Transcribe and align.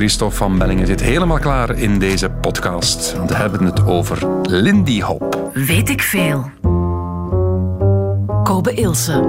Christophe 0.00 0.36
van 0.36 0.58
Bellingen 0.58 0.86
zit 0.86 1.00
helemaal 1.00 1.38
klaar 1.38 1.78
in 1.78 1.98
deze 1.98 2.30
podcast. 2.30 3.16
Want 3.16 3.30
we 3.30 3.36
hebben 3.36 3.64
het 3.64 3.86
over 3.86 4.26
Lindy 4.42 5.00
Hop. 5.00 5.50
Weet 5.54 5.88
ik 5.88 6.02
veel. 6.02 6.50
Kobe 8.42 8.74
Ilse. 8.74 9.28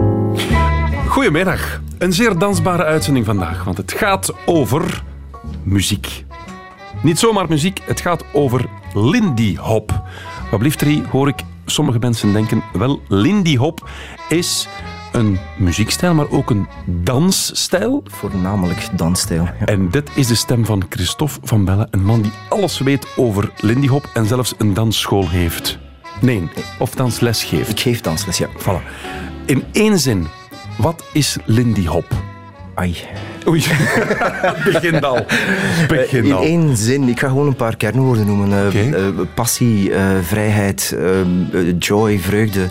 Goedemiddag. 1.07 1.81
Een 1.97 2.13
zeer 2.13 2.37
dansbare 2.37 2.83
uitzending 2.83 3.25
vandaag, 3.25 3.63
want 3.63 3.77
het 3.77 3.91
gaat 3.91 4.33
over 4.45 5.03
muziek. 5.63 6.25
Niet 7.01 7.19
zomaar 7.19 7.45
muziek, 7.49 7.81
het 7.85 8.01
gaat 8.01 8.23
over 8.33 8.65
Lindy 8.93 9.55
Hop. 9.55 10.01
Wat 10.51 10.59
blieft 10.59 10.85
hoor 11.11 11.27
ik 11.27 11.43
sommige 11.65 11.99
mensen 11.99 12.33
denken, 12.33 12.63
wel, 12.73 13.01
Lindy 13.07 13.57
Hop 13.57 13.89
is 14.29 14.67
een 15.11 15.39
muziekstijl, 15.57 16.13
maar 16.13 16.29
ook 16.29 16.49
een 16.49 16.67
dansstijl. 16.85 18.03
Voornamelijk 18.05 18.87
dansstijl. 18.93 19.43
Ja. 19.43 19.65
En 19.65 19.89
dit 19.89 20.09
is 20.15 20.27
de 20.27 20.35
stem 20.35 20.65
van 20.65 20.83
Christophe 20.89 21.39
van 21.43 21.65
Belle, 21.65 21.87
een 21.91 22.03
man 22.03 22.21
die 22.21 22.31
alles 22.49 22.79
weet 22.79 23.07
over 23.15 23.51
Lindy 23.57 23.87
Hop 23.87 24.09
en 24.13 24.25
zelfs 24.25 24.53
een 24.57 24.73
dansschool 24.73 25.29
heeft. 25.29 25.79
Nee, 26.21 26.49
of 26.79 26.95
dansles 26.95 27.43
geeft. 27.43 27.69
Ik 27.69 27.79
geef 27.79 28.01
dansles, 28.01 28.37
ja. 28.37 28.47
Voilà. 28.47 28.89
In 29.45 29.63
één 29.71 29.99
zin, 29.99 30.27
wat 30.77 31.03
is 31.13 31.37
Lindy 31.45 31.85
Hop? 31.85 32.05
Ai. 32.75 32.95
Oei, 33.51 33.63
begin 34.71 35.03
al. 35.03 35.25
Begin 35.87 36.25
In 36.25 36.33
al. 36.33 36.43
één 36.43 36.77
zin, 36.77 37.07
ik 37.07 37.19
ga 37.19 37.27
gewoon 37.27 37.47
een 37.47 37.55
paar 37.55 37.75
kernwoorden 37.77 38.25
noemen. 38.25 38.51
Eh, 38.51 38.93
eh, 38.93 39.15
passie, 39.33 39.93
eh, 39.93 40.03
vrijheid, 40.21 40.95
joy, 41.79 42.19
vreugde. 42.19 42.67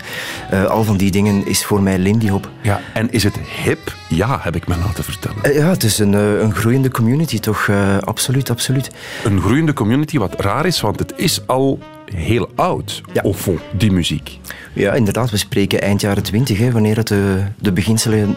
al 0.68 0.84
van 0.84 0.96
die 0.96 1.10
dingen 1.10 1.46
is 1.46 1.64
voor 1.64 1.82
mij 1.82 1.98
Lindy 1.98 2.28
Hop. 2.28 2.48
Ja, 2.62 2.80
en 2.94 3.10
is 3.10 3.22
het 3.22 3.38
hip? 3.64 3.94
Ja, 4.08 4.38
heb 4.42 4.56
ik 4.56 4.66
me 4.68 4.74
laten 4.84 5.04
vertellen. 5.04 5.52
Ja, 5.52 5.70
het 5.70 5.82
is 5.82 5.98
een, 5.98 6.12
een 6.12 6.54
groeiende 6.54 6.90
community, 6.90 7.38
toch? 7.38 7.70
Absoluut, 8.00 8.50
absoluut. 8.50 8.90
Een 9.24 9.40
groeiende 9.40 9.72
community, 9.72 10.18
wat 10.18 10.40
raar 10.40 10.66
is, 10.66 10.80
want 10.80 10.98
het 10.98 11.12
is 11.16 11.46
al 11.46 11.78
heel 12.14 12.50
oud. 12.54 13.02
Ja. 13.12 13.22
Of 13.22 13.48
die 13.72 13.92
muziek. 13.92 14.38
Ja, 14.72 14.92
inderdaad, 14.92 15.30
we 15.30 15.36
spreken 15.36 15.82
eind 15.82 16.00
jaren 16.00 16.22
twintig, 16.22 16.72
wanneer 16.72 16.96
het, 16.96 17.08
de, 17.08 17.42
de 17.58 17.72
beginselen 17.72 18.36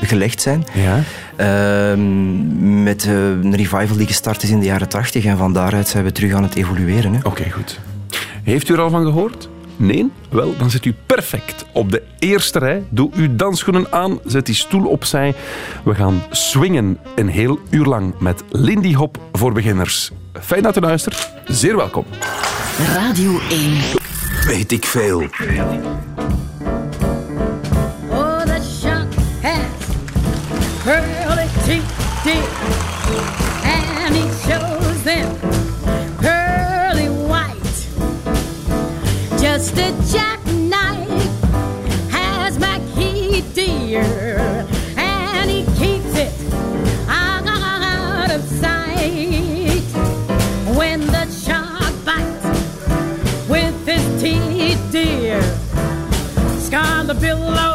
gelegd 0.00 0.40
zijn. 0.40 0.64
Ja. 0.72 1.02
Ehm, 1.36 2.82
met 2.82 3.04
eh, 3.04 3.12
een 3.12 3.56
revival 3.56 3.96
die 3.96 4.06
gestart 4.06 4.42
is 4.42 4.50
in 4.50 4.58
de 4.58 4.66
jaren 4.66 4.88
tachtig. 4.88 5.24
En 5.24 5.36
van 5.36 5.52
daaruit 5.52 5.88
zijn 5.88 6.04
we 6.04 6.12
terug 6.12 6.32
aan 6.32 6.42
het 6.42 6.54
evolueren. 6.54 7.14
Hè. 7.14 7.20
Oké, 7.22 7.50
goed. 7.50 7.80
Heeft 8.42 8.68
u 8.68 8.74
er 8.74 8.80
al 8.80 8.90
van 8.90 9.04
gehoord? 9.04 9.48
Nee? 9.76 10.10
Wel, 10.30 10.56
dan 10.56 10.70
zit 10.70 10.84
u 10.84 10.94
perfect 11.06 11.64
op 11.72 11.90
de 11.90 12.02
eerste 12.18 12.58
rij. 12.58 12.82
Doe 12.88 13.10
uw 13.14 13.36
dansschoenen 13.36 13.92
aan, 13.92 14.18
zet 14.24 14.46
die 14.46 14.54
stoel 14.54 14.86
opzij. 14.86 15.34
We 15.84 15.94
gaan 15.94 16.22
swingen 16.30 16.98
een 17.14 17.28
heel 17.28 17.58
uur 17.70 17.84
lang 17.84 18.14
met 18.18 18.42
Lindy 18.50 18.94
Hop 18.94 19.18
voor 19.32 19.52
beginners. 19.52 20.10
Fijn 20.40 20.62
dat 20.62 20.76
u 20.76 20.80
luistert. 20.80 21.30
Zeer 21.44 21.76
welkom. 21.76 22.04
Radio 22.94 23.40
1. 23.50 23.76
Weet 24.46 24.72
ik 24.72 24.84
veel. 24.84 25.26
Pearly 30.90 31.48
teeth, 31.66 32.26
and 33.64 34.12
he 34.16 34.26
shows 34.44 35.02
them 35.04 35.38
pearly 36.18 37.06
white. 37.30 37.76
Just 39.38 39.78
a 39.78 39.94
jackknife 40.10 41.38
has 42.10 42.58
my 42.58 42.80
key, 42.96 43.42
dear, 43.54 44.02
and 44.96 45.48
he 45.48 45.62
keeps 45.78 46.16
it 46.16 46.34
out 47.08 48.32
of 48.32 48.42
sight. 48.42 49.84
When 50.76 51.06
the 51.06 51.26
shark 51.30 51.94
bites 52.04 53.48
with 53.48 53.86
his 53.86 54.20
teeth, 54.20 54.82
dear 54.90 55.40
scar 56.58 57.04
the 57.04 57.14
billows 57.14 57.69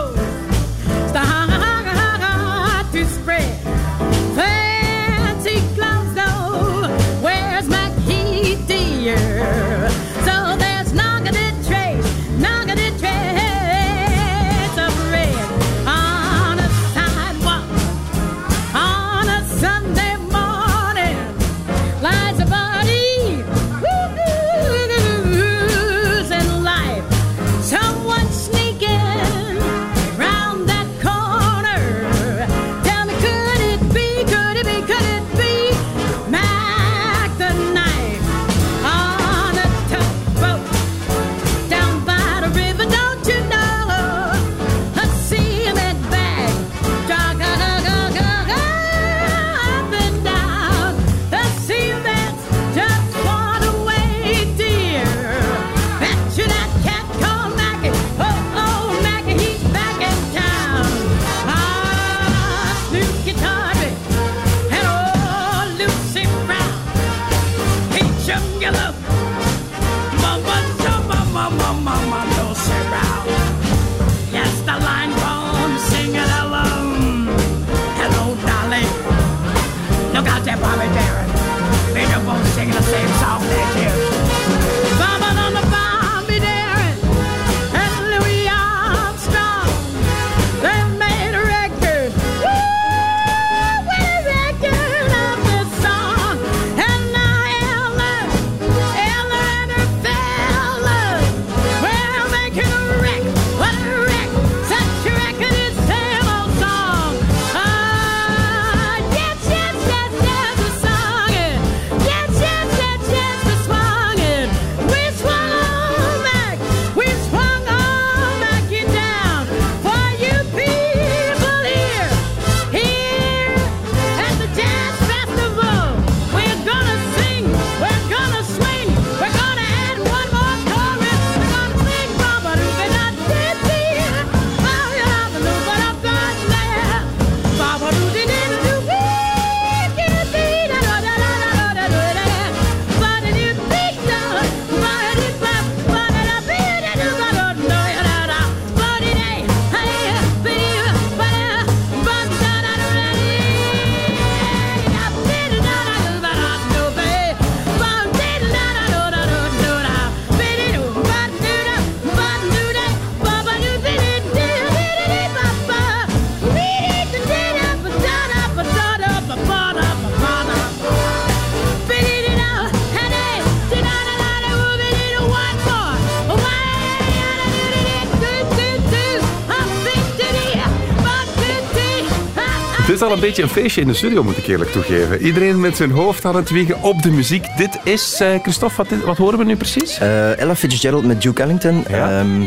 een 183.15 183.21
beetje 183.21 183.43
een 183.43 183.49
feestje 183.49 183.81
in 183.81 183.87
de 183.87 183.93
studio, 183.93 184.23
moet 184.23 184.37
ik 184.37 184.47
eerlijk 184.47 184.71
toegeven. 184.71 185.21
Iedereen 185.21 185.59
met 185.59 185.75
zijn 185.75 185.91
hoofd 185.91 186.25
aan 186.25 186.35
het 186.35 186.49
wiegen 186.49 186.81
op 186.81 187.01
de 187.01 187.11
muziek. 187.11 187.45
Dit 187.57 187.79
is, 187.83 188.19
eh, 188.19 188.39
Christophe, 188.41 189.05
wat, 189.05 189.17
horen 189.17 189.39
we 189.39 189.45
nu 189.45 189.55
precies? 189.55 189.97
Eh, 189.97 190.39
Ella 190.39 190.55
Fitzgerald 190.55 191.05
met 191.05 191.21
Duke 191.21 191.41
Ellington. 191.41 191.83
Ja. 191.89 192.19
Ehm, 192.19 192.41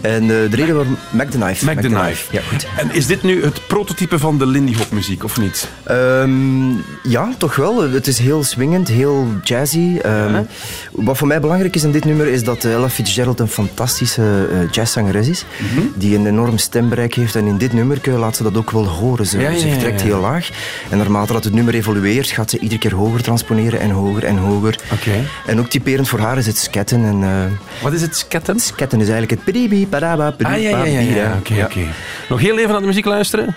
en 0.00 0.22
eh, 0.22 0.28
de 0.28 0.48
reden 0.56 0.74
waarom... 0.74 0.96
Mac 1.10 1.30
the 1.30 1.38
Knife. 1.38 1.64
Mac 1.64 1.80
the 1.80 1.88
Knife. 1.88 2.36
Ja, 2.36 2.40
goed. 2.50 2.66
En 2.76 2.90
is 2.94 3.06
dit 3.06 3.22
nu 3.22 3.44
het 3.44 3.66
prototype 3.66 4.18
van 4.18 4.38
de 4.38 4.46
Lindy 4.46 4.74
Hop 4.76 4.90
muziek, 4.92 5.24
of 5.24 5.38
niet? 5.38 5.68
Ehm, 5.84 6.70
ja, 7.02 7.34
toch 7.38 7.56
wel. 7.56 7.90
Het 7.90 8.06
is 8.06 8.18
heel 8.18 8.42
swingend, 8.44 8.88
heel 8.88 9.26
jazzy. 9.42 9.98
Ehm, 10.02 10.42
Wat 10.92 11.16
voor 11.18 11.26
mij 11.26 11.40
belangrijk 11.40 11.74
is 11.74 11.82
in 11.84 11.92
dit 11.92 12.04
nummer 12.04 12.26
is 12.26 12.44
dat 12.44 12.64
eh, 12.64 12.72
Ella 12.72 12.88
Fitzgerald 12.88 13.40
een 13.40 13.48
fantastische 13.48 14.48
eh, 14.52 14.70
jazzzangeres 14.70 15.28
is. 15.28 15.44
Mhm. 15.72 15.86
Die 15.94 16.16
een 16.16 16.26
enorm 16.26 16.58
stembereik 16.58 17.14
heeft. 17.14 17.36
En 17.36 17.46
in 17.46 17.58
dit 17.58 17.72
nummer 17.72 18.00
laat 18.18 18.36
ze 18.36 18.42
dat 18.42 18.56
ook 18.56 18.70
wel 18.70 18.86
horen. 18.86 19.26
Ze, 19.26 19.38
Ja, 19.38 19.56
ze 19.58 19.68
vertrekt 19.68 20.02
heel 20.02 20.20
laag. 20.20 20.48
En 20.90 20.98
naarmate 20.98 21.32
dat 21.32 21.44
het 21.44 21.52
nummer 21.52 21.74
evolueert, 21.74 22.26
gaat 22.30 22.50
ze 22.50 22.58
iedere 22.58 22.80
keer 22.80 22.94
hoger 22.94 23.22
transponeren 23.22 23.80
en 23.80 23.90
hoger 23.90 24.24
en 24.24 24.36
hoger. 24.36 24.78
Oké. 24.92 25.24
En 25.46 25.58
ook 25.58 25.68
typerend 25.68 26.08
voor 26.08 26.18
haar 26.18 26.38
is 26.38 26.46
het 26.46 26.58
sketten. 26.58 27.04
En, 27.04 27.58
Wat 27.82 27.92
is 27.92 28.00
het, 28.00 28.16
sketten? 28.16 28.60
sketten 28.60 29.00
is 29.00 29.08
eigenlijk 29.08 29.30
het 29.30 29.44
piribi, 29.54 29.86
paraba, 29.88 30.34
Ah, 30.42 30.62
ja, 30.62 30.84
ja, 30.84 31.00
ja. 31.00 31.36
Oké, 31.38 31.54
Ja. 31.54 31.64
oké. 31.64 31.80
Nog 32.28 32.40
heel 32.40 32.58
even 32.58 32.70
naar 32.70 32.80
de 32.80 32.86
muziek 32.86 33.04
luisteren. 33.04 33.54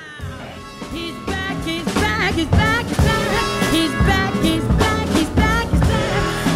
He's 0.93 1.11
back, 1.25 1.35
he's 1.65 1.83
back, 1.93 2.33
he's 2.35 2.49
back, 2.49 2.83
he's 2.89 3.05
back. 3.07 3.49
He's 3.71 3.91
back, 4.07 4.33
he's 4.41 4.63
back, 4.77 5.05
he's 5.13 5.29
back, 5.35 5.67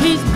he's 0.01 0.23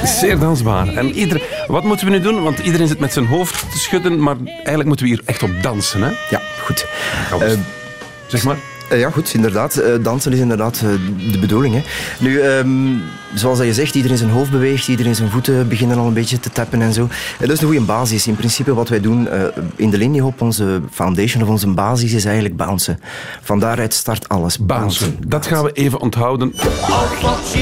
back. 0.00 0.06
Zeer 0.06 0.38
dansbaar. 0.38 0.88
En 0.88 1.10
ieder... 1.12 1.42
Wat 1.66 1.84
moeten 1.84 2.06
we 2.06 2.12
nu 2.12 2.20
doen? 2.20 2.42
Want 2.42 2.58
iedereen 2.58 2.86
zit 2.88 2.98
met 2.98 3.12
zijn 3.12 3.26
hoofd 3.26 3.70
te 3.70 3.78
schudden, 3.78 4.22
maar 4.22 4.36
eigenlijk 4.46 4.86
moeten 4.86 5.06
we 5.06 5.12
hier 5.12 5.22
echt 5.24 5.42
op 5.42 5.50
dansen, 5.62 6.02
hè? 6.02 6.10
Ja, 6.30 6.40
goed. 6.64 6.86
Eh, 7.40 7.48
zeg 8.26 8.44
maar. 8.44 8.56
Eh, 8.88 8.98
ja, 8.98 9.10
goed, 9.10 9.34
inderdaad. 9.34 9.76
Eh, 9.76 9.92
dansen 10.00 10.32
is 10.32 10.38
inderdaad 10.38 10.74
eh, 10.76 11.32
de 11.32 11.38
bedoeling. 11.38 11.74
Hè. 11.74 11.82
Nu, 12.18 12.40
ehm, 12.40 12.68
zoals 13.34 13.58
dat 13.58 13.66
je 13.66 13.74
zegt, 13.74 13.94
iedereen 13.94 14.16
zijn 14.16 14.30
hoofd 14.30 14.50
beweegt, 14.50 14.88
iedereen 14.88 15.14
zijn 15.14 15.30
voeten 15.30 15.68
beginnen 15.68 15.98
al 15.98 16.06
een 16.06 16.12
beetje 16.12 16.40
te 16.40 16.50
tappen 16.50 16.82
en 16.82 16.92
zo. 16.92 17.02
En 17.38 17.46
dat 17.46 17.50
is 17.50 17.60
een 17.60 17.66
goede 17.66 17.84
basis. 17.84 18.26
In 18.26 18.36
principe 18.36 18.74
wat 18.74 18.88
wij 18.88 19.00
doen 19.00 19.28
eh, 19.28 19.40
in 19.76 19.90
de 19.90 19.98
Lindy 19.98 20.18
Hop, 20.18 20.40
onze 20.40 20.80
foundation 20.90 21.42
of 21.42 21.48
onze 21.48 21.68
basis 21.68 22.12
is 22.12 22.24
eigenlijk 22.24 22.56
bouncen. 22.56 23.00
Van 23.42 23.58
daaruit 23.58 23.94
start 23.94 24.28
alles. 24.28 24.58
Bouncen. 24.58 25.16
Dat 25.26 25.46
gaan 25.46 25.64
we 25.64 25.72
even 25.72 26.00
onthouden. 26.00 26.52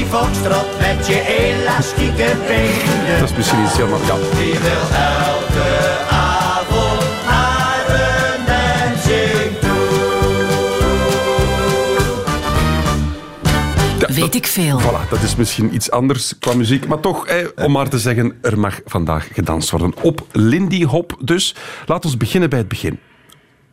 Foxtrot 0.09 0.67
met 0.79 1.07
je 1.07 1.21
elastieke 1.37 2.31
benen. 2.47 3.19
Dat 3.19 3.29
is 3.29 3.35
misschien 3.35 3.63
iets 3.63 3.77
helemaal... 3.77 3.99
Ja. 4.05 5.74
Ja, 13.99 14.07
Weet 14.07 14.17
dat- 14.19 14.35
ik 14.35 14.47
veel. 14.47 14.79
Voilà, 14.79 15.09
dat 15.09 15.21
is 15.23 15.35
misschien 15.35 15.73
iets 15.75 15.91
anders 15.91 16.37
qua 16.39 16.53
muziek. 16.53 16.87
Maar 16.87 16.99
toch, 16.99 17.27
eh, 17.27 17.47
om 17.65 17.71
maar 17.71 17.89
te 17.89 17.99
zeggen, 17.99 18.33
er 18.41 18.59
mag 18.59 18.79
vandaag 18.85 19.27
gedanst 19.33 19.69
worden. 19.71 19.93
Op 20.01 20.27
Lindy 20.31 20.83
Hop 20.83 21.17
dus. 21.21 21.55
Laten 21.85 22.09
we 22.11 22.17
beginnen 22.17 22.49
bij 22.49 22.59
het 22.59 22.67
begin. 22.67 22.99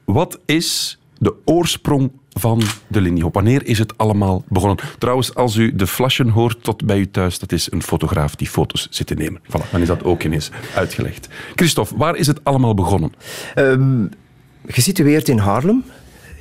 Wat 0.04 0.38
is 0.46 0.98
de 1.18 1.34
oorsprong 1.44 2.10
van 2.30 2.62
de 2.86 3.00
Lindy 3.00 3.20
Hop? 3.22 3.34
Wanneer 3.34 3.66
is 3.66 3.78
het 3.78 3.98
allemaal 3.98 4.44
begonnen? 4.48 4.78
Trouwens, 4.98 5.34
als 5.34 5.56
u 5.56 5.74
de 5.74 5.86
flashen 5.86 6.28
hoort 6.28 6.62
tot 6.62 6.84
bij 6.84 6.98
u 6.98 7.10
thuis, 7.10 7.38
dat 7.38 7.52
is 7.52 7.72
een 7.72 7.82
fotograaf 7.82 8.34
die 8.34 8.48
foto's 8.48 8.86
zit 8.90 9.06
te 9.06 9.14
nemen. 9.14 9.40
Voilà, 9.46 9.70
dan 9.70 9.80
is 9.80 9.86
dat 9.86 10.04
ook 10.04 10.22
ineens 10.22 10.50
uitgelegd. 10.74 11.28
Christophe, 11.54 11.96
waar 11.96 12.16
is 12.16 12.26
het 12.26 12.40
allemaal 12.44 12.74
begonnen? 12.74 13.12
Ehm, 13.54 14.04
gesitueerd 14.66 15.28
in 15.28 15.38
Harlem, 15.38 15.84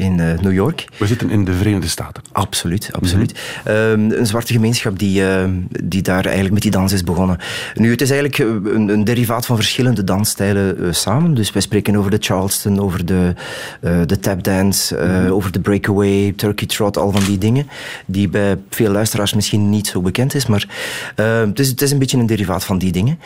in 0.01 0.19
eh, 0.19 0.39
New 0.39 0.53
York. 0.53 0.86
We 0.98 1.07
zitten 1.07 1.30
in 1.30 1.45
de 1.45 1.53
Verenigde 1.53 1.88
Staten. 1.88 2.24
Absoluut, 2.31 2.89
absoluut. 2.92 3.39
Ehm, 3.63 4.12
een 4.12 4.25
zwarte 4.25 4.53
gemeenschap 4.53 5.00
die, 5.00 5.25
ehm, 5.25 5.51
die 5.83 6.01
daar 6.01 6.24
eigenlijk 6.24 6.53
met 6.53 6.62
die 6.62 6.71
dans 6.71 6.92
is 6.92 7.03
begonnen. 7.03 7.38
Nu, 7.75 7.92
het 7.92 8.01
is 8.01 8.09
eigenlijk 8.12 8.39
eh, 8.39 8.74
een, 8.74 8.89
een 8.89 9.03
derivaat 9.03 9.45
van 9.45 9.56
verschillende 9.56 10.03
dansstijlen 10.03 10.86
eh, 10.86 10.92
samen. 10.92 11.33
Dus 11.33 11.51
wij 11.51 11.62
spreken 11.62 11.95
over 11.95 12.12
de 12.12 12.18
Charleston, 12.19 12.80
over 12.80 13.06
de, 13.06 13.33
de 14.06 14.19
tapdance, 14.19 14.98
eh, 14.98 15.33
over 15.33 15.51
de 15.51 15.59
breakaway, 15.59 16.33
turkey 16.36 16.68
trot, 16.68 16.98
al 16.98 17.12
van 17.12 17.24
die 17.24 17.38
dingen. 17.38 17.68
Die 18.06 18.30
bij 18.30 18.57
veel 18.69 18.92
luisteraars 18.92 19.33
misschien 19.33 19.69
niet 19.69 19.88
zo 19.88 20.01
bekend 20.01 20.33
is. 20.33 20.45
Maar 20.45 20.65
eh, 21.15 21.39
het, 21.39 21.59
is, 21.59 21.68
het 21.68 21.81
is 21.81 21.92
een 21.92 22.00
beetje 22.00 22.18
een 22.18 22.25
derivaat 22.25 22.63
van 22.63 22.77
die 22.77 22.92
dingen. 22.92 23.19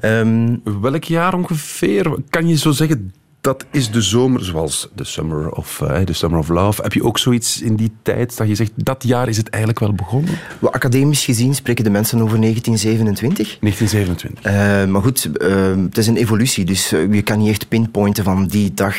Ehm, 0.00 0.56
Welk 0.80 1.04
jaar 1.04 1.34
ongeveer? 1.34 2.14
Kan 2.30 2.48
je 2.48 2.56
zo 2.56 2.70
zeggen, 2.70 3.12
dat 3.48 3.66
is 3.70 3.90
de 3.90 4.02
zomer, 4.02 4.44
zoals 4.44 4.88
de 4.94 5.04
Summer 5.04 5.50
of, 5.50 5.80
eh, 5.80 6.00
the 6.00 6.12
summer 6.12 6.38
of 6.38 6.48
Love. 6.48 6.82
Heb 6.82 6.92
je 6.92 7.02
ook 7.02 7.18
zoiets 7.18 7.62
in 7.62 7.76
die 7.76 7.92
tijd 8.02 8.36
dat 8.36 8.48
je 8.48 8.54
zegt, 8.54 8.70
dat 8.74 9.04
jaar 9.06 9.28
is 9.28 9.36
het 9.36 9.48
eigenlijk 9.48 9.82
wel 9.82 9.92
begonnen? 9.92 10.38
wel, 10.58 10.72
academisch 10.72 11.24
gezien 11.24 11.54
spreken 11.54 11.84
de 11.84 11.90
mensen 11.90 12.20
over 12.22 12.38
1927. 12.38 13.56
1927. 13.60 14.42
Eh, 14.42 14.92
maar 14.92 15.02
goed, 15.02 15.36
eh, 15.36 15.76
het 15.84 15.98
is 15.98 16.06
een 16.06 16.16
evolutie, 16.16 16.64
dus 16.64 16.90
je 16.90 17.22
kan 17.22 17.38
niet 17.38 17.48
echt 17.48 17.68
pinpointen 17.68 18.24
van 18.24 18.46
die 18.46 18.74
dag 18.74 18.96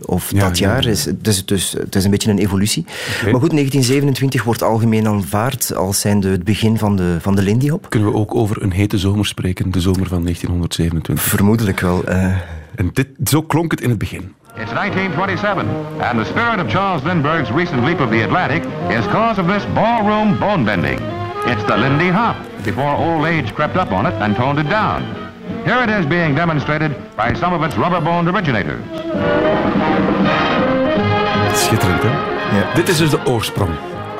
of 0.00 0.32
Ja, 0.32 0.48
dat 0.48 0.58
ja, 0.58 0.66
jaar. 0.66 0.82
ja. 0.82 0.88
Dus, 0.88 1.04
het, 1.04 1.26
is, 1.26 1.46
dus, 1.46 1.72
het 1.72 1.94
is 1.94 2.04
een 2.04 2.10
beetje 2.10 2.30
een 2.30 2.38
evolutie. 2.38 2.84
Maar 3.22 3.40
goed, 3.40 3.50
1927 3.50 4.42
wordt 4.42 4.62
algemeen 4.62 5.06
aanvaard 5.06 5.74
als 5.74 6.00
zijnde 6.00 6.28
het 6.28 6.44
begin 6.44 6.78
van 6.78 6.96
de, 6.96 7.16
van 7.20 7.34
de 7.36 7.42
Lindy 7.42 7.68
Hop. 7.68 7.90
Kunnen 7.90 8.12
we 8.12 8.16
ook 8.16 8.34
over 8.34 8.62
een 8.62 8.72
hete 8.72 8.98
zomer 8.98 9.26
spreken, 9.26 9.70
de 9.70 9.80
zomer 9.80 10.06
van 10.06 10.22
1927? 10.22 11.22
Vermoedelijk 11.22 11.80
wel. 11.80 12.04
En 12.74 12.90
dit, 12.92 13.08
zo 13.24 13.42
klonk 13.42 13.70
het 13.70 13.80
in 13.80 13.88
het 13.88 13.98
begin. 13.98 14.34
It's 14.56 14.72
1927, 14.72 15.66
and 16.00 16.18
the 16.18 16.24
spirit 16.24 16.60
of 16.60 16.70
Charles 16.70 17.02
Lindbergh's 17.02 17.50
recent 17.50 17.84
leap 17.84 18.00
of 18.00 18.10
the 18.10 18.22
Atlantic 18.22 18.62
is 18.88 19.06
cause 19.06 19.40
of 19.40 19.46
this 19.46 19.64
ballroom 19.74 20.38
bone 20.38 20.64
bending. 20.64 21.00
It's 21.46 21.64
the 21.64 21.76
Lindy 21.76 22.10
Hop, 22.10 22.36
before 22.64 22.96
old 22.96 23.24
age 23.24 23.54
crept 23.54 23.76
up 23.76 23.92
on 23.92 24.06
it 24.06 24.14
and 24.20 24.36
toned 24.36 24.58
it 24.58 24.68
down. 24.68 25.02
Here 25.64 25.82
it 25.82 25.88
is 25.88 26.06
being 26.06 26.34
demonstrated 26.34 26.90
by 27.16 27.34
some 27.34 27.54
of 27.54 27.62
its 27.62 27.76
rubber-boned 27.76 28.28
originators. 28.28 28.80
Schitterend, 31.54 32.02
hè? 32.02 32.08
Ja. 32.56 32.74
Dit 32.74 32.88
is 32.88 32.98
dus 32.98 33.10
de 33.10 33.26
oorsprong. 33.26 33.70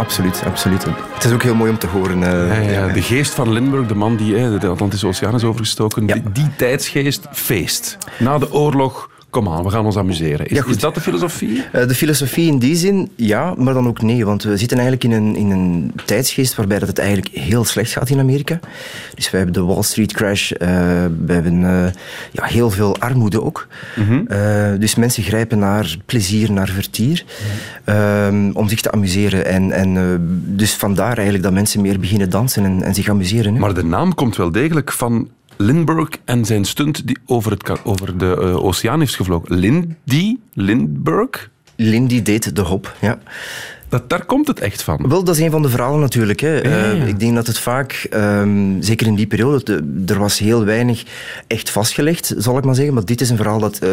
Absoluut, 0.00 0.42
absoluut. 0.47 0.85
Het 1.14 1.25
is 1.25 1.33
ook 1.33 1.42
heel 1.42 1.54
mooi 1.54 1.71
om 1.71 1.78
te 1.78 1.87
horen. 1.87 2.23
eh. 2.23 2.64
Ja, 2.64 2.71
ja, 2.87 2.92
de 2.92 3.02
geest 3.02 3.35
van 3.35 3.52
Lindbergh, 3.52 3.88
de 3.88 3.95
man 3.95 4.16
die 4.16 4.35
hè, 4.37 4.59
de 4.59 4.66
Atlantische 4.66 5.07
Oceaan 5.07 5.35
is 5.35 5.45
overgestoken, 5.45 6.07
die 6.33 6.50
tijdsgeest, 6.57 7.26
feest. 7.33 7.99
Na 8.19 8.38
de 8.38 8.52
oorlog, 8.52 9.09
kom 9.31 9.49
aan, 9.49 9.63
we 9.65 9.71
gaan 9.71 9.85
ons 9.85 9.97
amuseren. 9.97 10.47
Is, 10.47 10.57
Ja, 10.57 10.63
goed. 10.63 10.75
is 10.75 10.81
dat 10.81 10.95
de 10.95 11.01
filosofie? 11.01 11.63
Eh, 11.73 11.87
De 11.89 11.95
filosofie 11.95 12.47
in 12.51 12.59
die 12.59 12.77
zin, 12.77 13.11
ja, 13.17 13.55
maar 13.57 13.75
dan 13.75 13.89
ook 13.89 14.03
nee. 14.03 14.25
Want 14.25 14.43
we 14.43 14.57
zitten 14.57 14.79
eigenlijk 14.79 15.15
in 15.15 15.23
een, 15.23 15.37
in 15.37 15.51
een 15.51 15.93
tijdsgeest 16.05 16.55
waarbij 16.55 16.79
dat 16.79 16.89
het 16.89 16.99
eigenlijk 16.99 17.29
heel 17.35 17.65
slecht 17.65 17.93
gaat 17.93 18.11
in 18.11 18.19
Amerika. 18.19 18.61
Dus 19.15 19.31
we 19.31 19.37
hebben 19.37 19.55
de 19.55 19.63
Wall 19.65 19.83
Street 19.83 20.13
crash, 20.13 20.51
eh, 20.53 20.69
we 21.25 21.33
hebben 21.33 21.65
eh, 21.65 21.93
ja, 22.33 22.45
heel 22.45 22.71
veel 22.71 22.97
armoede 22.99 23.43
ook. 23.43 23.67
Eh, 24.29 24.73
dus 24.79 24.95
mensen 24.95 25.23
grijpen 25.23 25.59
naar 25.59 25.97
plezier, 26.07 26.53
naar 26.53 26.69
vertier, 26.69 27.25
ehm, 27.85 28.51
om 28.53 28.69
zich 28.69 28.81
te 28.81 28.91
amuseren. 28.93 29.47
En, 29.47 29.73
en 29.73 30.19
dus 30.47 30.75
vandaar 30.75 31.15
eigenlijk 31.15 31.43
dat 31.43 31.53
mensen 31.53 31.81
meer 31.81 32.01
beginnen 32.01 32.31
dansen 32.31 32.65
en, 32.65 32.83
en 32.83 32.95
zich 32.95 33.09
amuseren. 33.09 33.55
hè. 33.55 33.61
Maar 33.61 33.75
de 33.75 33.85
naam 33.85 34.15
komt 34.15 34.37
wel 34.37 34.51
degelijk 34.53 34.93
van 34.93 35.29
Lindbergh 35.61 36.19
en 36.25 36.45
zijn 36.45 36.64
stunt 36.64 37.07
die 37.07 37.19
over, 37.26 37.50
het, 37.52 37.85
over 37.85 38.19
de 38.19 38.37
eh, 38.40 38.64
oceaan 38.64 39.00
heeft 39.00 39.14
gevlogen. 39.14 39.57
Lindy 39.57 40.37
Lindbergh? 40.55 41.47
Lindy 41.76 42.23
deed 42.23 42.57
de 42.57 42.62
hop, 42.62 42.97
ja. 43.00 43.19
Dat, 43.90 44.09
daar 44.11 44.25
komt 44.25 44.47
het 44.47 44.61
echt 44.61 44.82
van. 44.82 45.04
Wel, 45.09 45.25
dat 45.25 45.35
is 45.37 45.40
een 45.42 45.50
van 45.50 45.62
de 45.62 45.68
verhalen 45.68 46.00
natuurlijk. 46.00 46.40
Hè. 46.40 46.49
Ja, 46.54 46.68
ja, 46.68 46.76
ja. 46.76 46.92
Eh, 47.02 47.06
ik 47.09 47.20
denk 47.20 47.35
dat 47.35 47.47
het 47.47 47.59
vaak, 47.59 48.06
ehm, 48.11 48.80
zeker 48.80 49.06
in 49.06 49.14
die 49.14 49.26
periode, 49.26 49.62
de- 49.64 50.12
er 50.12 50.18
was 50.18 50.38
heel 50.38 50.64
weinig 50.64 51.02
echt 51.47 51.70
vastgelegd, 51.70 52.35
zal 52.38 52.59
ik 52.59 52.64
maar 52.64 52.75
zeggen. 52.75 52.94
Maar 52.94 53.04
dit 53.04 53.20
is 53.20 53.30
een 53.30 53.37
verhaal 53.37 53.59
dat 53.59 53.78
eh, 53.78 53.90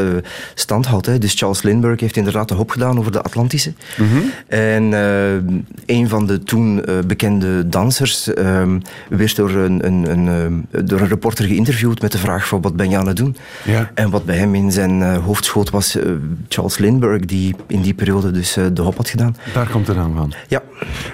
stand 0.53 0.85
houdt. 0.85 1.05
Hè. 1.05 1.17
Dus 1.17 1.33
Charles 1.33 1.61
Lindbergh 1.61 2.01
heeft 2.01 2.15
inderdaad 2.17 2.47
de 2.47 2.53
hop 2.53 2.69
gedaan 2.69 2.97
over 2.99 3.11
de 3.11 3.21
Atlantische. 3.21 3.73
Mhm. 3.97 4.17
En 4.47 4.93
eh, 4.93 5.95
een 5.97 6.09
van 6.09 6.27
de 6.27 6.43
toen 6.43 6.85
eh, 6.85 6.95
bekende 7.07 7.67
dansers 7.69 8.33
ehm, 8.33 8.79
werd 9.09 9.35
door 9.35 9.49
een, 9.49 9.85
een, 9.85 10.09
een, 10.11 10.65
door 10.85 10.99
een 10.99 11.07
reporter 11.07 11.45
geïnterviewd 11.45 12.01
met 12.01 12.11
de 12.11 12.17
vraag 12.17 12.47
van 12.47 12.61
wat 12.61 12.75
ben 12.75 12.89
je 12.89 12.97
aan 12.97 13.07
het 13.07 13.15
doen? 13.17 13.35
Ja. 13.63 13.91
En 13.93 14.09
wat 14.09 14.25
bij 14.25 14.37
hem 14.37 14.55
in 14.55 14.71
zijn 14.71 15.01
eh, 15.01 15.17
hoofd 15.25 15.45
schoot 15.45 15.69
was 15.69 15.95
eh, 15.95 16.11
Charles 16.49 16.77
Lindbergh, 16.77 17.25
die 17.27 17.55
in 17.67 17.81
die 17.81 17.93
periode 17.93 18.31
dus 18.31 18.57
eh, 18.57 18.63
de 18.73 18.81
hop 18.81 18.97
had 18.97 19.09
gedaan. 19.09 19.35
Daar 19.53 19.67
komt 19.69 19.86
van. 19.95 20.33
Ja, 20.47 20.61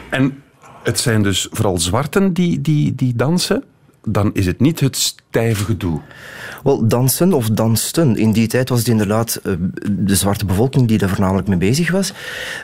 En 0.09 0.43
het 0.83 0.99
zijn 0.99 1.23
dus 1.23 1.47
vooral 1.51 1.79
zwarten 1.79 2.33
die, 2.33 2.61
die, 2.61 2.95
die 2.95 3.15
dansen. 3.15 3.63
Dan 4.03 4.29
is 4.33 4.45
het 4.45 4.59
niet 4.59 4.79
het 4.79 4.95
stijve 4.95 5.63
gedoe. 5.63 5.99
Wel, 6.63 6.87
dansen 6.87 7.33
of 7.33 7.49
dansten. 7.49 8.15
In 8.15 8.31
die 8.31 8.47
tijd 8.47 8.69
was 8.69 8.79
het 8.79 8.87
inderdaad 8.87 9.39
eh, 9.43 9.53
de 9.91 10.15
zwarte 10.15 10.45
bevolking 10.45 10.87
die 10.87 10.97
daar 10.97 11.09
voornamelijk 11.09 11.47
mee 11.47 11.57
bezig 11.57 11.91
was. 11.91 12.13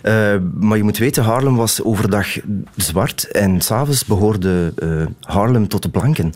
Eh, 0.02 0.14
maar 0.60 0.78
je 0.78 0.84
moet 0.84 0.98
weten, 0.98 1.24
Haarlem 1.24 1.56
was 1.56 1.84
overdag 1.84 2.28
zwart 2.76 3.32
en 3.32 3.62
s'avonds 3.62 4.06
behoorde 4.06 4.74
eh, 4.76 4.88
Haarlem 5.22 5.68
tot 5.68 5.82
de 5.82 5.90
blanken. 5.90 6.34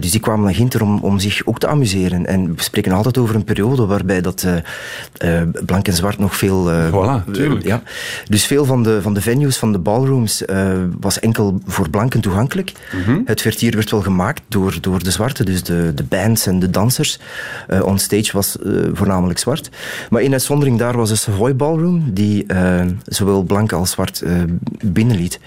Dus 0.00 0.10
die 0.10 0.20
kwamen 0.20 0.44
naar 0.44 0.54
Ginter 0.54 0.82
om, 0.82 0.98
om 0.98 1.18
zich 1.18 1.46
ook 1.46 1.58
te 1.58 1.66
amuseren. 1.66 2.26
En 2.26 2.54
we 2.54 2.62
spreken 2.62 2.92
altijd 2.92 3.18
over 3.18 3.34
een 3.34 3.44
periode 3.44 3.86
waarbij 3.86 4.20
dat 4.20 4.46
blank 5.66 5.88
en 5.88 5.94
zwart 5.94 6.18
nog 6.18 6.36
veel... 6.36 6.70
Voilà, 6.90 7.32
tuurlijk. 7.32 7.64
ja. 7.64 7.82
Dus 8.28 8.46
veel 8.46 8.64
van 8.64 8.82
de, 8.82 9.02
van 9.02 9.14
de 9.14 9.20
venues, 9.20 9.56
van 9.56 9.72
de 9.72 9.78
ballrooms, 9.78 10.42
was 11.00 11.20
enkel 11.20 11.60
voor 11.66 11.90
blanken 11.90 12.20
toegankelijk. 12.20 12.72
Mhm. 12.92 13.20
Het 13.24 13.40
vertier 13.40 13.74
werd 13.74 13.90
wel 13.90 14.00
gemaakt 14.00 14.11
door, 14.48 14.78
door 14.80 15.02
de 15.02 15.10
zwarte, 15.10 15.44
dus 15.44 15.62
de, 15.62 15.92
de 15.94 16.04
bands 16.04 16.46
en 16.46 16.58
de 16.58 16.70
dansers. 16.70 17.18
Eh 17.68 17.86
on 17.86 17.98
stage 17.98 18.30
was 18.32 18.58
eh, 18.58 18.72
voornamelijk 18.92 19.38
zwart. 19.38 19.70
Maar 20.10 20.22
in 20.22 20.32
uitzondering 20.32 20.78
daar 20.78 20.96
was 20.96 21.08
de 21.08 21.16
Savoy 21.16 21.56
Ballroom, 21.56 22.12
die 22.12 22.46
eh, 22.46 22.86
zowel 23.06 23.42
blank 23.42 23.72
als 23.72 23.90
zwart 23.90 24.22
binnenliet. 24.84 25.40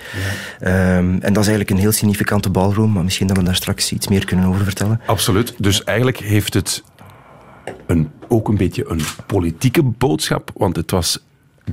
Ehm, 0.59 0.73
en 0.97 1.19
dat 1.19 1.43
is 1.43 1.49
eigenlijk 1.49 1.69
een 1.69 1.77
heel 1.77 1.91
significante 1.91 2.49
ballroom, 2.49 2.91
maar 2.91 3.03
misschien 3.03 3.27
dat 3.27 3.37
we 3.37 3.43
daar 3.43 3.55
straks 3.55 3.91
iets 3.91 4.07
meer 4.07 4.25
kunnen 4.25 4.45
over 4.45 4.63
vertellen. 4.63 5.01
Absoluut. 5.05 5.53
Dus 5.57 5.83
eigenlijk 5.83 6.17
heeft 6.17 6.53
het 6.53 6.83
een, 7.87 8.11
ook 8.27 8.47
een 8.47 8.57
beetje 8.57 8.89
een 8.89 9.01
politieke 9.25 9.83
boodschap. 9.83 10.51
Want 10.53 10.75
het 10.75 10.91
was, 10.91 11.19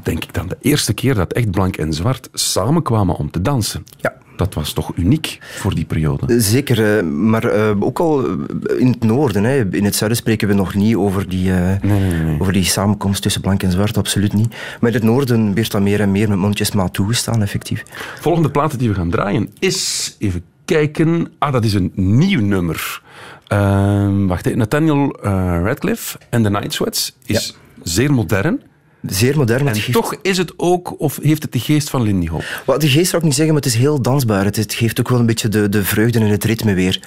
denk 0.03 0.25
ik 0.25 0.35
dan, 0.35 0.49
de 0.49 0.57
eerste 0.61 0.93
keer 0.93 1.15
dat 1.15 1.33
echt 1.33 1.51
blank 1.51 1.77
en 1.77 1.93
zwart 1.93 2.29
samenkwamen 2.33 3.17
om 3.17 3.31
te 3.31 3.43
dansen. 3.43 3.85
Ja. 3.97 4.15
Dat 4.37 4.55
was 4.55 4.73
toch 4.73 4.93
uniek 4.97 5.39
voor 5.41 5.75
die 5.75 5.85
periode. 5.85 6.41
Zeker, 6.41 6.99
eh, 6.99 7.05
maar 7.05 7.45
eh, 7.45 7.83
ook 7.83 7.99
al 7.99 8.25
eh, 8.27 8.33
in 8.79 8.87
het 8.87 9.03
noorden. 9.03 9.45
Hè. 9.45 9.65
In 9.71 9.85
het 9.85 9.95
zuiden 9.95 10.19
spreken 10.19 10.49
we 10.49 10.55
nog 10.55 10.75
niet 10.75 10.97
over 10.97 11.29
die, 11.29 11.53
eh, 11.53 12.41
over 12.41 12.53
die 12.53 12.65
samenkomst 12.65 13.23
tussen 13.23 13.41
blank 13.41 13.63
en 13.63 13.71
zwart, 13.71 13.97
absoluut 13.97 14.33
niet. 14.33 14.55
Maar 14.81 14.91
in 14.91 14.97
het 14.97 15.05
noorden 15.05 15.55
werd 15.55 15.71
dat 15.71 15.81
meer 15.81 16.01
en 16.01 16.11
meer 16.11 16.29
met 16.29 16.39
mondjesmaat 16.39 16.93
toegestaan, 16.93 17.43
effectief. 17.43 17.83
Volgende 18.21 18.51
plaat 18.51 18.79
die 18.79 18.89
we 18.89 18.95
gaan 18.95 19.11
draaien 19.11 19.51
is, 19.59 20.17
even 20.19 20.43
kijken, 20.65 21.33
ah, 21.39 21.53
dat 21.53 21.65
is 21.65 21.75
een 21.75 21.93
nieuw 21.95 22.41
nummer. 22.41 23.03
Ehm, 23.47 24.27
wacht 24.27 24.47
even, 24.47 24.59
Nathaniel 24.59 25.19
eh, 25.23 25.61
Radcliffe 25.63 26.19
en 26.31 26.43
The 26.43 26.51
Night 26.51 26.73
Sweats 26.73 27.17
is 27.27 27.57
zeer 27.83 28.13
modern. 28.13 28.61
Zeer 29.07 29.37
modern. 29.37 29.69
En 29.69 29.75
geeft- 29.75 29.93
toch 29.93 30.15
is 30.23 30.39
het 30.39 30.53
ook, 30.57 31.01
of 31.01 31.19
heeft 31.23 31.43
het 31.43 31.53
de 31.53 31.59
geest 31.59 31.91
van 31.91 32.03
Lindy 32.03 32.29
Hop? 32.29 32.45
Wel, 32.67 32.79
de 32.79 32.89
geest 32.89 33.11
zou 33.11 33.17
ik 33.23 33.29
niet 33.29 33.35
zeggen, 33.37 33.55
maar 33.55 33.63
het 33.63 33.73
is 33.73 33.79
heel 33.79 34.03
dansbaar. 34.03 34.45
Het, 34.45 34.57
het 34.57 34.75
geeft 34.75 35.01
ook 35.01 35.09
wel 35.09 35.19
een 35.19 35.27
beetje 35.27 35.49
de, 35.49 35.69
de 35.69 35.85
vreugde 35.85 36.19
en 36.19 36.27
het 36.27 36.45
ritme 36.45 36.75
weer. 36.75 37.01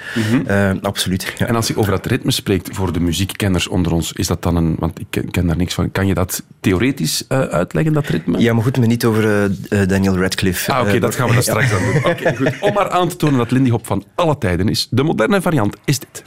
Eh, 0.46 0.72
absoluut. 0.82 1.34
Ja. 1.38 1.46
En 1.48 1.56
als 1.56 1.68
je 1.68 1.78
over 1.78 1.92
dat 1.92 2.06
ritme 2.06 2.32
spreekt, 2.32 2.70
voor 2.72 2.94
de 2.94 3.00
muziekkenners 3.00 3.68
onder 3.68 3.92
ons, 3.94 4.12
is 4.14 4.28
dat 4.28 4.44
dan 4.44 4.56
een... 4.56 4.76
Want 4.80 5.00
ik 5.00 5.22
ken, 5.32 5.48
daar 5.48 5.58
niks 5.58 5.74
van. 5.74 5.92
Kan 5.92 6.08
je 6.08 6.14
dat 6.14 6.44
theoretisch 6.60 7.24
eh, 7.28 7.40
uitleggen, 7.40 7.94
dat 7.94 8.08
ritme? 8.08 8.40
Ja, 8.40 8.54
maar 8.54 8.64
goed, 8.64 8.78
maar 8.78 8.88
niet 8.88 9.06
over 9.06 9.24
eh, 9.26 9.82
eh, 9.82 9.88
Daniel 9.90 10.18
Radcliffe. 10.18 10.72
Ah, 10.74 10.88
oké, 10.88 11.00
dat 11.00 11.16
gaan 11.16 11.28
we 11.28 11.34
dan 11.34 11.44
straks 11.52 11.72
aan 11.74 11.84
doen. 11.94 12.12
Oké, 12.12 12.36
goed. 12.36 12.52
Om 12.60 12.74
maar 12.74 12.90
aan 12.90 13.08
te 13.08 13.16
tonen 13.16 13.38
dat 13.38 13.52
Lindy 13.52 13.70
Hop 13.70 13.86
van 13.86 14.04
alle 14.16 14.38
tijden 14.38 14.70
is, 14.70 14.88
de 14.92 15.04
moderne 15.04 15.42
variant 15.42 15.76
is 15.86 16.00
dit. 16.00 16.24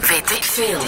Weet 0.00 0.30
ik 0.30 0.42
veel. 0.42 0.78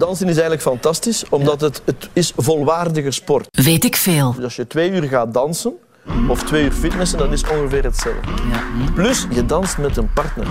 Dansen 0.00 0.26
is 0.26 0.32
eigenlijk 0.32 0.62
fantastisch, 0.62 1.24
omdat 1.28 1.60
het, 1.60 1.82
het 1.84 2.08
is 2.12 2.32
volwaardiger 2.36 3.12
sport. 3.12 3.48
Weet 3.50 3.84
ik 3.84 3.96
veel. 3.96 4.32
Dus 4.34 4.44
als 4.44 4.56
je 4.56 4.66
twee 4.66 4.90
uur 4.90 5.02
gaat 5.02 5.34
dansen, 5.34 5.72
of 6.28 6.42
twee 6.42 6.64
uur 6.64 6.72
fitnessen, 6.72 7.18
dan 7.18 7.32
is 7.32 7.42
ongeveer 7.48 7.84
hetzelfde. 7.84 8.30
Plus, 8.94 9.26
je 9.30 9.46
danst 9.46 9.78
met 9.78 9.96
een 9.96 10.12
partner. 10.12 10.46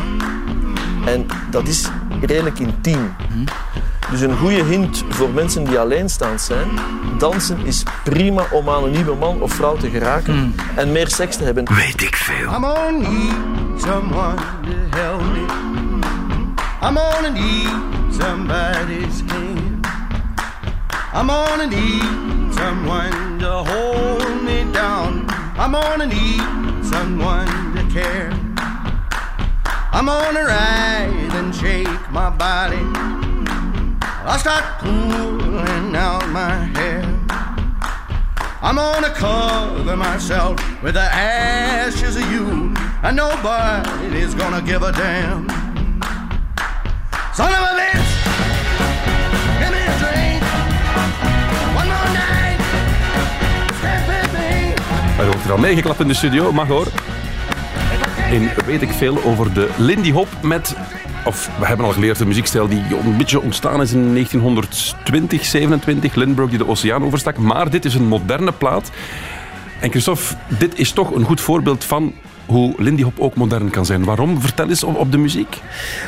En 1.06 1.26
dat 1.52 1.68
is 1.68 1.88
redelijk 2.22 2.60
intiem. 2.60 3.16
Dus 4.12 4.22
een 4.22 4.38
goede 4.38 4.64
hint 4.64 5.04
voor 5.10 5.30
mensen 5.30 5.64
die 5.64 5.80
alleenstaand 5.80 6.42
zijn. 6.42 6.68
Dansen 7.18 7.66
is 7.66 7.84
prima 8.04 8.48
om 8.52 8.70
aan 8.70 8.84
een 8.84 8.92
nieuwe 8.92 9.16
man 9.16 9.42
of 9.42 9.54
vrouw 9.54 9.78
te 9.78 9.90
geraken 9.90 10.56
en 10.76 10.92
meer 10.92 11.08
seks 11.08 11.36
te 11.36 11.44
hebben. 11.44 11.74
Weet 11.76 12.02
ik 12.02 12.16
veel. 12.16 12.54
I'm 12.54 13.02
need 13.02 13.82
someone 13.82 14.36
to 14.36 14.98
help 14.98 15.22
me. 15.22 15.69
I'm 16.82 16.96
gonna 16.96 17.32
need 17.32 18.14
somebody's 18.14 19.20
hand. 19.30 19.86
I'm 21.12 21.28
gonna 21.28 21.68
need 21.68 22.54
someone 22.54 23.38
to 23.40 23.52
hold 23.64 24.44
me 24.44 24.64
down. 24.72 25.26
I'm 25.58 25.74
gonna 25.74 26.08
need 26.08 26.40
someone 26.86 27.76
to 27.76 27.86
care. 27.92 28.32
I'm 29.92 30.06
gonna 30.06 30.46
ride 30.46 31.32
and 31.34 31.54
shake 31.54 32.12
my 32.12 32.30
body. 32.30 32.80
I'll 34.24 34.40
start 34.40 34.80
pulling 34.80 35.94
out 35.98 36.30
my 36.30 36.56
hair. 36.78 37.04
I'm 38.62 38.76
gonna 38.78 39.10
cover 39.10 39.98
myself 39.98 40.82
with 40.82 40.94
the 40.94 41.02
ashes 41.02 42.16
of 42.16 42.32
you, 42.32 42.74
and 43.04 43.18
nobody's 43.18 44.34
gonna 44.34 44.62
give 44.62 44.82
a 44.82 44.94
damn. 44.94 45.69
Son 47.40 47.48
of. 47.48 47.58
One 51.76 51.88
more 51.88 52.10
night. 52.12 52.60
Er 55.20 55.26
wordt 55.26 55.46
er 55.46 55.52
al 55.52 55.58
meegeklapt 55.58 56.00
in 56.00 56.08
de 56.08 56.14
studio, 56.14 56.52
mag 56.52 56.68
hoor. 56.68 56.88
In 58.32 58.50
weet 58.66 58.82
ik 58.82 58.90
veel 58.92 59.24
over 59.24 59.54
de 59.54 59.70
Lindy 59.78 60.12
Hop 60.12 60.28
met... 60.42 60.76
Of 61.26 61.50
we 61.60 61.66
hebben 61.66 61.86
al 61.86 61.92
geleerd, 61.92 62.18
de 62.18 62.26
muziekstijl 62.26 62.68
die 62.68 62.84
een 63.04 63.18
beetje 63.18 63.42
ontstaan 63.42 63.82
is 63.82 63.92
in 63.92 64.14
1920, 64.14 65.46
27. 65.46 66.16
Lindbergh 66.16 66.50
die 66.50 66.60
de 66.60 66.68
oceaan 66.68 67.04
overstak. 67.04 67.38
Maar 67.38 67.70
dit 67.70 67.86
is 67.86 67.94
een 67.94 68.08
moderne 68.08 68.52
plaat. 68.52 68.92
En 69.80 69.90
Christophe, 69.90 70.36
dit 70.48 70.80
is 70.80 70.92
toch 70.92 71.12
een 71.12 71.24
goed 71.24 71.42
voorbeeld 71.42 71.84
van 71.84 72.14
hoe 72.50 72.74
Lindy 72.78 73.04
Hop 73.04 73.20
ook 73.20 73.36
modern 73.36 73.70
kan 73.70 73.86
zijn. 73.86 74.04
Waarom? 74.04 74.42
Vertel 74.42 74.70
eens 74.70 74.84
op, 74.84 74.98
op 74.98 75.12
de 75.12 75.18
muziek. 75.18 75.62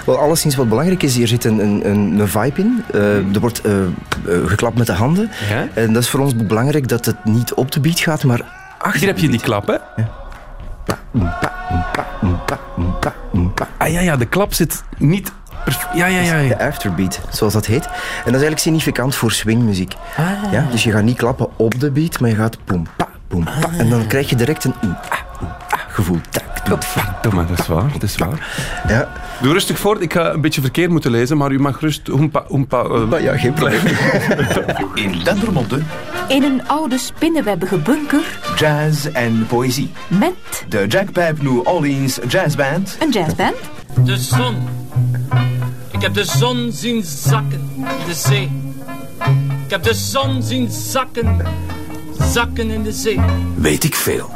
Wel, 0.05 0.17
alleszins 0.17 0.55
wat 0.55 0.69
belangrijk 0.69 1.03
is, 1.03 1.15
hier 1.15 1.27
zit 1.27 1.43
een, 1.43 1.59
een, 1.59 1.89
een, 1.89 2.27
vibe 2.27 2.61
in. 2.61 2.83
Eh, 2.93 3.15
er 3.33 3.39
wordt 3.39 3.61
eh, 3.61 3.81
eh, 3.81 3.87
geklapt 4.45 4.77
met 4.77 4.87
de 4.87 4.93
handen. 4.93 5.31
Ja. 5.49 5.67
En 5.73 5.93
dat 5.93 6.03
is 6.03 6.09
voor 6.09 6.19
ons 6.19 6.35
belangrijk 6.35 6.87
dat 6.87 7.05
het 7.05 7.25
niet 7.25 7.53
op 7.53 7.71
de 7.71 7.79
beat 7.79 7.99
gaat, 7.99 8.23
maar 8.23 8.41
achter 8.77 8.99
Hier 8.99 9.09
heb 9.09 9.17
je 9.17 9.29
die 9.29 9.41
klap, 9.41 9.67
hè? 9.67 9.75
Ah 13.77 13.91
ja, 13.91 13.99
ja, 13.99 14.17
de 14.17 14.25
klap 14.25 14.53
zit 14.53 14.83
niet... 14.97 15.31
Ja, 15.93 16.05
ja, 16.05 16.19
ja. 16.19 16.37
ja. 16.37 16.47
De 16.47 16.65
afterbeat, 16.65 17.21
zoals 17.29 17.53
dat 17.53 17.65
heet. 17.65 17.85
En 17.85 17.91
dat 17.91 18.25
is 18.25 18.31
eigenlijk 18.31 18.59
significant 18.59 19.15
voor 19.15 19.31
swingmuziek. 19.31 19.93
Ah. 20.17 20.51
Ja, 20.51 20.67
dus 20.71 20.83
je 20.83 20.91
gaat 20.91 21.03
niet 21.03 21.17
klappen 21.17 21.47
op 21.55 21.79
de 21.79 21.91
beat, 21.91 22.19
maar 22.19 22.29
je 22.29 22.35
gaat 22.35 22.57
poem, 22.63 22.85
pa, 22.95 23.07
poem, 23.27 23.43
pa. 23.43 23.69
En 23.77 23.89
dan 23.89 24.07
krijg 24.07 24.29
je 24.29 24.35
direct 24.35 24.63
een 24.63 24.73
ah, 24.81 24.89
ah 25.09 25.19
gevoel. 26.01 26.19
Godverdomme, 26.69 27.45
dat 27.45 27.59
is 27.59 27.67
waar, 27.67 27.91
dat 27.91 28.03
is 28.03 28.15
waar. 28.17 28.47
Ja, 28.87 29.07
Doe 29.41 29.53
rustig 29.53 29.79
voort, 29.79 30.01
ik 30.01 30.13
ga 30.13 30.31
een 30.33 30.41
beetje 30.41 30.61
verkeerd 30.61 30.89
moeten 30.91 31.11
lezen, 31.11 31.37
maar 31.37 31.51
u 31.51 31.59
mag 31.59 31.79
rust... 31.79 32.07
Hoempa, 32.07 32.43
eh, 32.83 33.03
maar 33.09 33.21
ja, 33.21 33.37
geen 33.37 33.53
probleem. 33.53 33.79
In 35.05 35.19
Dendermonde, 35.23 35.81
In 36.27 36.43
een 36.43 36.67
oude 36.67 36.97
spinnenwebbige 36.97 37.77
bunker 37.77 38.39
jazz 38.57 39.05
en 39.05 39.45
poëzie. 39.47 39.91
met 40.07 40.33
De 40.69 40.85
Jack 40.87 41.05
Pipe 41.05 41.35
New 41.39 41.67
Orleans 41.67 42.19
Jazz 42.27 42.55
Band. 42.55 42.97
een 42.99 43.09
jazzband. 43.11 43.55
De 44.03 44.17
zon. 44.17 44.55
Ik 45.91 46.01
heb 46.01 46.13
de 46.13 46.23
zon 46.23 46.71
zien 46.73 47.03
zakken 47.03 47.69
in 47.75 47.85
de 48.07 48.13
zee. 48.13 48.51
Ik 49.65 49.69
heb 49.71 49.83
de 49.83 49.93
zon 49.93 50.43
zien 50.43 50.71
zakken, 50.71 51.45
zakken 52.31 52.69
in 52.69 52.83
de 52.83 52.91
zee. 52.91 53.19
Weet 53.55 53.83
ik 53.83 53.95
veel. 53.95 54.31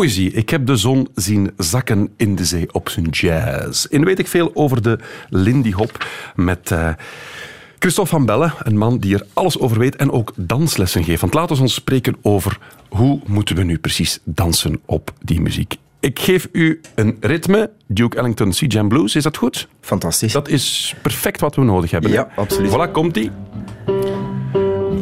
Poëzie. 0.00 0.32
Ik 0.32 0.50
heb 0.50 0.66
de 0.66 0.76
zon 0.76 1.08
zien 1.14 1.50
zakken 1.56 2.10
in 2.16 2.34
de 2.36 2.44
zee 2.44 2.72
op 2.72 2.88
zijn 2.88 3.08
jazz. 3.08 3.84
En 3.84 4.04
weet 4.04 4.18
ik 4.18 4.28
veel 4.28 4.50
over 4.54 4.82
de 4.82 4.98
Lindy 5.28 5.72
Hop 5.72 6.06
met 6.34 6.70
eh, 6.70 6.88
Christophe 7.78 8.10
van 8.10 8.26
Belle, 8.26 8.52
een 8.62 8.78
man 8.78 8.98
die 8.98 9.14
er 9.14 9.26
alles 9.32 9.58
over 9.58 9.78
weet 9.78 9.96
en 9.96 10.10
ook 10.10 10.32
danslessen 10.36 11.04
geeft. 11.04 11.20
Want 11.20 11.34
laten 11.34 11.56
we 11.56 11.62
ons 11.62 11.74
spreken 11.74 12.16
over 12.22 12.58
hoe 12.88 13.20
moeten 13.26 13.56
we 13.56 13.62
nu 13.62 13.78
precies 13.78 14.18
dansen 14.24 14.80
op 14.84 15.12
die 15.22 15.40
muziek. 15.40 15.76
Ik 16.00 16.18
geef 16.18 16.48
u 16.52 16.80
een 16.94 17.16
ritme, 17.20 17.70
Duke 17.86 18.16
Ellington 18.16 18.52
Sea 18.52 18.68
Jam 18.68 18.88
Blues. 18.88 19.16
Is 19.16 19.22
dat 19.22 19.36
goed? 19.36 19.68
Fantastisch. 19.80 20.32
Dat 20.32 20.48
is 20.48 20.94
perfect 21.02 21.40
wat 21.40 21.54
we 21.54 21.62
nodig 21.62 21.90
hebben. 21.90 22.10
Ja, 22.10 22.28
absoluut. 22.36 22.70
Voilà, 22.70 22.92
komt-ie. 22.92 23.30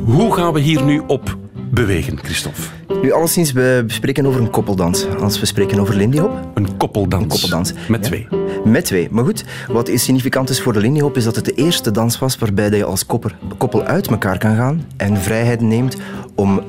Hoe 0.05 0.35
gaan 0.35 0.53
we 0.53 0.61
hier 0.61 0.85
nu 0.85 1.03
op 1.07 1.37
bewegen, 1.71 2.19
Christophe? 2.19 2.78
Nu, 3.03 3.13
alleszins, 3.13 3.53
we 3.53 3.85
spreken 3.87 4.27
over 4.27 4.41
een 4.41 4.51
koppeldans. 4.51 5.07
Als 5.21 5.41
we 5.41 5.47
spreken 5.47 5.81
over 5.81 5.95
Lindy 5.95 6.19
Hop, 6.19 6.51
Een 6.55 6.77
koppeldans. 6.77 7.23
Een 7.23 7.29
koppeldans, 7.29 7.73
Met 7.89 8.01
ja. 8.01 8.07
twee. 8.07 8.29
Met 8.65 8.85
twee. 8.85 9.09
Maar 9.11 9.25
goed, 9.25 9.45
wat 9.69 9.89
is 9.89 10.05
significant 10.05 10.51
is 10.51 10.61
voor 10.61 10.73
de 10.73 10.81
Lindy 10.81 11.01
Hop 11.01 11.17
is 11.17 11.25
dat 11.25 11.37
het 11.37 11.45
de 11.45 11.55
eerste 11.55 11.91
dans 11.91 12.19
was 12.19 12.39
waarbij 12.39 12.71
je 12.71 12.85
als 12.85 13.07
kopper, 13.07 13.37
koppel 13.59 13.85
uit 13.85 14.07
elkaar 14.07 14.39
kan 14.39 14.57
gaan 14.57 14.85
en 14.97 15.17
vrijheid 15.17 15.61
neemt 15.61 15.97
om 16.35 16.63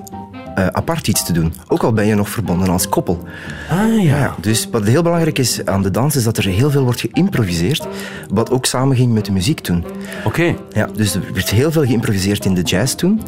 eh, 0.56 0.68
apart 0.68 1.08
iets 1.08 1.26
te 1.26 1.34
doen. 1.34 1.54
Ook 1.68 1.84
al 1.84 1.94
ben 1.94 2.06
je 2.06 2.16
nog 2.16 2.30
verbonden 2.30 2.70
als 2.70 2.90
koppel. 2.90 3.24
Ah 3.70 4.04
ja. 4.04 4.36
Dus 4.42 4.68
wat 4.72 4.84
heel 4.84 5.02
belangrijk 5.02 5.38
is 5.38 5.66
aan 5.66 5.82
de 5.82 5.92
dans, 5.92 6.16
is 6.16 6.24
dat 6.24 6.38
er 6.38 6.46
heel 6.46 6.72
veel 6.72 6.84
wordt 6.84 7.00
geïmproviseerd, 7.00 7.88
wat 8.30 8.52
ook 8.52 8.66
samenging 8.66 9.14
met 9.14 9.26
de 9.26 9.32
muziek 9.32 9.60
toen. 9.60 9.86
Oké. 10.24 10.56
Ja, 10.74 10.90
dus 10.96 11.16
er 11.16 11.22
werd 11.34 11.50
heel 11.50 11.72
veel 11.72 11.86
geïmproviseerd 11.86 12.46
in 12.46 12.54
de 12.54 12.62
jazz 12.62 12.96
toen. 12.96 13.22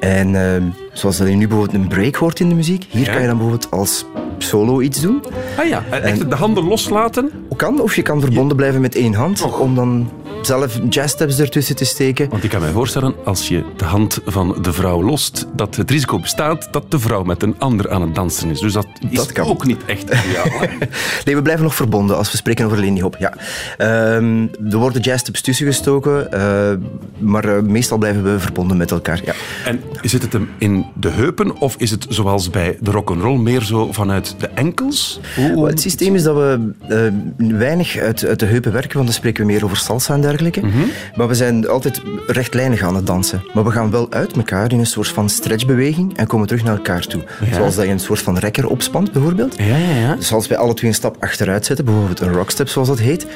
En 0.00 0.34
eh, 0.54 0.62
zoals 0.92 1.16
dat 1.16 1.28
je 1.28 1.34
nu 1.34 1.48
bijvoorbeeld 1.48 1.82
een 1.82 1.88
break 1.88 2.14
hoort 2.14 2.40
in 2.40 2.48
de 2.48 2.54
muziek, 2.54 2.86
hier 2.90 3.04
Ja. 3.06 3.12
kan 3.12 3.20
je 3.20 3.26
dan 3.26 3.36
bijvoorbeeld 3.38 3.70
als 3.70 4.04
solo 4.38 4.80
iets 4.80 5.00
doen. 5.00 5.22
Ah 5.58 5.66
ja, 5.68 5.84
en 5.90 6.02
echt 6.02 6.30
de 6.30 6.36
handen 6.36 6.64
loslaten. 6.64 7.30
Kan, 7.56 7.80
of 7.80 7.96
je 7.96 8.02
kan 8.02 8.20
verbonden 8.20 8.56
blijven 8.56 8.80
met 8.80 8.94
één 8.94 9.14
hand, 9.14 9.58
om 9.58 9.74
dan 9.74 10.10
zelf 10.42 10.78
jazzsteps 10.88 11.38
ertussen 11.38 11.76
te 11.76 11.84
steken. 11.84 12.28
Want 12.28 12.44
ik 12.44 12.50
kan 12.50 12.60
mij 12.60 12.70
voorstellen, 12.70 13.14
als 13.24 13.48
je 13.48 13.64
de 13.76 13.84
hand 13.84 14.20
van 14.26 14.56
de 14.62 14.72
vrouw 14.72 15.02
lost, 15.02 15.46
dat 15.56 15.76
het 15.76 15.90
risico 15.90 16.18
bestaat 16.18 16.68
dat 16.70 16.90
de 16.90 16.98
vrouw 16.98 17.22
met 17.22 17.42
een 17.42 17.54
ander 17.58 17.90
aan 17.90 18.02
het 18.02 18.14
dansen 18.14 18.50
is. 18.50 18.60
Dus 18.60 18.72
dat 18.72 18.86
is 19.10 19.16
Dat 19.16 19.32
kan. 19.32 19.46
ook 19.46 19.66
niet 19.66 19.84
echt 19.86 20.02
ideaal. 20.02 20.68
Nee, 21.24 21.34
we 21.36 21.42
blijven 21.42 21.64
nog 21.64 21.74
verbonden 21.74 22.16
als 22.16 22.30
we 22.30 22.36
spreken 22.36 22.64
over 22.66 22.78
Lindy 22.78 23.00
Hop. 23.00 23.16
Ja. 23.18 23.34
Ehm, 23.78 24.46
er 24.70 24.76
worden 24.78 25.02
jazzsteps 25.02 25.40
tussen 25.40 25.66
gestoken, 25.66 26.32
eh, 26.32 26.72
maar 27.18 27.44
eh, 27.44 27.62
meestal 27.62 27.98
blijven 27.98 28.22
we 28.32 28.38
verbonden 28.38 28.76
met 28.76 28.90
elkaar. 28.90 29.20
Ja. 29.24 29.32
en 29.64 29.80
zit 30.02 30.22
het 30.22 30.32
hem 30.32 30.48
in 30.58 30.86
de 30.94 31.08
heupen 31.10 31.58
of 31.60 31.74
is 31.78 31.90
het 31.90 32.06
zoals 32.08 32.50
bij 32.50 32.76
de 32.80 32.90
rock'n'roll 32.90 33.38
meer 33.38 33.62
zo 33.62 33.92
vanuit 33.92 34.34
de 34.38 34.46
enkels? 34.48 35.20
Hoe- 35.36 35.52
hoe- 35.52 35.66
Het 35.66 35.80
systeem 35.80 36.14
is 36.14 36.22
dat 36.22 36.36
we 36.36 36.72
eh, 36.88 36.98
weinig 37.58 37.96
uit, 37.96 38.24
uit 38.26 38.38
de 38.38 38.46
heupen 38.46 38.72
werken, 38.72 38.92
want 38.94 39.04
dan 39.06 39.14
spreken 39.14 39.46
we 39.46 39.52
meer 39.52 39.64
over 39.64 39.76
salsa 39.76 40.14
en 40.14 40.20
dergelijke. 40.30 40.60
Maar 41.14 41.28
we 41.28 41.34
zijn 41.34 41.68
altijd 41.68 42.02
rechtlijnig 42.26 42.82
aan 42.82 42.94
het 42.94 43.06
dansen. 43.06 43.42
Maar 43.54 43.64
we 43.64 43.70
gaan 43.70 43.90
wel 43.90 44.12
uit 44.12 44.36
elkaar 44.36 44.72
in 44.72 44.78
een 44.78 44.86
soort 44.86 45.08
van 45.08 45.28
stretchbeweging 45.28 46.16
en 46.16 46.26
komen 46.26 46.46
terug 46.46 46.64
naar 46.64 46.76
elkaar 46.76 47.06
toe. 47.06 47.22
Ja. 47.44 47.54
Zoals 47.54 47.74
dat 47.74 47.84
je 47.84 47.90
een 47.90 48.00
soort 48.00 48.20
van 48.20 48.38
rekker 48.38 48.66
opspant, 48.66 49.12
bijvoorbeeld. 49.12 49.58
Ja, 49.58 49.76
ja, 49.76 49.94
ja. 49.94 50.14
Dus 50.14 50.32
als 50.32 50.48
wij 50.48 50.58
alle 50.58 50.74
twee 50.74 50.90
een 50.90 50.96
stap 50.96 51.16
achteruit 51.20 51.66
zetten, 51.66 51.84
bijvoorbeeld 51.84 52.20
een 52.20 52.32
rockstep 52.32 52.68
zoals 52.68 52.88
dat 52.88 52.98
heet, 52.98 53.26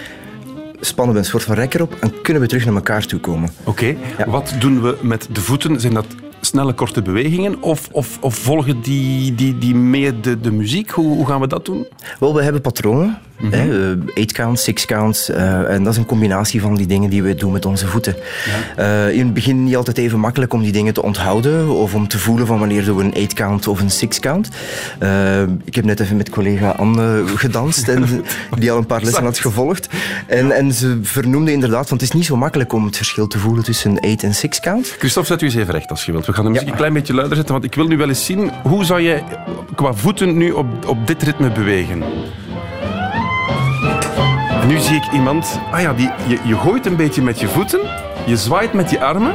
spannen 0.80 1.14
we 1.14 1.20
een 1.20 1.26
soort 1.26 1.42
van 1.42 1.54
rekker 1.54 1.82
op 1.82 1.96
en 2.00 2.20
kunnen 2.22 2.42
we 2.42 2.48
terug 2.48 2.64
naar 2.64 2.74
elkaar 2.74 3.06
toe 3.06 3.20
komen. 3.20 3.50
Oké, 3.64 3.96
wat 4.26 4.54
doen 4.58 4.82
we 4.82 4.96
met 5.02 5.28
de 5.32 5.40
voeten? 5.40 5.80
Zijn 5.80 5.94
dat 5.94 6.06
snelle, 6.40 6.72
korte 6.72 7.02
bewegingen 7.02 7.62
of, 7.62 7.88
of, 7.92 8.18
of 8.20 8.34
volgen 8.34 8.80
die, 8.80 9.34
die, 9.34 9.58
die 9.58 9.74
mee 9.74 10.20
de, 10.20 10.40
de 10.40 10.50
muziek? 10.50 10.90
Hoe, 10.90 11.16
hoe 11.16 11.26
gaan 11.26 11.40
we 11.40 11.46
dat 11.46 11.64
doen? 11.64 11.86
Wel, 12.20 12.34
we 12.34 12.42
hebben 12.42 12.60
patronen. 12.60 13.18
Hè, 13.36 13.92
eh, 13.92 13.98
eight 14.14 14.32
counts, 14.32 14.62
six 14.62 14.84
counts. 14.86 15.28
eh, 15.30 15.70
en 15.70 15.82
dat 15.84 15.92
is 15.92 15.98
een 15.98 16.06
combinatie 16.06 16.60
van 16.60 16.74
die 16.74 16.86
dingen 16.86 17.10
die 17.10 17.22
we 17.22 17.34
doen 17.34 17.52
met 17.52 17.66
onze 17.66 17.86
voeten. 17.86 18.16
Eh, 18.76 19.12
in 19.12 19.24
het 19.24 19.34
begin 19.34 19.64
niet 19.64 19.76
altijd 19.76 19.98
even 19.98 20.20
makkelijk 20.20 20.52
om 20.52 20.62
die 20.62 20.72
dingen 20.72 20.94
te 20.94 21.02
onthouden 21.02 21.68
of 21.68 21.94
om 21.94 22.08
te 22.08 22.18
voelen 22.18 22.46
van 22.46 22.58
wanneer 22.58 22.84
doen 22.84 22.96
we 22.96 23.02
een 23.04 23.14
eight 23.14 23.32
count 23.32 23.68
of 23.68 23.80
een 23.80 23.90
six 23.90 24.20
count. 24.20 24.48
Ik 25.64 25.74
heb 25.74 25.84
net 25.84 26.00
even 26.00 26.16
met 26.16 26.30
collega 26.30 26.70
Anne 26.70 27.22
gedanst 27.36 27.88
en 27.88 28.04
die 28.58 28.72
al 28.72 28.78
een 28.78 28.86
paar 28.86 29.02
lessen 29.02 29.24
had 29.24 29.38
gevolgd. 29.38 29.88
En, 30.26 30.50
en 30.50 30.72
ze 30.72 30.98
vernoemde 31.02 31.52
inderdaad, 31.52 31.88
want 31.88 32.00
het 32.00 32.10
is 32.10 32.16
niet 32.16 32.24
zo 32.24 32.36
makkelijk 32.36 32.72
om 32.72 32.84
het 32.84 32.96
verschil 32.96 33.26
te 33.26 33.38
voelen 33.38 33.64
tussen 33.64 33.90
een 33.90 34.00
eight 34.00 34.22
en 34.22 34.34
six 34.34 34.60
count. 34.60 34.94
Christophe, 34.98 35.28
zet 35.28 35.42
u 35.42 35.44
eens 35.44 35.54
even 35.54 35.72
recht 35.72 35.90
als 35.90 36.04
je 36.04 36.12
wilt. 36.12 36.26
We 36.26 36.32
gaan 36.32 36.44
de 36.44 36.50
muziek 36.50 36.68
een 36.68 36.74
klein 36.76 36.92
beetje 36.92 37.14
luider 37.14 37.36
zetten, 37.36 37.54
want 37.54 37.66
ik 37.66 37.74
wil 37.74 37.86
nu 37.86 37.96
wel 37.96 38.08
eens 38.08 38.24
zien 38.24 38.50
hoe 38.62 38.84
zou 38.84 39.00
je 39.00 39.22
qua 39.74 39.94
voeten 39.94 40.36
nu 40.36 40.50
op, 40.50 40.66
op 40.86 41.06
dit 41.06 41.22
ritme 41.22 41.50
bewegen. 41.50 42.02
En 44.64 44.70
nu 44.70 44.78
zie 44.78 44.96
ik 44.96 45.12
iemand... 45.12 45.60
Ah 45.70 45.80
ja, 45.80 45.92
die, 45.92 46.10
je, 46.26 46.38
je 46.44 46.56
gooit 46.56 46.86
een 46.86 46.96
beetje 46.96 47.22
met 47.22 47.40
je 47.40 47.48
voeten, 47.48 47.80
je 48.26 48.36
zwaait 48.36 48.72
met 48.72 48.90
je 48.90 49.00
armen. 49.00 49.32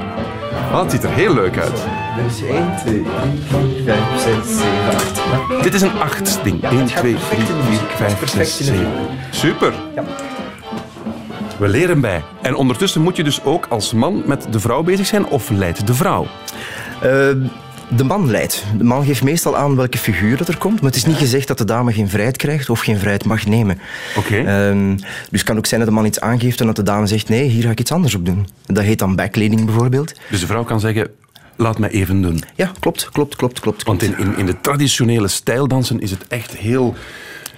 Ah, 0.71 0.81
het 0.81 0.91
ziet 0.91 1.03
er 1.03 1.09
heel 1.09 1.33
leuk 1.33 1.57
uit. 1.57 1.83
Dus 2.23 2.41
1, 2.41 2.75
2, 2.77 2.93
3, 2.93 3.05
4, 3.83 3.83
5, 3.85 3.99
6, 4.45 4.57
7, 4.57 4.69
8. 5.57 5.63
Dit 5.63 5.73
is 5.73 5.81
een 5.81 5.99
acht 5.99 6.43
ding. 6.43 6.63
1, 6.63 6.85
2, 6.85 7.01
3, 7.01 7.17
4, 7.17 7.79
5, 7.95 8.29
6, 8.29 8.57
7. 8.57 8.87
Super. 9.29 9.73
We 11.57 11.67
leren 11.67 12.01
bij. 12.01 12.23
En 12.41 12.55
ondertussen 12.55 13.01
moet 13.01 13.15
je 13.15 13.23
dus 13.23 13.43
ook 13.43 13.65
als 13.69 13.93
man 13.93 14.23
met 14.25 14.47
de 14.49 14.59
vrouw 14.59 14.83
bezig 14.83 15.05
zijn 15.05 15.25
of 15.25 15.49
leidt 15.49 15.87
de 15.87 15.93
vrouw? 15.93 16.27
Eh, 17.01 17.29
de 17.95 18.03
man 18.03 18.31
leidt. 18.31 18.63
De 18.77 18.83
man 18.83 19.05
geeft 19.05 19.23
meestal 19.23 19.57
aan 19.57 19.75
welke 19.75 19.97
figuur 19.97 20.37
dat 20.37 20.47
er 20.47 20.57
komt, 20.57 20.81
maar 20.81 20.89
het 20.89 20.95
is 20.95 21.05
niet 21.05 21.15
gezegd 21.15 21.47
dat 21.47 21.57
de 21.57 21.65
dame 21.65 21.93
geen 21.93 22.09
vrijheid 22.09 22.37
krijgt 22.37 22.69
of 22.69 22.79
geen 22.79 22.97
vrijheid 22.97 23.25
mag 23.25 23.45
nemen. 23.45 23.79
Oké. 24.15 24.35
Ehm, 24.35 24.95
dus 24.95 25.39
het 25.39 25.43
kan 25.43 25.57
ook 25.57 25.65
zijn 25.65 25.79
dat 25.79 25.89
de 25.89 25.95
man 25.95 26.05
iets 26.05 26.19
aangeeft 26.19 26.59
en 26.59 26.65
dat 26.65 26.75
de 26.75 26.83
dame 26.83 27.07
zegt 27.07 27.29
nee, 27.29 27.47
hier 27.47 27.63
ga 27.63 27.69
ik 27.69 27.79
iets 27.79 27.91
anders 27.91 28.15
op 28.15 28.25
doen. 28.25 28.47
Dat 28.65 28.83
heet 28.83 28.99
dan 28.99 29.15
backleading 29.15 29.65
bijvoorbeeld. 29.65 30.13
Dus 30.29 30.39
de 30.39 30.45
vrouw 30.45 30.63
kan 30.63 30.79
zeggen, 30.79 31.09
laat 31.55 31.79
mij 31.79 31.89
even 31.89 32.21
doen. 32.21 32.43
Ja, 32.55 32.71
klopt, 32.79 33.09
klopt, 33.11 33.35
klopt, 33.35 33.59
klopt. 33.59 33.83
Want 33.83 34.03
in, 34.03 34.17
in, 34.17 34.37
in 34.37 34.45
de 34.45 34.61
traditionele 34.61 35.27
stijldansen 35.27 35.99
is 35.99 36.11
het 36.11 36.27
echt 36.27 36.57
heel... 36.57 36.95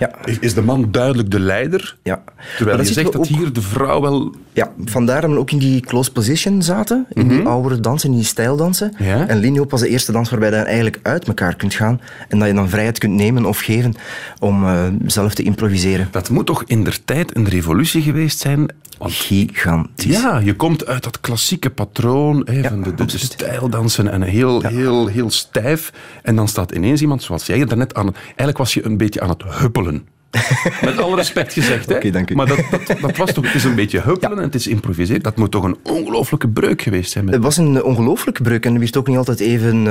Ja. 0.02 0.12
Is, 0.40 0.54
de 0.54 0.62
man 0.62 0.88
duidelijk 0.92 1.32
de 1.32 1.40
leider? 1.40 1.98
Ja. 2.04 2.24
Terwijl 2.58 2.78
je 2.78 2.86
zegt 2.86 3.12
dat 3.12 3.18
ook- 3.18 3.26
hier 3.26 3.54
de 3.54 3.62
vrouw 3.62 4.02
wel... 4.02 4.36
Ja, 4.54 4.72
vandaar 4.86 5.22
dat 5.22 5.30
we 5.30 5.38
ook 5.38 5.52
in 5.52 5.58
die 5.58 5.82
close 5.82 6.12
position 6.12 6.62
zaten, 6.62 7.06
in 7.14 7.28
die 7.28 7.42
oude 7.42 7.80
dansen, 7.80 8.10
in 8.10 8.16
die 8.16 8.26
stijldansen. 8.26 8.94
Mhm. 8.94 9.04
Ja. 9.04 9.28
En 9.28 9.38
Lindy 9.38 9.60
Hop 9.60 9.72
was 9.72 9.80
de 9.80 9.88
eerste 9.88 10.12
dans 10.12 10.30
waarbij 10.30 10.50
je 10.50 10.56
dan 10.56 10.66
eigenlijk 10.66 11.00
uit 11.02 11.28
elkaar 11.28 11.56
kunt 11.56 11.74
gaan 11.74 12.02
en 12.30 12.40
dat 12.40 12.48
je 12.48 12.54
dan 12.54 12.70
vrijheid 12.70 12.98
kunt 12.98 13.14
nemen 13.14 13.46
of 13.46 13.60
geven 13.60 13.94
om 14.40 14.64
eh, 14.66 14.84
zelf 15.06 15.34
te 15.34 15.44
improviseren. 15.44 16.08
Dat 16.12 16.30
moet 16.30 16.46
toch 16.46 16.64
in 16.66 16.84
der 16.84 17.06
tijd 17.06 17.36
een 17.36 17.48
revolutie 17.50 18.02
geweest 18.02 18.40
zijn? 18.40 18.72
Want 18.98 19.14
Gigantisch. 19.14 20.22
Ja, 20.22 20.38
je 20.40 20.56
komt 20.56 20.86
uit 20.86 21.04
dat 21.04 21.22
klassieke 21.22 21.70
patroon 21.70 22.48
hè, 22.52 22.64
van 22.70 22.84
de, 22.84 22.94
de, 22.94 23.06
de 23.06 23.18
stijldansen 23.18 24.12
en 24.12 24.22
heel, 24.22 24.62
heel, 24.62 25.08
heel 25.08 25.30
stijf. 25.32 25.94
En 26.24 26.36
dan 26.36 26.48
staat 26.48 26.72
ineens 26.72 27.02
iemand, 27.02 27.24
zoals 27.24 27.46
jij 27.46 27.66
daarnet 27.66 27.94
aan... 27.94 28.16
Eigenlijk 28.26 28.58
was 28.58 28.74
je 28.74 28.86
een 28.86 28.98
beetje 28.98 29.22
aan 29.22 29.30
het 29.30 29.44
huppelen. 29.46 29.91
Met 30.82 30.98
alle 30.98 31.16
respect 31.16 31.54
gezegd, 31.54 31.90
hè? 31.90 31.96
Oké, 31.96 32.10
dank 32.10 32.30
u. 32.30 32.36
Maar 32.36 32.48
dat, 32.48 32.60
dat, 32.72 33.00
dat 33.02 33.18
was 33.18 33.34
toch... 33.34 33.46
Het 33.46 33.56
is 33.56 33.64
een 33.64 33.76
beetje 33.76 34.02
huppelen 34.02 34.38
en 34.38 34.44
het 34.44 34.56
is 34.56 34.68
improviseren. 34.68 35.22
Dat 35.22 35.36
moet 35.38 35.52
toch 35.52 35.64
een 35.64 35.78
ongelooflijke 35.84 36.48
breuk 36.48 36.82
geweest 36.82 37.12
zijn. 37.12 37.26
Met... 37.26 37.34
Het 37.34 37.44
was 37.44 37.58
een 37.58 37.84
ongelooflijke 37.84 38.42
breuk 38.42 38.66
en 38.66 38.74
er 38.74 38.80
werd 38.80 38.98
ook 38.98 39.08
niet 39.08 39.18
altijd 39.18 39.40
even, 39.40 39.88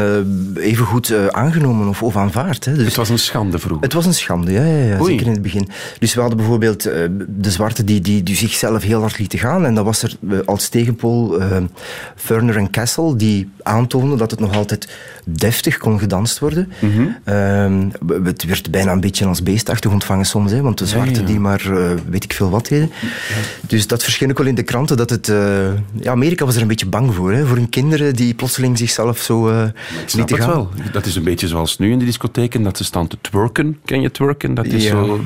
eh, 0.57 0.65
even 0.65 0.85
goed 0.85 1.11
eh, 1.11 1.27
aangenomen 1.27 1.89
of, 1.89 2.03
of 2.03 2.17
aanvaard. 2.17 2.65
Hè. 2.65 2.75
Dus 2.75 2.85
Het 2.85 2.97
was 2.97 3.09
een 3.09 3.19
schande 3.19 3.59
vroeger. 3.59 3.83
Het 3.85 3.93
was 3.93 4.07
een 4.07 4.15
schande, 4.15 4.53
ja, 4.53 4.65
ja, 4.65 4.85
ja 4.85 5.05
zeker 5.05 5.27
in 5.27 5.33
het 5.33 5.43
begin. 5.43 5.69
Dus 5.99 6.15
we 6.15 6.21
hadden 6.21 6.39
bijvoorbeeld 6.39 6.87
eh, 6.87 7.07
de 7.29 7.51
zwarte 7.51 7.85
die, 7.85 8.01
die, 8.01 8.23
die 8.23 8.37
zichzelf 8.37 8.83
heel 8.83 9.01
hard 9.01 9.19
lieten 9.19 9.39
gaan. 9.39 9.67
En 9.67 9.75
dat 9.75 9.85
was 9.85 10.03
er 10.03 10.17
als 10.45 10.69
tegenpool 10.69 11.39
Furner 12.17 12.57
en 12.57 12.71
Castle, 12.71 13.17
die 13.17 13.51
aantoonden 13.63 14.19
dat 14.19 14.31
het 14.31 14.41
nog 14.41 14.57
altijd 14.57 14.89
deftig 15.25 15.77
kon 15.77 15.99
gedanst 15.99 16.39
worden. 16.39 16.73
Mhm. 16.79 17.09
Ehm, 17.25 17.89
het 18.25 18.45
werd 18.45 18.71
bijna 18.71 18.93
een 18.93 19.01
beetje 19.01 19.27
als 19.27 19.43
beestachtig 19.43 19.91
ontvangen 19.91 20.27
soms, 20.31 20.53
hè, 20.53 20.61
want 20.63 20.79
de 20.79 20.87
zwarte 20.87 21.21
ja. 21.21 21.27
die 21.27 21.41
maar 21.41 21.61
eh, 21.77 21.91
weet 22.11 22.25
ik 22.25 22.33
veel 22.33 22.51
wat 22.51 22.67
deden. 22.69 22.91
Dus 23.67 23.87
dat 23.87 24.03
verscheen 24.03 24.31
ook 24.31 24.39
wel 24.39 24.47
in 24.47 24.55
de 24.55 24.63
kranten 24.63 24.97
dat 24.97 25.11
het... 25.11 25.29
eh, 25.29 25.73
ja, 26.01 26.11
Amerika 26.11 26.45
was 26.45 26.57
er 26.57 26.63
een 26.63 26.69
beetje 26.69 26.87
bang 26.87 27.15
voor, 27.15 27.33
hè, 27.33 27.47
voor 27.47 27.57
hun 27.57 27.69
kinderen 27.69 28.17
die 28.17 28.35
plotseling 28.35 28.79
zichzelf 28.79 29.19
zo 29.19 29.49
eh 29.49 29.63
Ik 29.65 29.73
snap 30.09 30.29
lieten 30.29 30.37
gaan. 30.47 30.55
wel. 30.55 30.69
Dat 30.93 31.07
is 31.07 31.17
een 31.17 31.25
beetje 31.25 31.49
zoals 31.49 31.79
nu 31.79 31.91
in 31.91 31.99
de 31.99 32.05
discotheken, 32.05 32.63
dat 32.63 32.77
ze 32.77 32.85
staan 32.85 33.07
te 33.07 33.17
twerken. 33.21 33.79
Ken 33.85 34.01
je 34.01 34.11
twerken? 34.11 34.55
Dat 34.55 34.67
is 34.67 34.87
zo, 34.87 35.21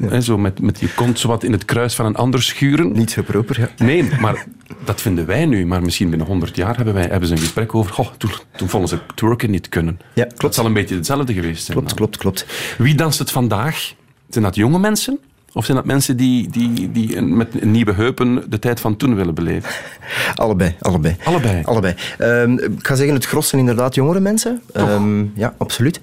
Hè, 0.00 0.20
zo 0.20 0.38
met, 0.38 0.60
met 0.60 0.80
je 0.80 0.88
kont 0.94 1.18
zo 1.18 1.28
wat 1.28 1.42
in 1.44 1.52
het 1.52 1.64
kruis 1.64 1.94
van 1.94 2.06
een 2.06 2.16
ander 2.16 2.42
schuren. 2.42 2.92
Niet 2.92 3.10
zo 3.10 3.22
proper, 3.22 3.60
ja. 3.60 3.84
Nee, 3.84 4.08
maar 4.20 4.44
dat 4.84 5.00
vinden 5.00 5.26
wij 5.26 5.46
nu. 5.46 5.66
Maar 5.66 5.82
misschien 5.82 6.08
binnen 6.08 6.26
100 6.26 6.56
jaar 6.56 6.76
hebben, 6.76 6.94
wij, 6.94 7.06
hebben 7.10 7.28
ze 7.28 7.34
een 7.34 7.40
gesprek 7.40 7.74
over... 7.74 7.92
Goh, 7.92 8.06
toen, 8.18 8.30
toen 8.56 8.68
vonden 8.68 8.88
ze 8.88 8.98
twerken 9.14 9.50
niet 9.50 9.68
kunnen. 9.68 10.00
Ja, 10.14 10.24
Dat 10.24 10.34
klopt. 10.34 10.54
zal 10.54 10.64
een 10.66 10.72
beetje 10.72 10.94
hetzelfde 10.94 11.32
geweest 11.32 11.64
zijn. 11.64 11.76
Klopt, 11.78 11.88
dan. 11.88 11.96
klopt, 11.98 12.16
klopt. 12.16 12.46
Wie 12.78 12.94
danst 12.94 13.18
het 13.18 13.30
vandaag? 13.30 13.94
Zijn 14.34 14.46
dat 14.46 14.54
jonge 14.54 14.78
mensen? 14.78 15.18
Of 15.56 15.64
zijn 15.64 15.76
dat 15.76 15.86
mensen 15.86 16.16
die, 16.16 16.48
die, 16.50 16.90
die 16.92 17.16
een- 17.16 17.36
met 17.36 17.64
nieuwe 17.64 17.92
heupen 17.92 18.44
de 18.50 18.58
tijd 18.58 18.80
van 18.80 18.96
toen 18.96 19.14
willen 19.14 19.34
beleven? 19.34 19.70
Allebei, 20.34 20.74
allebei. 20.80 21.16
Allebei? 21.24 21.62
Allebei. 21.64 21.94
Ehm, 22.18 22.52
ik 22.58 22.86
ga 22.86 22.94
zeggen, 22.94 23.14
het 23.14 23.26
gros 23.26 23.48
zijn 23.48 23.60
inderdaad 23.60 23.94
jongere 23.94 24.20
mensen. 24.20 24.60
Ehm, 24.72 25.24
ja, 25.34 25.54
absoluut. 25.58 26.00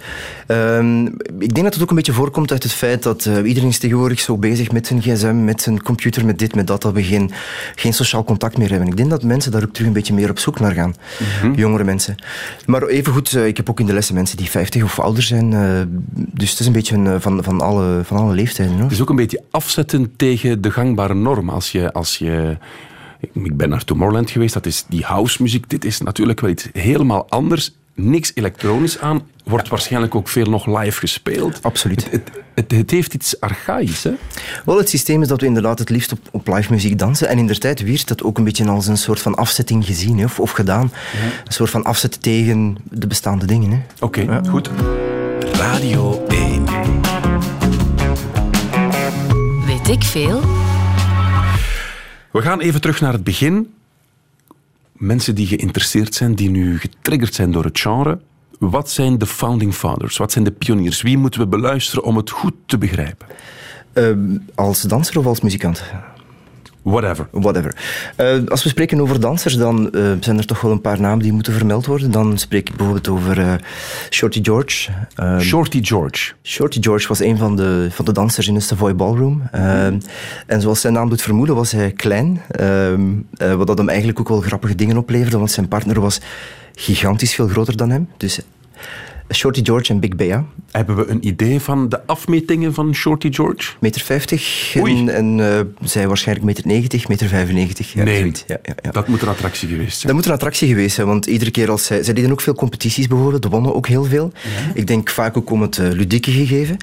Ehm, 0.47 1.05
ik 1.39 1.53
denk 1.53 1.63
dat 1.63 1.73
het 1.73 1.83
ook 1.83 1.89
een 1.89 1.95
beetje 1.95 2.13
voorkomt 2.13 2.51
uit 2.51 2.63
het 2.63 2.71
feit 2.71 3.03
dat 3.03 3.25
eh, 3.25 3.47
iedereen 3.47 3.69
is 3.69 3.77
tegenwoordig 3.79 4.19
zo 4.19 4.37
bezig 4.37 4.71
met 4.71 4.87
zijn 4.87 5.01
gsm, 5.01 5.43
met 5.43 5.61
zijn 5.61 5.81
computer, 5.83 6.25
met 6.25 6.39
dit, 6.39 6.55
met 6.55 6.67
dat, 6.67 6.81
dat 6.81 6.93
we 6.93 7.03
geen, 7.03 7.31
geen 7.75 7.93
sociaal 7.93 8.23
contact 8.23 8.57
meer 8.57 8.69
hebben. 8.69 8.87
Ik 8.87 8.97
denk 8.97 9.09
dat 9.09 9.23
mensen 9.23 9.51
daar 9.51 9.63
ook 9.63 9.73
terug 9.73 9.87
een 9.87 9.93
beetje 9.93 10.13
meer 10.13 10.29
op 10.29 10.39
zoek 10.39 10.59
naar 10.59 10.71
gaan. 10.73 10.95
Jongere 11.55 11.83
mensen. 11.83 12.15
Maar 12.65 12.83
evengoed, 12.87 13.33
eh, 13.33 13.45
ik 13.47 13.57
heb 13.57 13.69
ook 13.69 13.79
in 13.79 13.85
de 13.85 13.93
lessen 13.93 14.15
mensen 14.15 14.37
die 14.37 14.49
50 14.49 14.83
of 14.83 14.99
ouder 14.99 15.23
zijn. 15.23 15.53
eh, 15.53 15.59
dus 16.13 16.49
het 16.51 16.59
is 16.59 16.65
een 16.65 16.71
beetje 16.73 16.95
een, 16.95 17.21
van, 17.21 17.43
van, 17.43 17.61
alle, 17.61 17.99
van 18.03 18.17
alle 18.17 18.33
leeftijden. 18.33 18.73
Hoor. 18.73 18.83
Het 18.83 18.91
is 18.91 19.01
ook 19.01 19.09
een 19.09 19.15
beetje 19.15 19.40
afzetten 19.51 20.15
tegen 20.15 20.61
de 20.61 20.71
gangbare 20.71 21.13
norm. 21.13 21.49
Als 21.49 21.71
je, 21.71 21.93
als 21.93 22.17
je, 22.17 22.57
ik 23.33 23.57
ben 23.57 23.69
naar 23.69 23.83
Tomorrowland 23.83 24.31
geweest, 24.31 24.53
dat 24.53 24.65
is 24.65 24.85
die 24.87 25.03
house 25.03 25.41
muziek. 25.41 25.69
Dit 25.69 25.85
is 25.85 26.01
natuurlijk 26.01 26.39
wel 26.39 26.49
iets 26.49 26.67
helemaal 26.73 27.29
anders. 27.29 27.71
Niks 27.93 28.31
elektronisch 28.35 28.99
aan. 28.99 29.21
Wordt 29.43 29.67
waarschijnlijk 29.67 30.15
ook 30.15 30.27
veel 30.27 30.45
nog 30.45 30.79
live 30.79 30.99
gespeeld. 30.99 31.59
Absoluut. 31.61 32.03
Het, 32.03 32.11
het, 32.11 32.31
het, 32.53 32.71
het 32.71 32.91
heeft 32.91 33.13
iets 33.13 33.39
archaïs, 33.39 34.03
hè? 34.03 34.11
Wel, 34.65 34.77
het 34.77 34.89
systeem 34.89 35.21
is 35.21 35.27
dat 35.27 35.41
we 35.41 35.47
inderdaad 35.47 35.79
het 35.79 35.89
liefst 35.89 36.11
op, 36.11 36.19
op 36.31 36.47
live 36.47 36.71
muziek 36.71 36.99
dansen. 36.99 37.27
En 37.27 37.37
in 37.37 37.47
der 37.47 37.59
tijd 37.59 37.83
werd 37.83 38.07
dat 38.07 38.23
ook 38.23 38.37
een 38.37 38.43
beetje 38.43 38.67
als 38.67 38.87
een 38.87 38.97
soort 38.97 39.19
van 39.19 39.35
afzetting 39.35 39.85
gezien 39.85 40.17
hè, 40.17 40.25
of, 40.25 40.39
of 40.39 40.51
gedaan. 40.51 40.91
Een 41.45 41.53
soort 41.53 41.69
van 41.69 41.83
afzet 41.83 42.21
tegen 42.21 42.77
de 42.83 43.07
bestaande 43.07 43.45
dingen. 43.45 43.85
Oké, 43.99 44.41
goed. 44.49 44.69
Radio 45.53 46.25
1. 46.27 47.00
Ik 49.91 50.03
veel? 50.03 50.41
We 52.31 52.41
gaan 52.41 52.59
even 52.59 52.81
terug 52.81 53.01
naar 53.01 53.13
het 53.13 53.23
begin. 53.23 53.73
Mensen 54.91 55.35
die 55.35 55.47
geïnteresseerd 55.47 56.13
zijn, 56.13 56.35
die 56.35 56.49
nu 56.49 56.79
getriggerd 56.79 57.33
zijn 57.33 57.51
door 57.51 57.63
het 57.63 57.79
genre. 57.79 58.19
Wat 58.59 58.89
zijn 58.89 59.17
de 59.17 59.25
founding 59.25 59.73
fathers? 59.73 60.17
Wat 60.17 60.31
zijn 60.31 60.43
de 60.43 60.51
pioniers? 60.51 61.01
Wie 61.01 61.17
moeten 61.17 61.39
we 61.39 61.47
beluisteren 61.47 62.03
om 62.03 62.17
het 62.17 62.29
goed 62.29 62.53
te 62.65 62.77
begrijpen? 62.77 63.27
Ehm, 63.93 64.37
als 64.55 64.81
danser 64.81 65.19
of 65.19 65.25
als 65.25 65.41
muzikant? 65.41 65.83
Whatever. 66.81 67.27
Whatever. 67.31 67.75
Eh, 68.15 68.37
als 68.47 68.63
we 68.63 68.69
spreken 68.69 69.01
over 69.01 69.19
dansers, 69.19 69.57
dan 69.57 69.91
eh, 69.91 70.11
zijn 70.19 70.37
er 70.37 70.45
toch 70.45 70.61
wel 70.61 70.71
een 70.71 70.81
paar 70.81 71.01
namen 71.01 71.23
die 71.23 71.33
moeten 71.33 71.53
vermeld 71.53 71.85
worden. 71.85 72.11
Dan 72.11 72.37
spreek 72.37 72.69
ik 72.69 72.75
bijvoorbeeld 72.75 73.07
over 73.07 73.39
eh, 73.39 73.53
Shorty 74.09 74.43
George. 74.43 74.91
Shorty 75.39 75.83
George. 75.83 76.33
Shorty 76.43 76.81
George 76.81 77.07
was 77.07 77.19
een 77.19 77.37
van 77.37 77.55
de, 77.55 77.87
van 77.91 78.05
de 78.05 78.11
dansers 78.11 78.47
in 78.47 78.53
de 78.53 78.59
Savoy 78.59 78.95
Ballroom. 78.95 79.41
En 80.47 80.61
zoals 80.61 80.81
zijn 80.81 80.93
naam 80.93 81.09
doet 81.09 81.21
vermoeden, 81.21 81.55
was 81.55 81.71
hij 81.71 81.91
klein. 81.91 82.41
Ehm, 82.49 83.01
eh, 83.37 83.53
wat 83.53 83.67
dat 83.67 83.77
hem 83.77 83.89
eigenlijk 83.89 84.19
ook 84.19 84.29
wel 84.29 84.41
grappige 84.41 84.75
dingen 84.75 84.97
opleverde, 84.97 85.37
want 85.37 85.51
zijn 85.51 85.67
partner 85.67 86.01
was 86.01 86.21
gigantisch 86.75 87.35
veel 87.35 87.47
groter 87.47 87.77
dan 87.77 87.89
hem. 87.89 88.09
Dus 88.17 88.39
Shorty 89.33 89.63
George 89.63 89.91
en 89.93 89.99
Big 89.99 90.15
Bea. 90.15 90.45
Hebben 90.71 90.95
we 90.95 91.07
een 91.07 91.27
idee 91.27 91.59
van 91.59 91.89
de 91.89 92.05
afmetingen 92.05 92.73
van 92.73 92.93
Shorty 92.95 93.33
George? 93.33 93.71
Meter 93.79 94.01
50 94.01 94.73
Oei. 94.77 94.97
en, 94.97 95.09
en 95.15 95.39
eh, 95.57 95.87
zij 95.87 96.07
waarschijnlijk 96.07 96.47
meter 96.47 96.67
90, 96.67 97.07
meter 97.07 97.27
95. 97.27 97.93
Ja, 97.93 98.03
Nee. 98.03 98.31
ja, 98.47 98.57
ja. 98.83 98.91
Dat 98.91 99.07
moet 99.07 99.21
een 99.21 99.27
attractie 99.27 99.67
geweest 99.67 99.93
zijn. 99.99 100.07
Dat 100.07 100.15
moet 100.15 100.25
een 100.25 100.31
attractie 100.31 100.67
geweest 100.67 100.95
zijn, 100.95 101.07
want 101.07 101.25
iedere 101.25 101.51
keer 101.51 101.69
als 101.71 101.85
zij... 101.85 102.03
Zij 102.03 102.13
deden 102.13 102.31
ook 102.31 102.41
veel 102.41 102.53
competities 102.55 103.07
bijvoorbeeld, 103.07 103.45
wonnen 103.45 103.75
ook 103.75 103.87
heel 103.87 104.03
veel. 104.03 104.31
Ik 104.73 104.87
denk 104.87 105.09
vaak 105.09 105.37
ook 105.37 105.49
om 105.49 105.61
het 105.61 105.77
eh, 105.77 105.89
ludieke 105.89 106.31
gegeven. 106.31 106.77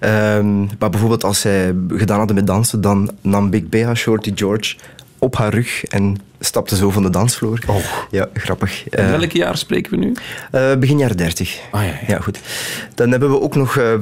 Ehm, 0.00 0.58
maar 0.78 0.90
bijvoorbeeld 0.90 1.24
als 1.24 1.40
zij 1.40 1.74
gedaan 1.88 2.18
hadden 2.18 2.36
met 2.36 2.46
dansen, 2.46 2.80
dan 2.80 3.10
nam 3.20 3.50
Big 3.50 3.68
Bea 3.68 3.94
Shorty 3.94 4.32
George 4.34 4.76
op 5.18 5.36
haar 5.36 5.54
rug 5.54 5.84
en 5.84 6.16
stapte 6.44 6.76
zo 6.76 6.90
van 6.90 7.02
de 7.02 7.10
dansvloer. 7.10 7.58
Oh. 7.66 7.76
Ja, 8.10 8.28
grappig. 8.34 8.88
En 8.88 9.04
Eh, 9.12 9.18
welk 9.18 9.30
jaar 9.32 9.56
spreken 9.56 9.90
we 9.90 9.96
nu? 10.04 10.12
eh, 10.50 10.74
begin 10.76 10.98
jaren 10.98 11.16
30. 11.16 11.60
Ah, 11.70 11.82
ja, 11.82 11.88
ja. 11.88 11.98
Ja, 12.06 12.18
goed. 12.20 12.38
Dan 12.94 13.10
hebben 13.10 13.30
we 13.30 13.40
ook 13.40 13.54
nog 13.54 13.76
eh, 13.76 13.92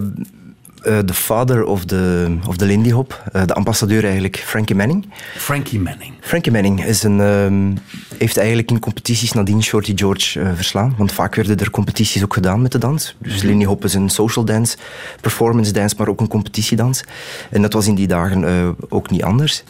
de 1.05 1.15
father 1.15 1.65
of 1.65 1.85
the, 1.85 2.37
of 2.49 2.57
the 2.57 2.65
Lindy 2.65 2.91
Hop, 2.91 3.23
de 3.47 3.55
ambassadeur 3.55 4.05
eigenlijk, 4.05 4.37
Frankie 4.37 4.77
Manning. 4.77 5.07
Frankie 5.37 5.81
Manning. 5.81 6.13
Frankie 6.21 6.53
Manning 6.53 6.85
is 6.85 7.03
een, 7.03 7.21
ehm, 7.21 7.71
heeft 8.19 8.37
eigenlijk 8.37 8.71
in 8.71 8.79
competities 8.79 9.33
nadien 9.33 9.63
Shorty 9.63 9.93
George 9.97 10.55
verslaan. 10.55 10.95
Want 10.99 11.13
vaak 11.13 11.35
werden 11.35 11.57
er 11.59 11.71
competities 11.71 12.23
ook 12.25 12.35
gedaan 12.35 12.63
met 12.63 12.73
de 12.73 12.79
dans. 12.79 13.15
Dus 13.19 13.43
Lindy 13.43 13.65
Hop 13.65 13.85
is 13.85 13.95
een 13.95 14.09
social 14.11 14.45
dance, 14.45 14.77
performance 15.21 15.73
dance, 15.73 15.95
maar 15.99 16.09
ook 16.09 16.21
een 16.21 16.29
competitiedans. 16.29 17.05
En 17.51 17.63
dat 17.63 17.73
was 17.73 17.87
in 17.87 17.95
die 17.95 18.07
dagen 18.07 18.77
ook 18.89 19.11
niet 19.11 19.23
anders. 19.23 19.63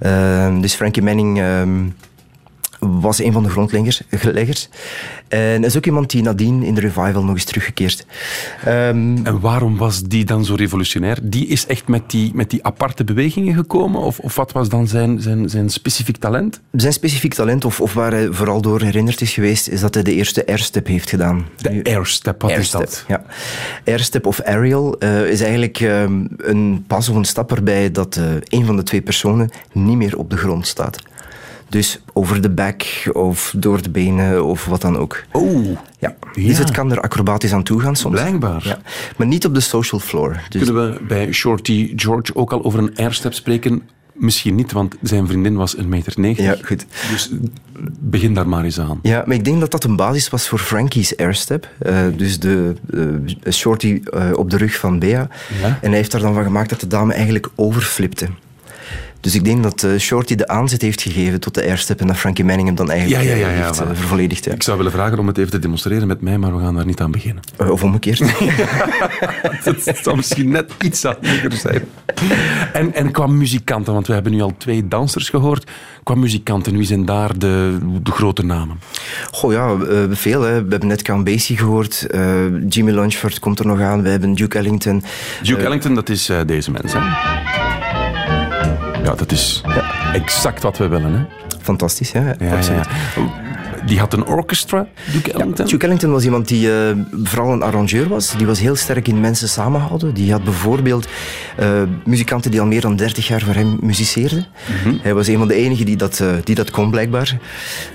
Ehm, 0.00 0.60
dus 0.60 0.74
Frankie 0.74 1.02
Manning 1.02 1.40
ehm, 1.40 1.84
was 3.00 3.18
een 3.18 3.32
van 3.32 3.42
de 3.42 3.48
grondleggers. 3.48 4.02
leggers. 4.22 4.68
En 5.28 5.64
is 5.64 5.76
ook 5.76 5.86
iemand 5.86 6.10
die 6.10 6.22
nadien 6.22 6.62
in 6.62 6.74
de 6.74 6.80
revival 6.80 7.24
nog 7.24 7.36
is 7.36 7.44
teruggekeerd. 7.44 8.06
Ehm, 8.64 9.16
En 9.26 9.40
waarom 9.40 9.76
was 9.76 10.02
die 10.02 10.24
dan 10.24 10.44
zo 10.44 10.54
revolutionair? 10.54 11.18
Die 11.22 11.46
is 11.46 11.66
echt 11.66 11.88
met 11.88 12.10
die, 12.10 12.30
met 12.34 12.50
die 12.50 12.64
aparte 12.64 13.04
bewegingen 13.04 13.54
gekomen? 13.54 14.00
Of, 14.00 14.18
of 14.18 14.34
wat 14.36 14.52
was 14.52 14.68
dan 14.68 14.88
zijn, 14.88 15.20
zijn, 15.20 15.48
zijn 15.48 15.68
specifiek 15.70 16.16
talent? 16.16 16.60
zijn 16.72 16.92
specifiek 16.92 17.34
talent, 17.34 17.64
of, 17.64 17.80
of 17.80 17.94
waar 17.94 18.12
hij 18.12 18.28
vooral 18.30 18.60
door 18.60 18.80
herinnerd 18.80 19.20
is 19.20 19.32
geweest, 19.32 19.68
is 19.68 19.80
dat 19.80 19.94
hij 19.94 20.02
de 20.02 20.14
eerste 20.14 20.46
airstep 20.46 20.86
heeft 20.86 21.08
gedaan. 21.08 21.46
De 21.56 21.80
airstep, 21.82 22.42
wat 22.42 22.50
is 22.50 22.56
Airstep, 22.56 22.80
dat? 22.80 23.04
Ja. 23.08 23.22
Airstep 23.84 24.26
of 24.26 24.40
aerial 24.40 24.98
eh, 24.98 25.30
is 25.30 25.40
eigenlijk 25.40 25.80
ehm, 25.80 26.24
een 26.36 26.84
pas 26.86 27.08
of 27.08 27.16
een 27.16 27.24
stap 27.24 27.50
waarbij 27.50 27.90
dat 27.90 28.16
eh, 28.16 28.24
een 28.44 28.66
van 28.66 28.76
de 28.76 28.82
twee 28.82 29.02
personen 29.02 29.50
niet 29.72 29.96
meer 29.96 30.18
op 30.18 30.30
de 30.30 30.36
grond 30.36 30.66
staat. 30.66 31.02
Dus 31.74 31.98
over 32.12 32.42
de 32.42 32.50
bek 32.50 33.10
of 33.12 33.54
door 33.56 33.82
de 33.82 33.90
benen 33.90 34.44
of 34.44 34.64
wat 34.64 34.80
dan 34.80 34.96
ook. 34.96 35.24
Oh, 35.32 35.64
Ja. 35.98 36.16
Ja. 36.32 36.46
Dus 36.46 36.58
het 36.58 36.70
kan 36.70 36.90
er 36.92 37.00
acrobatisch 37.00 37.52
aan 37.52 37.62
toe 37.62 37.80
gaan 37.80 37.96
soms. 37.96 38.20
Blijkbaar. 38.20 38.62
Ja. 38.66 38.78
Maar 39.16 39.26
niet 39.26 39.46
op 39.46 39.54
de 39.54 39.60
social 39.60 40.00
floor. 40.00 40.40
Dus 40.48 40.64
Kunnen 40.64 40.90
we 40.90 41.04
bij 41.04 41.32
Shorty 41.32 41.92
George 41.96 42.34
ook 42.34 42.52
al 42.52 42.64
over 42.64 42.78
een 42.78 42.96
airstep 42.96 43.34
spreken? 43.34 43.82
Misschien 44.12 44.54
niet, 44.54 44.72
want 44.72 44.94
zijn 45.02 45.26
vriendin 45.26 45.56
was 45.56 45.78
een 45.78 45.88
meter. 45.88 46.12
90. 46.16 46.44
Ja, 46.44 46.56
goed. 46.66 46.86
Dus 47.10 47.30
begin 47.98 48.34
daar 48.34 48.48
maar 48.48 48.64
eens 48.64 48.80
aan. 48.80 48.98
Ja, 49.02 49.22
maar 49.26 49.36
ik 49.36 49.44
denk 49.44 49.60
dat 49.60 49.70
dat 49.70 49.84
een 49.84 49.96
basis 49.96 50.28
was 50.28 50.48
voor 50.48 50.58
Frankie's 50.58 51.16
airstep. 51.16 51.68
Eh, 51.78 51.98
dus 52.16 52.38
de 52.38 52.74
eh, 53.42 53.52
shorty 53.52 54.00
eh, 54.12 54.30
op 54.34 54.50
de 54.50 54.56
rug 54.56 54.76
van 54.76 54.98
Bea. 54.98 55.28
Ja. 55.62 55.78
En 55.80 55.88
hij 55.88 55.96
heeft 55.96 56.12
er 56.12 56.20
dan 56.20 56.34
van 56.34 56.42
gemaakt 56.44 56.70
dat 56.70 56.80
de 56.80 56.86
dame 56.86 57.12
eigenlijk 57.12 57.48
overflipte. 57.54 58.28
Dus 59.24 59.34
ik 59.34 59.44
denk 59.44 59.62
dat 59.62 59.82
eh, 59.82 59.98
Shorty 59.98 60.34
de 60.34 60.48
aanzet 60.48 60.82
heeft 60.82 61.02
gegeven 61.02 61.40
tot 61.40 61.54
de 61.54 61.62
airstep 61.62 62.00
en 62.00 62.06
dat 62.06 62.16
Frankie 62.16 62.44
Manning 62.44 62.66
hem 62.66 62.76
dan 62.76 62.90
eigenlijk 62.90 63.22
Ja, 63.22 63.30
ja, 63.30 63.36
ja, 63.36 63.48
eh, 63.48 63.64
heeft 63.64 63.80
eh, 63.80 63.86
voilà. 63.86 63.96
vervolledigd. 63.96 64.52
Ik 64.52 64.62
zou 64.62 64.76
willen 64.76 64.92
vragen 64.92 65.18
om 65.18 65.26
het 65.26 65.38
even 65.38 65.50
te 65.50 65.58
demonstreren 65.58 66.06
met 66.06 66.20
mij, 66.20 66.38
maar 66.38 66.56
we 66.56 66.62
gaan 66.62 66.74
daar 66.74 66.86
niet 66.86 67.00
aan 67.00 67.10
beginnen. 67.10 67.42
Of 67.68 67.82
omgekeerd. 67.82 68.18
Dat 69.64 69.96
zou 70.02 70.16
misschien 70.16 70.48
net 70.50 70.72
iets 70.80 71.02
handiger 71.02 71.52
zijn. 71.52 71.82
En, 72.72 72.94
en 72.94 73.10
qua 73.10 73.26
muzikanten, 73.26 73.92
want 73.92 74.06
we 74.06 74.12
hebben 74.12 74.32
nu 74.32 74.40
al 74.40 74.54
twee 74.58 74.88
dansers 74.88 75.28
gehoord. 75.28 75.70
Qua 76.02 76.14
muzikanten, 76.14 76.76
wie 76.76 76.86
zijn 76.86 77.04
daar 77.04 77.38
de, 77.38 77.78
de 78.02 78.10
grote 78.10 78.44
namen? 78.44 78.78
Goh 79.30 79.52
ja, 79.52 79.76
veel. 80.10 80.42
Hè. 80.42 80.64
We 80.64 80.70
hebben 80.70 80.86
net 80.88 81.02
Count 81.02 81.24
Basie 81.24 81.56
gehoord. 81.56 82.06
eh, 82.06 82.20
Jimmy 82.68 82.90
Lunchford 82.90 83.38
komt 83.38 83.58
er 83.58 83.66
nog 83.66 83.80
aan. 83.80 84.02
We 84.02 84.08
hebben 84.08 84.34
Duke 84.34 84.58
Ellington. 84.58 85.02
Duke 85.42 85.64
Ellington, 85.64 85.94
dat 85.94 86.08
is 86.08 86.30
deze 86.46 86.70
mens. 86.70 86.92
Dat 89.18 89.32
is 89.32 89.62
exact 90.12 90.62
wat 90.62 90.78
we 90.78 90.88
willen. 90.88 91.14
Hè? 91.14 91.24
Fantastisch, 91.62 92.12
hè? 92.12 92.32
Ja, 92.38 92.56
Absoluut. 92.56 92.86
Die 93.86 93.98
had 93.98 94.12
een 94.12 94.26
orchestra, 94.26 94.86
Duke 95.12 95.32
Ellington. 95.32 95.66
Duke 95.66 95.84
Ellington 95.84 96.10
was 96.10 96.24
iemand 96.24 96.48
die 96.48 96.72
eh, 96.72 96.96
vooral 97.22 97.52
een 97.52 97.62
arrangeur 97.62 98.08
was. 98.08 98.36
Die 98.36 98.46
was 98.46 98.60
heel 98.60 98.76
sterk 98.76 99.08
in 99.08 99.20
mensen 99.20 99.48
samenhouden. 99.48 100.14
Die 100.14 100.32
had 100.32 100.44
bijvoorbeeld 100.44 101.08
eh, 101.56 101.82
muzikanten 102.04 102.50
die 102.50 102.60
al 102.60 102.66
meer 102.66 102.80
dan 102.80 102.96
30 102.96 103.26
jaar 103.26 103.40
voor 103.40 103.54
hem 103.54 103.78
muziceerden. 103.80 104.46
Mhm. 104.82 104.94
Hij 105.02 105.14
was 105.14 105.26
een 105.26 105.38
van 105.38 105.48
de 105.48 105.54
enigen 105.54 105.86
die 105.86 105.96
dat, 105.96 106.20
eh, 106.20 106.28
die 106.44 106.54
dat 106.54 106.70
kon, 106.70 106.90
blijkbaar. 106.90 107.38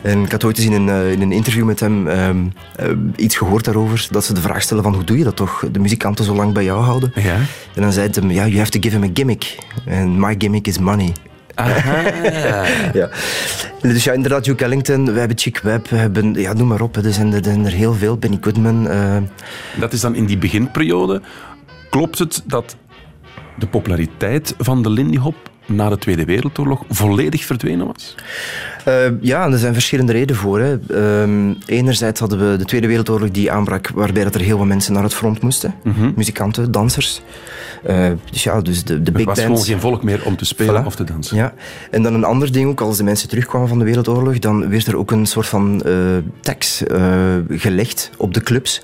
En 0.01 0.23
ik 0.23 0.31
had 0.31 0.43
ooit 0.43 0.57
eens 0.57 0.65
in 0.65 0.73
een, 0.73 1.11
in 1.11 1.21
een 1.21 1.31
interview 1.31 1.65
met 1.65 1.79
hem 1.79 2.07
ehm, 2.07 2.37
eh, 2.75 2.87
iets 3.15 3.37
gehoord 3.37 3.65
daarover. 3.65 4.07
Dat 4.11 4.25
ze 4.25 4.33
de 4.33 4.41
vraag 4.41 4.61
stellen 4.61 4.83
van 4.83 4.93
hoe 4.93 5.03
doe 5.03 5.17
je 5.17 5.23
dat 5.23 5.35
toch? 5.35 5.63
De 5.71 5.79
muzikanten 5.79 6.25
zo 6.25 6.35
lang 6.35 6.53
bij 6.53 6.63
jou 6.63 6.83
houden. 6.83 7.11
Ja. 7.15 7.35
En 7.75 7.81
dan 7.81 7.91
zei 7.91 8.09
hij 8.11 8.21
hem, 8.21 8.31
ja, 8.31 8.45
you 8.45 8.57
have 8.57 8.71
to 8.71 8.79
give 8.79 8.95
him 8.95 9.03
a 9.03 9.11
gimmick. 9.13 9.57
And 9.89 10.17
my 10.17 10.35
gimmick 10.37 10.67
is 10.67 10.77
money. 10.77 11.13
Ja. 12.93 13.09
Dus 13.81 14.03
ja, 14.03 14.13
inderdaad, 14.13 14.43
Duke 14.43 14.63
Ellington, 14.63 15.13
we 15.13 15.19
hebben 15.19 15.37
Chick 15.37 15.59
Webb, 15.59 15.87
we 15.87 15.95
hebben, 15.95 16.33
ja, 16.33 16.53
noem 16.53 16.67
maar 16.67 16.81
op, 16.81 16.95
er, 16.95 17.13
zijn 17.13 17.27
er, 17.27 17.37
er 17.37 17.43
zijn 17.43 17.65
er 17.65 17.71
heel 17.71 17.93
veel, 17.93 18.17
Benny 18.17 18.37
Goodman. 18.41 18.87
eh, 18.89 19.17
Dat 19.79 19.93
is 19.93 20.01
dan 20.01 20.15
in 20.15 20.25
die 20.25 20.37
beginperiode. 20.37 21.21
Klopt 21.89 22.19
het 22.19 22.43
dat 22.45 22.75
de 23.57 23.67
populariteit 23.67 24.55
van 24.57 24.83
de 24.83 24.89
Lindy 24.89 25.17
Hop 25.17 25.35
na 25.65 25.89
de 25.89 25.97
Tweede 25.97 26.25
Wereldoorlog 26.25 26.83
volledig 26.89 27.45
verdwenen 27.45 27.87
was? 27.87 28.15
Eh, 28.85 28.93
ja, 29.21 29.45
en 29.45 29.51
er 29.51 29.57
zijn 29.57 29.73
verschillende 29.73 30.11
redenen 30.11 30.35
voor. 30.41 30.59
Hè. 30.59 30.77
Ehm, 30.89 31.53
enerzijds 31.65 32.19
hadden 32.19 32.51
we 32.51 32.57
de 32.57 32.65
Tweede 32.65 32.87
Wereldoorlog 32.87 33.31
die 33.31 33.51
aanbrak, 33.51 33.89
waarbij 33.93 34.23
dat 34.23 34.35
er 34.35 34.41
heel 34.41 34.57
wat 34.57 34.67
mensen 34.67 34.93
naar 34.93 35.03
het 35.03 35.13
front 35.13 35.41
moesten. 35.41 35.73
Muzikanten, 36.15 36.71
dansers. 36.71 37.21
Eh, 37.83 38.05
dus 38.31 38.43
ja, 38.43 38.61
dus 38.61 38.83
de, 38.83 39.01
de 39.01 39.11
Er 39.11 39.17
big 39.17 39.25
was 39.25 39.35
bands. 39.35 39.41
gewoon 39.41 39.63
geen 39.65 39.79
volk 39.79 40.03
meer 40.03 40.25
om 40.25 40.35
te 40.37 40.45
spelen 40.45 40.83
Voilà. 40.83 40.85
of 40.85 40.95
te 40.95 41.03
dansen. 41.03 41.37
Ja, 41.37 41.53
en 41.91 42.03
dan 42.03 42.13
een 42.13 42.23
ander 42.23 42.51
ding 42.51 42.69
ook, 42.69 42.81
als 42.81 42.97
de 42.97 43.03
mensen 43.03 43.29
terugkwamen 43.29 43.67
van 43.67 43.79
de 43.79 43.85
Wereldoorlog, 43.85 44.39
dan 44.39 44.69
werd 44.69 44.87
er 44.87 44.97
ook 44.97 45.11
een 45.11 45.25
soort 45.25 45.47
van 45.47 45.81
eh, 45.81 45.93
tax 46.41 46.83
gelegd 47.49 48.09
op 48.17 48.33
de 48.33 48.41
clubs. 48.41 48.81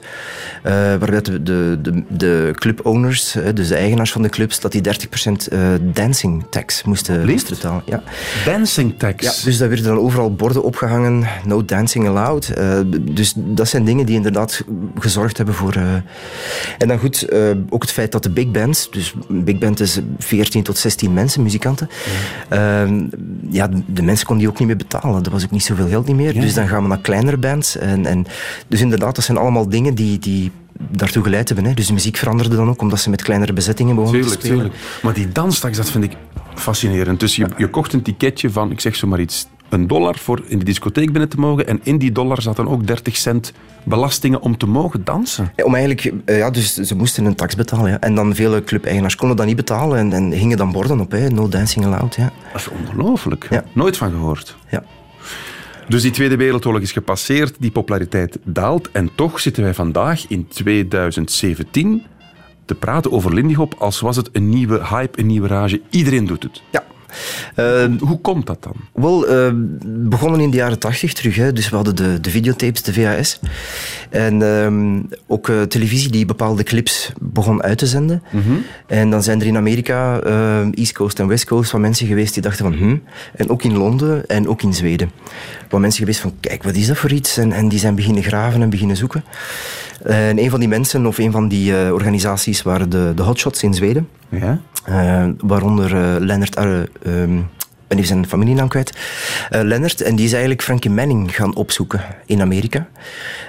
Waarbij 0.64 1.22
de, 1.22 1.44
de, 1.44 1.78
de, 1.82 2.04
de 2.10 2.52
clubowners, 2.54 3.36
dus 3.54 3.68
de 3.68 3.76
eigenaars 3.76 4.12
van 4.12 4.22
de 4.22 4.30
clubs, 4.30 4.60
dat 4.60 4.72
die 4.72 4.82
30% 4.82 5.32
eh, 5.52 5.60
dancing 5.82 6.44
tax 6.50 6.84
moesten, 6.84 7.26
moesten 7.30 7.56
betalen. 7.56 7.82
Ja. 7.86 8.04
Dancing 8.46 9.00
tax. 9.00 9.24
Ja, 9.40 9.46
dus 9.46 9.58
daar 9.58 9.70
werden 9.86 10.04
dan 10.04 10.12
overal 10.12 10.34
borden 10.36 10.64
opgehangen, 10.64 11.28
no 11.46 11.66
dancing 11.66 12.08
allowed. 12.08 12.50
Eh, 12.50 12.80
dus 13.02 13.34
dat 13.36 13.68
zijn 13.68 13.86
dingen 13.86 14.06
die 14.06 14.16
inderdaad 14.16 14.64
gezorgd 15.00 15.38
hebben 15.38 15.56
voor... 15.56 15.74
eh, 15.74 15.94
En 16.78 16.88
dan 16.88 17.00
goed, 17.00 17.22
eh, 17.22 17.40
ook 17.70 17.82
het 17.82 17.92
feit 17.92 18.12
dat 18.12 18.24
de 18.24 18.30
big 18.30 18.52
bands, 18.52 18.92
dus 18.92 19.14
een 19.30 19.44
big 19.44 19.58
band 19.58 19.80
is 19.80 20.00
14 20.18 20.64
tot 20.64 20.78
16 20.78 21.14
mensen, 21.14 21.44
muzikanten, 21.44 21.90
ja, 22.50 22.88
ja 23.50 23.70
de 23.88 24.04
mensen 24.04 24.26
konden 24.26 24.44
die 24.46 24.54
ook 24.54 24.60
niet 24.60 24.68
meer 24.68 24.78
betalen. 24.78 25.24
Er 25.24 25.32
was 25.32 25.44
ook 25.44 25.52
niet 25.52 25.64
zoveel 25.64 25.88
geld 25.88 26.08
niet 26.08 26.16
meer. 26.16 26.34
Ja. 26.36 26.42
Dus 26.42 26.54
dan 26.54 26.68
gaan 26.68 26.82
we 26.82 26.88
naar 26.88 27.00
kleinere 27.02 27.38
bands. 27.38 27.78
En, 27.78 28.06
en, 28.06 28.26
dus 28.68 28.82
inderdaad, 28.82 29.16
dat 29.16 29.24
zijn 29.24 29.38
allemaal 29.38 29.70
dingen 29.70 29.96
die... 29.96 30.20
die 30.20 30.52
daartoe 30.92 31.24
geleid 31.24 31.48
hebben. 31.48 31.66
Hè. 31.68 31.74
Dus 31.74 31.88
de 31.88 31.94
muziek 31.94 32.18
veranderde 32.18 32.56
dan 32.56 32.70
ook, 32.70 32.82
omdat 32.82 33.00
ze 33.00 33.10
met 33.10 33.22
kleinere 33.22 33.54
bezettingen 33.54 33.96
begonnen 33.96 34.22
Tuurlijk, 34.22 34.42
te 34.42 34.48
spelen. 34.48 34.64
tuurlijk. 34.66 35.02
Maar 35.04 35.14
die 35.14 35.30
dansstraks, 35.30 35.78
dat 35.78 35.90
vind 35.90 36.04
ik 36.04 36.12
fascinerend. 36.56 37.20
Dus 37.20 37.36
je, 37.36 37.48
je 37.58 37.68
kocht 37.70 37.94
een 37.94 38.02
ticketje 38.02 38.50
van, 38.50 38.72
ik 38.72 38.80
zeg 38.80 38.96
zomaar 38.96 39.20
iets, 39.20 39.48
een 39.76 39.88
dollar 39.88 40.18
voor 40.18 40.42
in 40.48 40.60
de 40.60 40.66
discotheek 40.66 41.12
binnen 41.12 41.30
te 41.30 41.40
mogen. 41.40 41.68
En 41.68 41.80
in 41.84 41.98
die 41.98 42.12
dollar 42.12 42.42
zat 42.42 42.56
dan 42.56 42.68
ook 42.68 42.88
30 42.88 43.16
cent 43.16 43.54
belastingen 43.84 44.42
om 44.42 44.58
te 44.58 44.66
mogen 44.66 45.04
dansen. 45.04 45.52
Ja, 45.56 45.64
om 45.64 45.76
eigenlijk, 45.76 46.14
eh, 46.26 46.38
ja, 46.38 46.50
dus 46.50 46.74
ze 46.74 46.96
moesten 46.96 47.26
een 47.26 47.36
tax 47.36 47.56
betalen. 47.56 47.92
Ja. 47.92 48.00
En 48.00 48.16
dan 48.16 48.36
vele 48.36 48.64
club-eigenaars 48.64 49.16
konden 49.16 49.38
dat 49.38 49.46
niet 49.46 49.56
betalen 49.56 49.98
en, 49.98 50.14
en 50.14 50.32
hingen 50.32 50.58
dan 50.58 50.72
borden 50.72 51.00
op. 51.00 51.12
Hè. 51.12 51.30
No 51.30 51.48
dancing 51.48 51.86
allowed. 51.86 52.16
Ja. 52.16 52.32
Dat 52.52 52.62
is 52.62 52.68
ongelooflijk. 52.70 53.48
Ja. 53.50 53.64
Nooit 53.74 53.98
van 53.98 54.12
gehoord. 54.12 54.56
Ja. 54.70 54.84
Dus 55.88 56.02
die 56.02 56.12
Tweede 56.12 56.36
Wereldoorlog 56.36 56.82
is 56.82 56.92
gepasseerd, 56.92 57.56
die 57.60 57.72
populariteit 57.72 58.38
daalt. 58.44 58.92
En 58.92 59.10
toch 59.16 59.40
zitten 59.40 59.64
wij 59.64 59.74
vandaag 59.74 60.26
in 60.28 60.48
2017 60.48 62.04
te 62.66 62.76
praten 62.76 63.12
over 63.12 63.34
Lindy 63.34 63.54
Hop 63.54 63.76
als 63.78 64.00
was 64.00 64.16
het 64.16 64.30
een 64.32 64.50
nieuwe 64.50 64.88
hype, 64.88 65.20
een 65.20 65.28
nieuwe 65.28 65.48
rage. 65.48 65.82
Iedereen 65.90 66.26
doet 66.26 66.44
het. 66.44 66.62
ja. 66.72 66.84
Eh, 67.56 67.86
Hoe 68.00 68.20
komt 68.22 68.46
dat 68.48 68.64
dan? 68.64 68.76
Wel, 68.94 69.28
eh, 69.28 69.52
begonnen 69.86 70.40
in 70.40 70.50
de 70.50 70.58
jaren 70.58 70.80
tachtig 70.80 71.14
terug. 71.14 71.36
Hè. 71.36 71.54
Dus 71.54 71.70
we 71.70 71.76
hadden 71.76 71.96
de, 71.96 72.20
de 72.20 72.30
videotapes, 72.30 72.82
de 72.82 72.94
VHS. 72.94 73.40
En 74.10 74.42
ehm, 74.42 75.02
ook 75.28 75.50
eh, 75.50 75.62
televisie 75.62 76.12
die 76.12 76.26
bepaalde 76.26 76.64
clips 76.64 77.12
begon 77.22 77.64
uit 77.64 77.78
te 77.78 77.88
zenden. 77.88 78.24
En 78.88 79.10
dan 79.10 79.24
zijn 79.24 79.42
er 79.42 79.48
in 79.48 79.58
Amerika, 79.58 80.20
East 80.74 80.94
Coast 80.94 81.20
en 81.20 81.28
West 81.28 81.46
Coast, 81.46 81.72
wat 81.72 81.82
mensen 81.82 82.08
geweest 82.08 82.34
die 82.34 82.44
dachten 82.44 82.66
van... 82.66 82.74
Hm. 82.74 82.98
En 83.36 83.50
ook 83.50 83.64
in 83.64 83.78
Londen 83.78 84.28
en 84.28 84.48
ook 84.48 84.62
in 84.62 84.74
Zweden. 84.74 85.12
Wat 85.70 85.80
mensen 85.80 86.00
geweest 86.00 86.20
van, 86.20 86.34
kijk, 86.40 86.64
wat 86.64 86.76
is 86.76 86.88
dat 86.88 86.98
voor 86.98 87.12
iets? 87.12 87.38
En, 87.38 87.52
en 87.52 87.70
die 87.70 87.80
zijn 87.80 87.96
beginnen 87.96 88.24
graven 88.24 88.62
en 88.62 88.70
beginnen 88.70 88.98
zoeken. 88.98 89.24
En 90.06 90.40
een 90.40 90.50
van 90.50 90.60
die 90.60 90.70
mensen, 90.70 91.06
of 91.06 91.18
een 91.18 91.32
van 91.32 91.48
die 91.48 91.78
eh, 91.78 91.94
organisaties, 91.94 92.62
waren 92.62 92.90
de, 92.90 93.12
de 93.16 93.22
Hotshots 93.22 93.64
in 93.64 93.74
Zweden. 93.74 94.08
Ja? 94.30 94.60
Eh, 94.86 95.26
waaronder 95.38 95.96
eh 95.96 96.16
Lennart 96.20 96.56
Arre, 96.56 96.90
ik 97.86 97.92
ben 97.92 97.98
even 97.98 98.06
zijn 98.06 98.28
familienaam 98.28 98.68
kwijt. 98.68 98.98
Eh, 99.50 99.62
Lennart, 99.62 100.02
en 100.02 100.16
die 100.16 100.26
is 100.26 100.32
eigenlijk 100.32 100.62
Frankie 100.62 100.92
Manning 100.92 101.36
gaan 101.36 101.56
opzoeken 101.56 102.02
in 102.26 102.42
Amerika. 102.42 102.88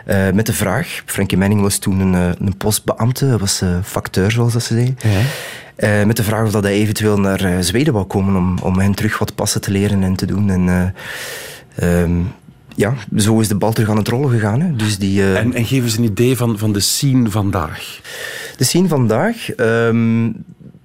Eh, 0.05 0.31
met 0.31 0.47
de 0.47 0.53
vraag, 0.53 1.03
Frankie 1.07 1.39
Manning 1.39 1.61
was 1.61 1.79
toen 1.79 2.01
een, 2.01 2.15
eh, 2.15 2.47
een 2.47 2.57
postbeambte, 2.57 3.39
was 3.39 3.61
eh, 3.61 3.69
facteur 3.83 4.31
zoals 4.31 4.53
dat 4.53 4.63
ze 4.63 4.75
zeggen. 4.75 4.97
Eh, 5.77 6.05
met 6.05 6.17
de 6.17 6.23
vraag 6.23 6.45
of 6.45 6.51
dat 6.51 6.63
hij 6.63 6.73
eventueel 6.73 7.21
naar 7.21 7.45
eh, 7.45 7.53
Zweden 7.61 7.93
wou 7.93 8.07
komen 8.07 8.37
om, 8.37 8.59
om 8.63 8.79
hen 8.79 8.95
terug 8.95 9.19
wat 9.19 9.35
passen 9.35 9.61
te 9.61 9.71
leren 9.71 10.03
en 10.03 10.17
te 10.17 10.27
doen. 10.27 10.51
En, 10.51 10.69
eh, 10.69 12.01
ehm, 12.03 12.13
ja, 12.77 12.95
zo 13.17 13.41
is 13.41 13.49
de 13.49 13.55
bal 13.55 13.73
terug 13.73 13.91
aan 13.91 13.97
het 13.97 14.09
rollen 14.09 14.31
gegaan. 14.31 14.61
Hè. 14.61 14.77
Dus 14.77 14.99
die, 14.99 15.23
eh, 15.23 15.37
En, 15.39 15.55
en 15.55 15.65
geef 15.65 15.83
eens 15.83 15.97
een 15.97 16.05
idee 16.05 16.37
van, 16.37 16.59
van 16.59 16.73
de 16.73 16.81
scene 16.81 17.31
vandaag. 17.31 18.01
de 18.57 18.65
scene 18.65 18.89
vandaag. 18.89 19.51
ehm, 19.51 20.27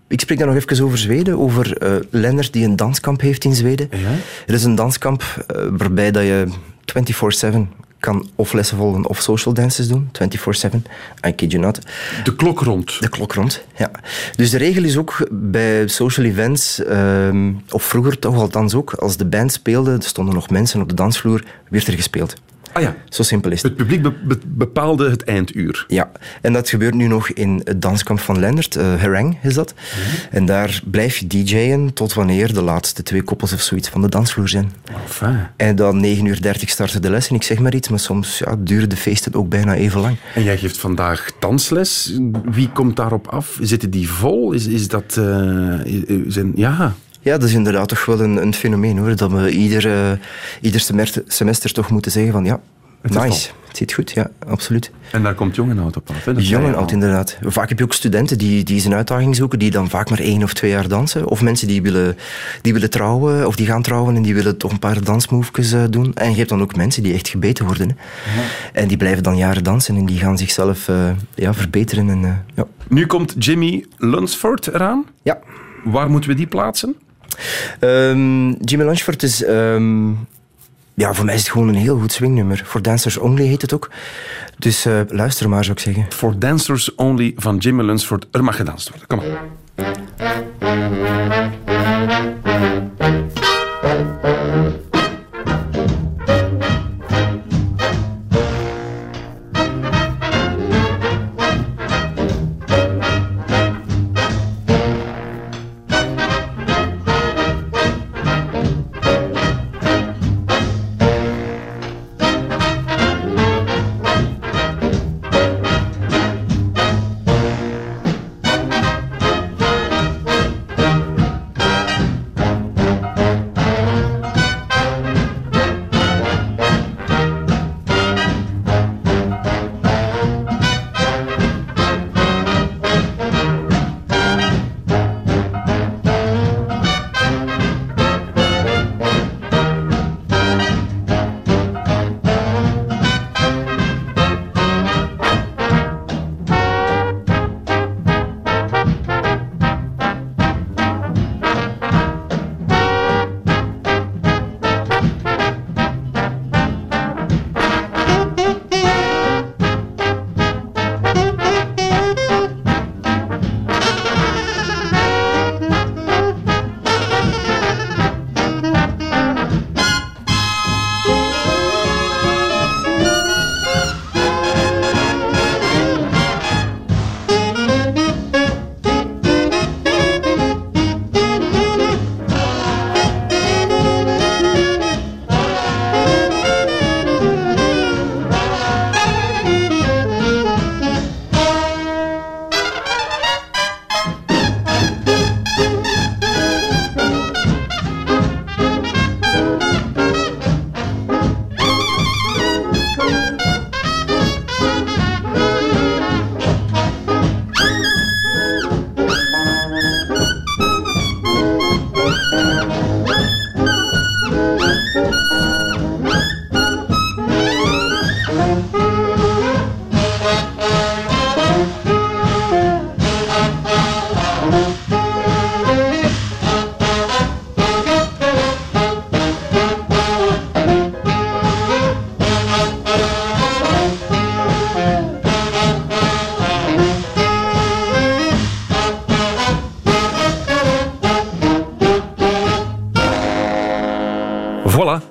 ik 0.08 0.20
spreek 0.22 0.38
dan 0.40 0.48
nog 0.48 0.58
even 0.58 0.86
over 0.86 0.98
Zweden, 0.98 1.40
over 1.40 1.78
eh 1.78 1.92
Lennart 2.10 2.54
die 2.54 2.66
een 2.66 2.76
danskamp 2.76 3.22
heeft 3.22 3.44
in 3.44 3.56
Zweden. 3.56 3.88
Ja? 3.92 4.10
Het 4.46 4.56
is 4.56 4.64
een 4.64 4.76
danskamp 4.76 5.46
eh, 5.48 5.66
waarbij 5.78 6.12
dat 6.12 6.24
je 6.24 6.48
24-7 6.86 7.70
kan 8.02 8.30
of 8.36 8.54
lessen 8.54 8.78
volgen 8.78 9.08
of 9.08 9.22
social 9.22 9.54
dances 9.54 9.88
doen. 9.88 10.10
24-7, 10.12 10.84
I 11.28 11.32
kid 11.32 11.52
you 11.52 11.64
not. 11.64 11.80
De 12.24 12.36
klok 12.36 12.60
rond. 12.60 13.00
De 13.00 13.10
klok 13.10 13.34
rond, 13.34 13.64
ja. 13.78 13.92
Dus 14.36 14.50
de 14.50 14.58
regel 14.58 14.84
is 14.84 14.98
ook 14.98 15.28
bij 15.32 15.88
social 15.88 16.26
events, 16.26 16.84
ehm, 16.84 17.52
of 17.70 17.84
vroeger 17.84 18.20
toch 18.20 18.36
althans 18.36 18.74
ook, 18.76 18.94
als 18.94 19.18
de 19.18 19.26
band 19.26 19.52
speelde, 19.52 19.92
er 19.92 20.04
stonden 20.04 20.34
nog 20.34 20.50
mensen 20.50 20.82
op 20.82 20.90
de 20.90 20.96
dansvloer, 20.96 21.44
werd 21.70 21.88
er 21.88 21.94
gespeeld. 21.94 22.34
Ah 22.74 22.82
ja, 22.82 22.96
Zo 23.10 23.24
simpel 23.24 23.52
is 23.52 23.62
het. 23.62 23.72
het 23.72 23.80
publiek 23.82 24.02
be- 24.02 24.14
be- 24.24 24.40
bepaalde 24.46 25.10
het 25.10 25.24
einduur. 25.24 25.86
Ja, 25.88 26.12
en 26.42 26.54
dat 26.54 26.70
gebeurt 26.70 26.94
nu 26.94 27.08
nog 27.08 27.30
in 27.30 27.62
het 27.64 27.82
danskamp 27.82 28.20
van 28.20 28.40
Lennart, 28.40 28.76
eh 28.76 29.02
Harang 29.02 29.38
is 29.44 29.54
dat. 29.54 29.74
En 30.32 30.46
daar 30.46 30.82
blijf 30.86 31.18
je 31.18 31.28
DJ'en 31.28 31.94
tot 31.94 32.14
wanneer 32.14 32.54
de 32.54 32.62
laatste 32.62 33.04
twee 33.04 33.22
koppels 33.22 33.54
of 33.54 33.62
zoiets 33.62 33.90
van 33.90 34.02
de 34.02 34.10
dansvloer 34.10 34.50
zijn. 34.50 34.72
Enfin. 35.04 35.38
En 35.58 35.76
dan 35.76 36.00
9 36.00 36.26
uur 36.26 36.42
30 36.42 36.70
starten 36.70 37.02
de 37.02 37.10
lessen, 37.10 37.36
ik 37.36 37.44
zeg 37.44 37.60
maar 37.60 37.74
iets, 37.76 37.90
maar 37.90 38.00
soms 38.00 38.38
ja, 38.38 38.56
duren 38.60 38.90
de 38.90 38.98
feesten 38.98 39.34
ook 39.34 39.50
bijna 39.50 39.76
even 39.76 40.00
lang. 40.02 40.16
En 40.36 40.44
jij 40.44 40.58
geeft 40.58 40.78
vandaag 40.78 41.32
dansles. 41.40 42.20
Wie 42.52 42.70
komt 42.70 42.96
daarop 42.96 43.28
af? 43.28 43.58
Zitten 43.62 43.90
die 43.90 44.10
vol? 44.10 44.52
Is, 44.52 44.68
is 44.68 44.88
dat... 44.88 45.18
eh, 45.18 46.24
zijn, 46.28 46.52
ja... 46.56 46.94
Ja, 47.24 47.38
dat 47.38 47.50
is 47.50 47.54
inderdaad 47.54 47.88
toch 47.88 48.06
wel 48.06 48.22
een, 48.22 48.42
een 48.42 48.54
fenomeen 48.54 48.98
hoor, 48.98 49.16
dat 49.16 49.32
we 49.32 49.50
ieder, 49.52 50.20
ieder 50.62 50.80
semester, 50.80 51.24
semester 51.28 51.74
toch 51.74 51.90
moeten 51.90 52.12
zeggen 52.12 52.32
van 52.32 52.46
ja, 52.46 52.60
Het 53.02 53.14
nice, 53.14 53.50
het 53.68 53.78
zit 53.78 53.94
goed, 53.94 54.12
ja, 54.12 54.30
absoluut. 54.48 54.92
En 55.12 55.24
daar 55.24 55.34
komt 55.34 55.56
jong 55.56 55.70
en 55.70 55.80
oud 55.80 55.98
op 55.98 56.10
af. 56.10 56.26
Hè? 56.26 56.32
Jong 56.32 56.66
en 56.66 56.76
oud, 56.76 56.92
inderdaad. 56.92 57.38
Vaak 57.42 57.70
heb 57.70 57.78
je 57.78 57.84
ook 57.84 57.94
studenten 57.94 58.38
die, 58.38 58.64
die 58.64 58.86
een 58.86 58.94
uitdaging 58.94 59.36
zoeken, 59.36 59.60
die 59.60 59.72
dan 59.72 59.90
vaak 59.90 60.10
maar 60.10 60.20
één 60.20 60.44
of 60.44 60.54
twee 60.54 60.72
jaar 60.72 60.88
dansen. 60.88 61.28
Of 61.28 61.42
mensen 61.42 61.68
die 61.68 61.82
willen, 61.82 62.18
die 62.62 62.74
willen 62.74 62.90
trouwen, 62.90 63.48
of 63.48 63.56
die 63.56 63.66
gaan 63.66 63.82
trouwen 63.82 64.16
en 64.16 64.22
die 64.22 64.34
willen 64.34 64.58
toch 64.58 64.72
een 64.72 64.80
paar 64.80 65.04
dansmoves 65.04 65.72
eh, 65.72 65.84
doen. 65.90 66.14
En 66.14 66.30
je 66.30 66.38
hebt 66.38 66.50
dan 66.50 66.62
ook 66.62 66.76
mensen 66.76 67.04
die 67.04 67.14
echt 67.14 67.28
gebeten 67.28 67.66
worden. 67.66 67.98
Hè. 68.24 68.42
En 68.74 68.88
die 68.88 68.98
blijven 68.98 69.24
dan 69.24 69.38
jaren 69.38 69.64
dansen 69.64 69.96
en 69.96 70.06
die 70.06 70.20
gaan 70.20 70.38
zichzelf 70.38 70.88
eh, 70.88 71.10
ja, 71.36 71.54
verbeteren. 71.54 72.10
En, 72.10 72.46
ja. 72.56 72.68
Nu 72.88 73.06
komt 73.06 73.36
Jimmy 73.38 73.86
Lunsford 73.98 74.68
eraan. 74.68 75.06
ja. 75.24 75.40
Waar 75.84 76.10
moeten 76.10 76.30
we 76.30 76.36
die 76.36 76.48
plaatsen? 76.48 76.96
Ehm, 77.80 78.50
Jimmy 78.50 78.86
Lunchford 78.86 79.24
is... 79.24 79.44
ehm, 79.44 80.10
ja, 80.94 81.14
voor 81.14 81.26
mij 81.26 81.34
is 81.34 81.40
het 81.40 81.50
gewoon 81.50 81.68
een 81.68 81.76
heel 81.76 82.00
goed 82.00 82.12
swingnummer. 82.12 82.62
Voor 82.66 82.82
Dancers 82.82 83.18
Only 83.18 83.46
heet 83.46 83.62
het 83.62 83.74
ook. 83.74 83.90
Dus 84.58 84.86
eh, 84.86 85.00
luister 85.08 85.50
maar, 85.50 85.64
zou 85.64 85.78
ik 85.78 85.84
zeggen. 85.84 86.06
For 86.10 86.40
Dancers 86.40 86.96
Only 86.96 87.34
van 87.36 87.58
Jimmy 87.58 87.84
Lunsford. 87.84 88.28
Er 88.32 88.44
mag 88.44 88.56
gedanst 88.56 88.90
worden. 88.90 89.08
Kom 89.08 89.18
maar. 89.18 89.50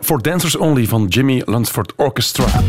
For 0.01 0.23
Dancers 0.23 0.57
Only 0.57 0.87
van 0.87 1.07
Jimmy 1.07 1.43
Lunsford 1.45 1.93
Orchestra. 1.97 2.63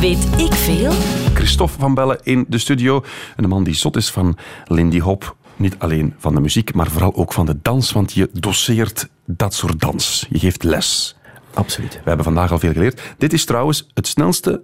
Weet 0.00 0.28
ik 0.36 0.52
veel? 0.52 0.92
Christophe 1.34 1.78
van 1.78 1.94
Bellen 1.94 2.18
in 2.22 2.44
de 2.48 2.58
studio. 2.58 3.04
Een 3.36 3.48
man 3.48 3.64
die 3.64 3.74
zot 3.74 3.96
is 3.96 4.10
van 4.10 4.36
Lindy 4.64 5.00
Hop. 5.00 5.36
Niet 5.56 5.74
alleen 5.78 6.14
van 6.18 6.34
de 6.34 6.40
muziek, 6.40 6.74
maar 6.74 6.90
vooral 6.90 7.14
ook 7.14 7.32
van 7.32 7.46
de 7.46 7.58
dans, 7.62 7.92
want 7.92 8.12
je 8.12 8.30
doseert 8.32 9.08
dat 9.24 9.54
soort 9.54 9.80
dans. 9.80 10.26
Je 10.30 10.38
geeft 10.38 10.62
les. 10.62 11.16
Absoluut. 11.54 11.92
We 11.92 12.00
hebben 12.04 12.24
vandaag 12.24 12.52
al 12.52 12.58
veel 12.58 12.72
geleerd. 12.72 13.00
Dit 13.18 13.32
is 13.32 13.44
trouwens 13.44 13.86
het 13.94 14.06
snelste... 14.06 14.62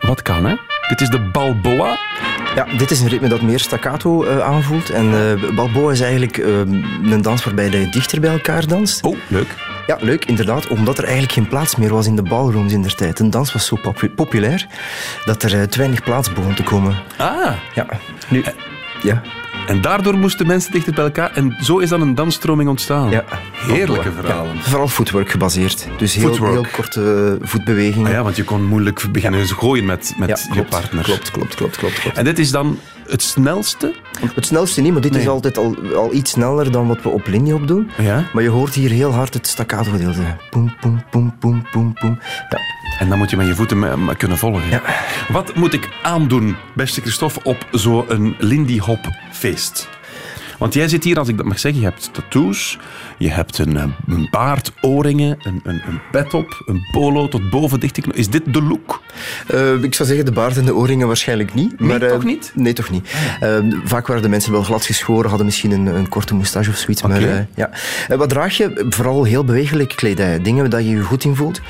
Wat 0.00 0.22
kan, 0.22 0.44
hè? 0.44 0.56
Dit 0.88 1.00
is 1.00 1.08
de 1.08 1.20
Balboa. 1.20 1.98
Ja, 2.54 2.66
dit 2.78 2.90
is 2.90 3.00
een 3.00 3.08
ritme 3.08 3.28
dat 3.28 3.42
meer 3.42 3.60
staccato 3.60 4.24
eh, 4.24 4.40
aanvoelt. 4.40 4.90
En 4.90 5.06
eh, 5.14 5.54
Balboa 5.54 5.92
is 5.92 6.00
eigenlijk 6.00 6.38
eh, 6.38 6.58
een 6.58 7.22
dans 7.22 7.44
waarbij 7.44 7.70
je 7.70 7.88
dichter 7.88 8.20
bij 8.20 8.30
elkaar 8.30 8.66
danst. 8.66 9.04
Oh, 9.04 9.16
leuk. 9.28 9.54
Ja, 9.86 9.96
leuk, 10.00 10.24
inderdaad. 10.24 10.66
Omdat 10.66 10.98
er 10.98 11.04
eigenlijk 11.04 11.32
geen 11.32 11.48
plaats 11.48 11.76
meer 11.76 11.92
was 11.92 12.06
in 12.06 12.16
de 12.16 12.22
ballrooms 12.22 12.72
in 12.72 12.82
der 12.82 12.94
tijd. 12.94 13.18
Een 13.18 13.30
dans 13.30 13.52
was 13.52 13.66
zo 13.66 13.76
popu- 13.76 14.10
populair 14.10 14.66
dat 15.24 15.42
er 15.42 15.68
te 15.68 15.78
weinig 15.78 16.02
plaats 16.02 16.32
begon 16.32 16.54
te 16.54 16.62
komen. 16.62 16.96
Ah. 17.16 17.52
Ja, 17.74 17.86
nu... 18.28 18.44
Ja. 19.02 19.22
En 19.66 19.80
daardoor 19.80 20.18
moesten 20.18 20.46
mensen 20.46 20.72
dichter 20.72 20.94
bij 20.94 21.04
elkaar. 21.04 21.30
En 21.34 21.56
zo 21.60 21.78
is 21.78 21.88
dan 21.88 22.00
een 22.00 22.14
dansstroming 22.14 22.68
ontstaan. 22.68 23.10
Ja. 23.10 23.24
Heerlijke 23.52 24.12
verhalen. 24.12 24.58
Vooral 24.62 24.88
footwork 24.88 25.30
gebaseerd. 25.30 25.88
Dus 25.98 26.14
heel, 26.14 26.28
Footwork. 26.28 26.52
heel 26.52 26.66
korte 26.72 27.38
voetbewegingen. 27.42 28.06
Ah 28.06 28.12
ja, 28.12 28.22
want 28.22 28.36
je 28.36 28.44
kon 28.44 28.64
moeilijk 28.64 29.06
beginnen 29.12 29.46
gooien 29.46 29.84
met, 29.84 30.14
met 30.16 30.28
Ja, 30.28 30.36
je 30.46 30.50
klopt, 30.52 30.68
partner. 30.68 31.04
Klopt, 31.04 31.30
klopt, 31.30 31.54
klopt, 31.54 31.76
klopt, 31.76 32.00
klopt. 32.00 32.16
En 32.16 32.24
dit 32.24 32.38
is 32.38 32.50
dan 32.50 32.78
het 33.08 33.22
snelste? 33.22 33.94
Het 34.34 34.46
snelste 34.46 34.80
niet, 34.80 34.92
maar 34.92 35.00
dit 35.00 35.14
is 35.16 35.28
altijd 35.28 35.58
al, 35.58 35.76
al 35.96 36.12
iets 36.12 36.30
sneller 36.30 36.70
dan 36.72 36.86
wat 36.86 37.02
we 37.02 37.08
op 37.08 37.26
Lindy 37.26 37.52
op 37.52 37.68
doen. 37.68 37.90
Ja? 37.98 38.24
Maar 38.32 38.42
je 38.42 38.48
hoort 38.48 38.74
hier 38.74 38.90
heel 38.90 39.12
hard 39.12 39.34
het 39.34 39.46
staccato 39.46 39.90
gedeelte. 39.90 40.20
Poem, 40.50 40.74
poem, 40.80 41.02
poem, 41.10 41.34
poem, 41.38 41.66
poem, 41.70 41.92
poem. 41.92 42.18
Ja. 42.48 42.58
En 42.98 43.08
dan 43.08 43.18
moet 43.18 43.30
je 43.30 43.36
met 43.36 43.46
je 43.46 43.54
voeten 43.54 44.16
kunnen 44.16 44.38
volgen. 44.38 44.68
Ja. 44.70 44.82
Wat 45.28 45.54
moet 45.54 45.72
ik 45.72 45.88
aandoen, 46.02 46.56
beste 46.74 47.00
Christophe, 47.00 47.40
op 47.42 47.66
zo'n 47.70 48.34
Lindy 48.38 48.78
Hop 48.78 49.08
feest? 49.36 49.95
Want 50.58 50.74
jij 50.74 50.88
zit 50.88 51.04
hier, 51.04 51.18
als 51.18 51.28
ik 51.28 51.36
dat 51.36 51.46
mag 51.46 51.58
zeggen, 51.58 51.80
je 51.80 51.86
hebt 51.86 52.08
tattoos, 52.12 52.78
je 53.18 53.30
hebt 53.30 53.58
een, 53.58 53.76
eh, 53.76 53.84
een 54.08 54.28
baard, 54.30 54.72
oorringen, 54.80 55.36
een, 55.42 55.60
een, 55.64 55.82
een 55.86 56.00
pet 56.10 56.34
op, 56.34 56.62
een 56.66 56.88
polo 56.90 57.28
tot 57.28 57.50
boven 57.50 57.80
dicht. 57.80 58.14
Is 58.16 58.28
dit 58.28 58.52
de 58.52 58.62
look? 58.62 59.02
Eh, 59.46 59.82
ik 59.82 59.94
zou 59.94 60.08
zeggen 60.08 60.26
de 60.26 60.32
baard 60.32 60.56
en 60.56 60.64
de 60.64 60.74
oorringen 60.74 61.06
waarschijnlijk 61.06 61.54
niet. 61.54 61.80
Nee, 61.80 61.88
maar, 61.88 62.02
eh, 62.02 62.10
toch 62.10 62.24
niet? 62.24 62.52
Nee, 62.54 62.72
toch 62.72 62.90
niet. 62.90 63.08
Vaak 63.84 64.06
waren 64.06 64.22
de 64.22 64.28
mensen 64.28 64.52
wel 64.52 64.62
glad 64.62 64.84
geschoren, 64.84 65.28
hadden 65.28 65.46
misschien 65.46 65.70
een, 65.70 65.86
een 65.86 66.08
korte 66.08 66.34
moustache 66.34 66.70
of 66.70 66.76
zoiets. 66.76 67.02
Maar, 67.02 67.46
ja. 67.54 67.70
Wat 68.16 68.28
draag 68.28 68.56
je? 68.56 68.86
Vooral 68.88 69.24
heel 69.24 69.44
bewegelijke 69.44 69.94
kledij. 69.94 70.42
Dingen 70.42 70.70
waar 70.70 70.82
je 70.82 70.90
je 70.90 71.02
goed 71.02 71.24
in 71.24 71.36
voelt. 71.36 71.60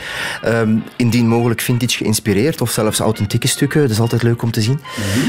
Ehm, 0.42 0.76
indien 0.96 1.28
mogelijk 1.28 1.60
vintage 1.60 1.96
geïnspireerd 1.96 2.60
of 2.60 2.70
zelfs 2.70 2.98
authentieke 2.98 3.48
stukken. 3.48 3.80
Dat 3.80 3.90
is 3.90 4.00
altijd 4.00 4.22
leuk 4.22 4.42
om 4.42 4.50
te 4.50 4.60
zien. 4.60 4.80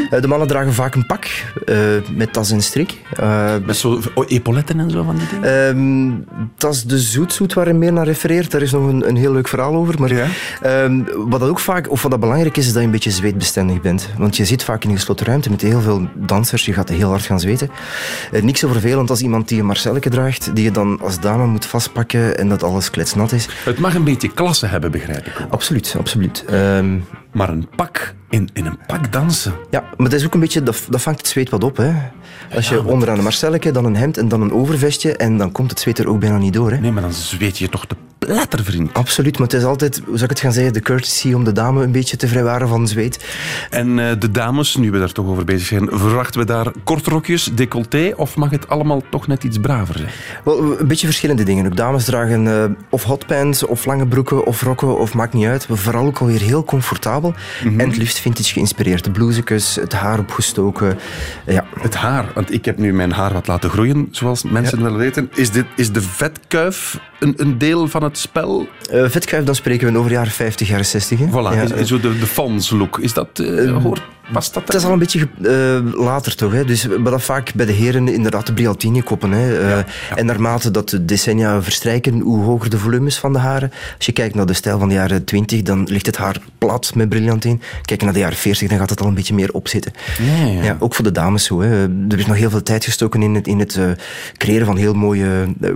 Mhm. 0.09 0.21
De 0.21 0.27
mannen 0.27 0.47
dragen 0.47 0.73
vaak 0.73 0.95
een 0.95 1.05
pak 1.05 1.27
met 2.15 2.33
tas 2.33 2.51
en 2.51 2.61
strik. 2.61 2.97
Eh, 3.55 3.65
Met 3.65 3.75
zo 3.77 3.99
oh, 4.15 4.25
epauletten 4.27 4.79
en 4.79 4.91
zo 4.91 5.03
van 5.03 5.15
die 5.15 5.27
dingen? 5.31 5.67
Ehm, 5.67 6.37
dat 6.57 6.73
is 6.73 6.83
de 6.83 6.99
zoetzoet 6.99 7.53
waar 7.53 7.65
hij 7.65 7.73
meer 7.73 7.93
naar 7.93 8.05
refereert. 8.05 8.51
Daar 8.51 8.61
is 8.61 8.71
nog 8.71 8.87
een, 8.87 9.07
een 9.07 9.15
heel 9.15 9.31
leuk 9.31 9.47
verhaal 9.47 9.75
over. 9.75 9.95
Maar 9.99 10.31
ehm, 10.61 11.01
wat 11.27 11.39
dat 11.39 11.49
ook 11.49 11.59
vaak, 11.59 11.89
of 11.91 12.01
wat 12.01 12.11
dat 12.11 12.19
belangrijk 12.19 12.57
is, 12.57 12.65
is 12.65 12.71
dat 12.71 12.79
je 12.81 12.85
een 12.85 12.91
beetje 12.93 13.11
zweetbestendig 13.11 13.81
bent. 13.81 14.09
Want 14.17 14.37
je 14.37 14.45
zit 14.45 14.63
vaak 14.63 14.83
in 14.83 14.89
een 14.89 14.95
gesloten 14.95 15.25
ruimte 15.25 15.49
met 15.49 15.61
heel 15.61 15.81
veel 15.81 16.07
dansers. 16.15 16.65
Je 16.65 16.73
gaat 16.73 16.89
heel 16.89 17.09
hard 17.09 17.23
gaan 17.25 17.39
zweten. 17.39 17.69
Eh, 18.31 18.41
niks 18.43 18.59
zo 18.59 18.67
vervelend 18.71 19.09
als 19.09 19.21
iemand 19.21 19.47
die 19.47 19.59
een 19.59 19.65
Marcelleke 19.65 20.09
draagt, 20.09 20.55
die 20.55 20.63
je 20.63 20.71
dan 20.71 20.99
als 21.01 21.19
dame 21.19 21.45
moet 21.45 21.65
vastpakken 21.65 22.37
en 22.37 22.49
dat 22.49 22.63
alles 22.63 22.89
kletsnat 22.89 23.31
is. 23.31 23.47
Het 23.65 23.79
mag 23.79 23.95
een 23.95 24.03
beetje 24.03 24.31
klasse 24.33 24.65
hebben, 24.65 24.91
begrijp 24.91 25.25
ik. 25.25 25.33
ook. 25.41 25.51
Absoluut, 25.51 25.95
absoluut. 25.97 26.45
Maar 27.37 27.49
een 27.49 27.67
pak, 27.75 28.15
in, 28.29 28.49
in 28.53 28.65
een 28.65 28.77
pak 28.87 29.11
dansen. 29.11 29.53
ja, 29.69 29.81
maar 29.81 30.09
dat 30.09 30.19
is 30.19 30.25
ook 30.25 30.33
een 30.33 30.39
beetje, 30.39 30.63
dat, 30.63 30.85
dat 30.89 31.01
vangt 31.01 31.19
het 31.19 31.27
zweet 31.27 31.49
wat 31.49 31.63
op. 31.63 31.77
Hè. 31.77 31.93
Als 32.55 32.69
je 32.69 32.85
onderaan 32.85 33.17
een 33.17 33.23
Marcelleke, 33.23 33.71
dan 33.71 33.85
een 33.85 33.95
hemd 33.95 34.17
en 34.17 34.27
dan 34.27 34.41
een 34.41 34.53
overvestje 34.53 35.15
en 35.15 35.37
dan 35.37 35.51
komt 35.51 35.69
het 35.69 35.79
zweet 35.79 35.99
er 35.99 36.07
ook 36.07 36.19
bijna 36.19 36.37
niet 36.37 36.53
door. 36.53 36.71
Hè. 36.71 36.77
Nee, 36.77 36.91
maar 36.91 37.01
dan 37.01 37.13
zweet 37.13 37.57
je 37.57 37.69
toch 37.69 37.85
de 37.87 37.95
platter, 38.19 38.63
vriend. 38.63 38.93
Absoluut, 38.93 39.37
maar 39.37 39.47
het 39.47 39.57
is 39.57 39.63
altijd, 39.63 39.97
hoe 39.97 40.17
zou 40.17 40.23
ik 40.23 40.29
het 40.29 40.39
gaan 40.39 40.51
zeggen, 40.51 40.73
de 40.73 40.79
courtesy 40.79 41.33
om 41.33 41.43
de 41.43 41.51
dame 41.51 41.83
een 41.83 41.91
beetje 41.91 42.17
te 42.17 42.27
vrijwaren 42.27 42.67
van 42.67 42.87
zweet. 42.87 43.25
En 43.69 43.99
eh, 43.99 44.19
de 44.19 44.31
dames, 44.31 44.75
nu 44.75 44.91
we 44.91 44.99
daar 44.99 45.11
toch 45.11 45.27
over 45.27 45.45
bezig 45.45 45.67
zijn, 45.67 45.87
verwachten 45.91 46.39
we 46.39 46.45
daar 46.45 46.71
kortrokjes, 46.83 47.49
decolleté, 47.55 48.13
of 48.15 48.35
mag 48.35 48.49
het 48.49 48.69
allemaal 48.69 49.01
toch 49.09 49.27
net 49.27 49.43
iets 49.43 49.57
braver 49.57 49.97
zijn? 49.97 50.09
Wel, 50.43 50.79
een 50.79 50.87
beetje 50.87 51.05
verschillende 51.05 51.43
dingen. 51.43 51.65
Ook 51.65 51.77
dames 51.77 52.05
dragen 52.05 52.47
eh, 52.47 52.69
of 52.89 53.03
hotpants, 53.03 53.65
of 53.65 53.85
lange 53.85 54.07
broeken, 54.07 54.45
of 54.45 54.61
rokken, 54.61 54.99
of 54.99 55.13
maakt 55.13 55.33
niet 55.33 55.45
uit. 55.45 55.67
Vooral 55.69 56.05
ook 56.05 56.17
alweer 56.17 56.41
heel 56.41 56.63
comfortabel. 56.63 57.26
Mhm. 57.63 57.79
En 57.79 57.87
het 57.87 57.97
liefst 57.97 58.19
vintage 58.19 58.53
geïnspireerd. 58.53 59.11
Blousekes, 59.11 59.75
het 59.75 59.93
haar 59.93 60.19
opgestoken. 60.19 60.97
Eh, 61.45 61.53
ja. 61.53 61.65
Het 61.79 61.95
haar, 61.95 62.25
want 62.33 62.53
ik 62.53 62.65
heb 62.65 62.77
nu 62.77 62.93
mijn 62.93 63.11
haar 63.11 63.33
wat 63.33 63.47
laten 63.47 63.69
groeien, 63.69 64.07
zoals 64.11 64.43
mensen 64.43 64.83
willen 64.83 64.97
weten. 64.97 65.29
Is, 65.35 65.51
dit, 65.51 65.65
is 65.75 65.91
de 65.91 66.01
vetkuif 66.01 66.99
een, 67.19 67.33
een 67.37 67.57
deel 67.57 67.87
van 67.87 68.03
het 68.03 68.17
spel? 68.17 68.67
Eh 68.91 69.09
vetkuif, 69.09 69.43
dan 69.43 69.55
spreken 69.55 69.93
we 69.93 69.99
over 69.99 70.11
jaren 70.11 70.31
50, 70.31 70.67
jaren 70.67 70.85
60. 70.85 71.19
Hè? 71.19 71.25
Voilà, 71.27 71.55
Ja, 71.55 71.61
is, 71.61 71.71
eh, 71.71 71.79
is 71.79 71.87
zo 71.87 71.99
de, 71.99 72.19
de 72.19 72.27
fans 72.27 72.69
look. 72.69 72.99
Is 72.99 73.13
dat, 73.13 73.39
eh, 73.39 73.77
hoort, 73.83 74.01
past 74.33 74.53
dat 74.53 74.63
Het 74.67 74.75
is 74.75 74.83
al 74.85 74.91
een 74.91 74.99
beetje 74.99 75.27
eh, 75.43 75.99
later 76.03 76.35
toch. 76.35 76.51
Hè? 76.51 76.65
Dus, 76.65 76.87
maar 76.87 77.11
dat 77.11 77.21
vaak 77.23 77.53
bij 77.53 77.65
de 77.65 77.71
heren 77.71 78.07
inderdaad 78.07 78.45
de 78.45 78.53
Brialtini-koppen. 78.53 79.31
Hè? 79.31 79.59
Eh, 79.77 79.83
En 80.15 80.25
naarmate 80.25 80.71
dat 80.71 80.89
de 80.89 81.05
decennia 81.05 81.61
verstrijken, 81.61 82.19
hoe 82.19 82.43
hoger 82.43 82.69
de 82.69 82.77
volumes 82.77 83.17
van 83.17 83.33
de 83.33 83.39
haren. 83.39 83.71
Als 83.97 84.05
je 84.05 84.11
kijkt 84.11 84.35
naar 84.35 84.45
de 84.45 84.53
stijl 84.53 84.79
van 84.79 84.87
de 84.87 84.93
jaren 84.95 85.23
20, 85.23 85.61
dan 85.61 85.83
ligt 85.89 86.05
het 86.05 86.17
haar 86.17 86.37
plat 86.57 86.91
met 86.95 87.09
briljantin. 87.09 87.61
Kijk 87.81 88.01
naar 88.03 88.13
de 88.13 88.19
jaren 88.19 88.37
40, 88.37 88.69
dan 88.69 88.77
gaat 88.77 88.89
het 88.89 89.01
al 89.01 89.07
een 89.07 89.13
beetje 89.13 89.33
meer 89.33 89.53
opzitten. 89.53 89.91
Ja, 90.21 90.45
ja. 90.45 90.63
Ja, 90.63 90.75
ook 90.79 90.95
voor 90.95 91.03
de 91.03 91.11
dames 91.11 91.43
zo. 91.43 91.61
Hè. 91.61 91.83
Er 92.09 92.17
is 92.19 92.25
nog 92.25 92.37
heel 92.37 92.49
veel 92.49 92.63
tijd 92.63 92.85
gestoken 92.85 93.21
in 93.21 93.35
het, 93.35 93.47
in 93.47 93.59
het 93.59 93.75
eh, 93.75 93.85
creëren 94.37 94.65
van 94.65 94.77
heel 94.77 94.93
mooie 94.93 95.27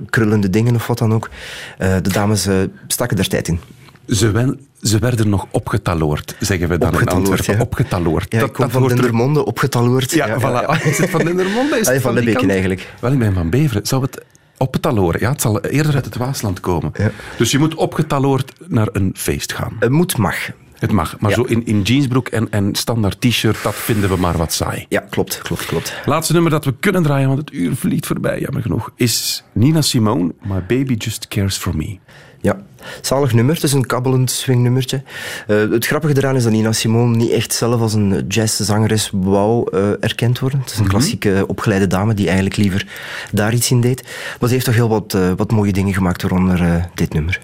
krullende 0.10 0.50
dingen 0.50 0.76
of 0.76 0.88
wat 0.88 0.98
dan 0.98 1.14
ook. 1.14 1.30
Eh, 1.78 1.96
de 2.02 2.10
dames 2.12 2.48
stakken 2.88 3.18
er 3.18 3.28
tijd 3.28 3.48
in. 3.48 3.60
Ze, 4.08 4.32
wen- 4.32 4.60
ze 4.82 5.00
werden 5.00 5.30
nog 5.30 5.48
opgetaloord, 5.52 6.36
zeggen 6.40 6.70
we 6.70 6.78
dan 6.78 7.00
in 7.02 7.08
Antwerpen. 7.08 7.56
ja. 7.56 7.62
Opgetaloord. 7.62 8.34
Ja, 8.34 8.44
ik 8.46 8.54
kom 8.54 8.70
van 8.70 8.84
er- 8.84 8.88
Dendermonde, 8.90 9.46
opgetaloord. 9.46 10.12
Ja, 10.12 10.40
voilà. 10.40 10.66
Ah, 10.66 10.86
Is 10.86 10.98
het 10.98 11.10
van 11.10 11.26
Dendermonde? 11.26 11.80
Is 11.80 11.88
Ah, 11.88 11.94
het 11.94 12.02
van 12.02 12.12
die 12.16 12.24
Lebbeke 12.24 12.38
kant? 12.40 12.52
eigenlijk. 12.52 12.94
Wel, 13.00 13.12
ik 13.12 13.20
ben 13.20 13.34
van 13.34 13.50
Beveren. 13.50 13.86
Zou 13.86 14.02
het 14.02 14.24
opgetaloord? 14.58 15.20
Ja, 15.20 15.30
het 15.32 15.42
zal 15.42 15.62
eerder 15.62 15.96
uit 15.96 16.06
het 16.06 16.16
Waasland 16.18 16.60
komen. 16.60 16.92
Ja. 16.94 17.12
Dus 17.38 17.52
je 17.52 17.60
moet 17.60 17.76
opgetaloord 17.76 18.54
naar 18.68 18.88
een 18.92 19.12
feest 19.18 19.54
gaan. 19.54 19.76
Het 19.80 19.90
moet 19.92 20.18
mag. 20.18 20.36
Het 20.80 20.92
mag, 20.92 21.20
maar 21.20 21.30
Ja. 21.30 21.36
zo 21.36 21.44
in, 21.44 21.66
in 21.66 21.82
jeansbroek 21.82 22.28
en, 22.28 22.48
en 22.52 22.76
standaard 22.76 23.22
t-shirt, 23.22 23.64
dat 23.64 23.76
vinden 23.76 24.10
we 24.10 24.16
maar 24.16 24.38
wat 24.38 24.54
saai. 24.54 24.86
Ja, 24.90 25.00
klopt, 25.10 25.38
klopt, 25.42 25.66
klopt. 25.66 25.94
Laatste 26.06 26.34
nummer 26.34 26.52
dat 26.52 26.66
we 26.66 26.74
kunnen 26.80 27.04
draaien, 27.04 27.28
want 27.28 27.40
het 27.40 27.54
uur 27.54 27.76
vliegt 27.76 28.06
voorbij, 28.06 28.40
jammer 28.40 28.62
genoeg, 28.62 28.92
is 28.96 29.44
Nina 29.54 29.82
Simone, 29.82 30.34
My 30.42 30.64
Baby 30.68 30.94
Just 30.98 31.28
Cares 31.28 31.58
For 31.58 31.76
Me. 31.76 32.00
Ja, 32.42 32.62
zalig 33.02 33.34
nummer. 33.34 33.56
Het 33.56 33.64
is 33.64 33.74
een 33.74 33.86
kabbelend 33.86 34.32
swingnummertje. 34.32 35.04
Eh, 35.48 35.58
het 35.70 35.86
grappige 35.86 36.18
eraan 36.18 36.36
is 36.36 36.44
dat 36.44 36.52
Nina 36.52 36.72
Simone 36.72 37.16
niet 37.16 37.32
echt 37.32 37.54
zelf 37.54 37.82
als 37.82 37.94
een 37.94 38.26
jazzzangeres 38.28 39.10
wou 39.14 39.70
eh, 39.72 39.90
erkend 40.00 40.40
worden. 40.40 40.60
Het 40.60 40.72
is 40.72 40.78
een 40.78 40.88
klassieke 40.88 41.34
eh, 41.34 41.44
opgeleide 41.48 41.88
dame 41.88 42.14
die 42.14 42.26
eigenlijk 42.26 42.58
liever 42.58 42.88
daar 43.32 43.54
iets 43.54 43.72
in 43.72 43.82
deed. 43.82 44.04
Maar 44.40 44.48
ze 44.48 44.54
heeft 44.54 44.66
toch 44.66 44.76
heel 44.76 44.90
wat, 44.90 45.18
wat 45.38 45.52
mooie 45.52 45.74
dingen 45.74 45.94
gemaakt, 45.94 46.22
waaronder 46.22 46.90
dit 46.94 47.14
nummer. 47.14 47.42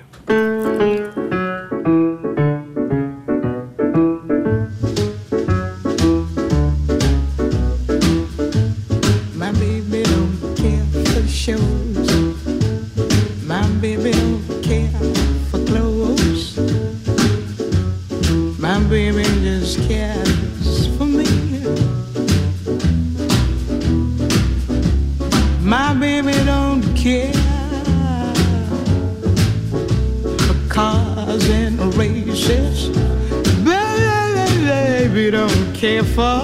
Don't 35.47 35.73
care 35.73 36.03
for 36.03 36.41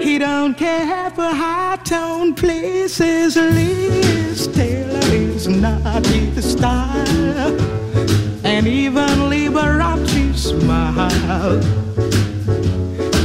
he 0.00 0.18
don't 0.18 0.54
care 0.54 1.10
for 1.10 1.22
high 1.22 1.78
tone 1.84 2.34
places. 2.34 3.36
Liz 3.36 4.48
Taylor 4.48 5.12
is 5.12 5.48
not 5.48 6.06
his 6.06 6.52
style, 6.52 7.60
and 8.44 8.66
even 8.66 9.08
Liberace 9.32 10.36
smile. 10.36 11.62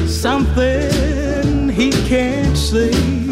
Something 0.08 1.70
he 1.70 1.92
can't 2.08 2.58
see 2.58 3.24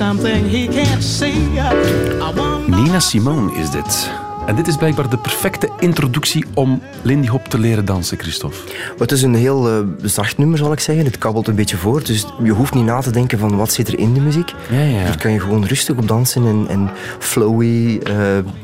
something 0.00 0.48
he 0.48 0.66
can't 0.66 1.02
see. 1.02 1.60
Nina 2.68 3.00
Simone 3.00 3.50
is 3.54 3.70
dit. 3.70 4.29
En 4.50 4.56
dit 4.56 4.68
is 4.68 4.76
blijkbaar 4.76 5.08
de 5.10 5.18
perfecte 5.18 5.68
introductie 5.78 6.44
om 6.54 6.82
Lindy 7.02 7.28
Hop 7.28 7.44
te 7.48 7.58
leren 7.58 7.84
dansen, 7.84 8.18
Christophe. 8.18 8.56
Het 8.98 9.12
is 9.12 9.22
een 9.22 9.34
heel 9.34 9.68
eh, 9.68 9.78
zacht 10.02 10.38
nummer, 10.38 10.58
zal 10.58 10.72
ik 10.72 10.80
zeggen. 10.80 11.04
Het 11.04 11.18
kabbelt 11.18 11.48
een 11.48 11.54
beetje 11.54 11.76
voor. 11.76 12.04
Dus 12.04 12.26
je 12.42 12.50
hoeft 12.50 12.74
niet 12.74 12.84
na 12.84 13.00
te 13.00 13.10
denken 13.10 13.38
van 13.38 13.56
wat 13.56 13.72
zit 13.72 13.88
er 13.88 13.98
in 13.98 14.14
de 14.14 14.20
muziek. 14.20 14.54
Ja, 14.70 14.80
ja. 14.80 15.04
Hier 15.04 15.18
kan 15.18 15.32
je 15.32 15.40
gewoon 15.40 15.64
rustig 15.64 15.96
op 15.96 16.08
dansen 16.08 16.46
en, 16.46 16.66
en 16.68 16.90
flowy. 17.18 17.98
eh, 17.98 18.14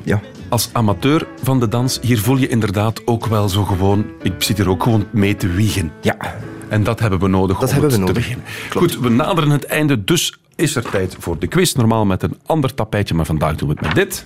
ja. 0.03 0.21
Als 0.49 0.69
amateur 0.73 1.27
van 1.43 1.61
de 1.61 1.69
dans, 1.69 1.99
hier 2.03 2.19
voel 2.21 2.37
je 2.37 2.49
inderdaad 2.49 3.03
ook 3.05 3.27
wel 3.27 3.49
zo 3.49 3.65
gewoon... 3.65 4.05
Ik 4.23 4.33
zit 4.39 4.57
hier 4.57 4.69
ook 4.69 4.83
gewoon 4.83 5.07
mee 5.11 5.37
te 5.37 5.49
wiegen. 5.49 5.93
Ja. 6.01 6.17
En 6.69 6.83
dat 6.83 7.01
hebben 7.01 7.19
we 7.21 7.29
nodig 7.29 7.59
Dat 7.59 7.69
om 7.69 7.73
hebben 7.73 7.91
we 7.91 7.97
te 7.97 8.01
nodig. 8.01 8.15
beginnen. 8.17 8.45
Goed, 8.71 8.99
we 8.99 9.09
naderen 9.09 9.51
het 9.51 9.65
einde, 9.65 10.05
dus 10.05 10.39
is 10.57 10.77
er 10.77 10.83
tijd 10.91 11.17
voor 11.19 11.39
de 11.39 11.47
quiz. 11.47 11.73
Normaal 11.73 12.05
met 12.05 12.23
een 12.23 12.37
ander 12.47 12.75
tapijtje, 12.75 13.15
maar 13.15 13.27
vandaag 13.27 13.55
doen 13.55 13.69
we 13.69 13.75
het 13.79 13.83
met 13.87 13.95
dit. 13.95 14.25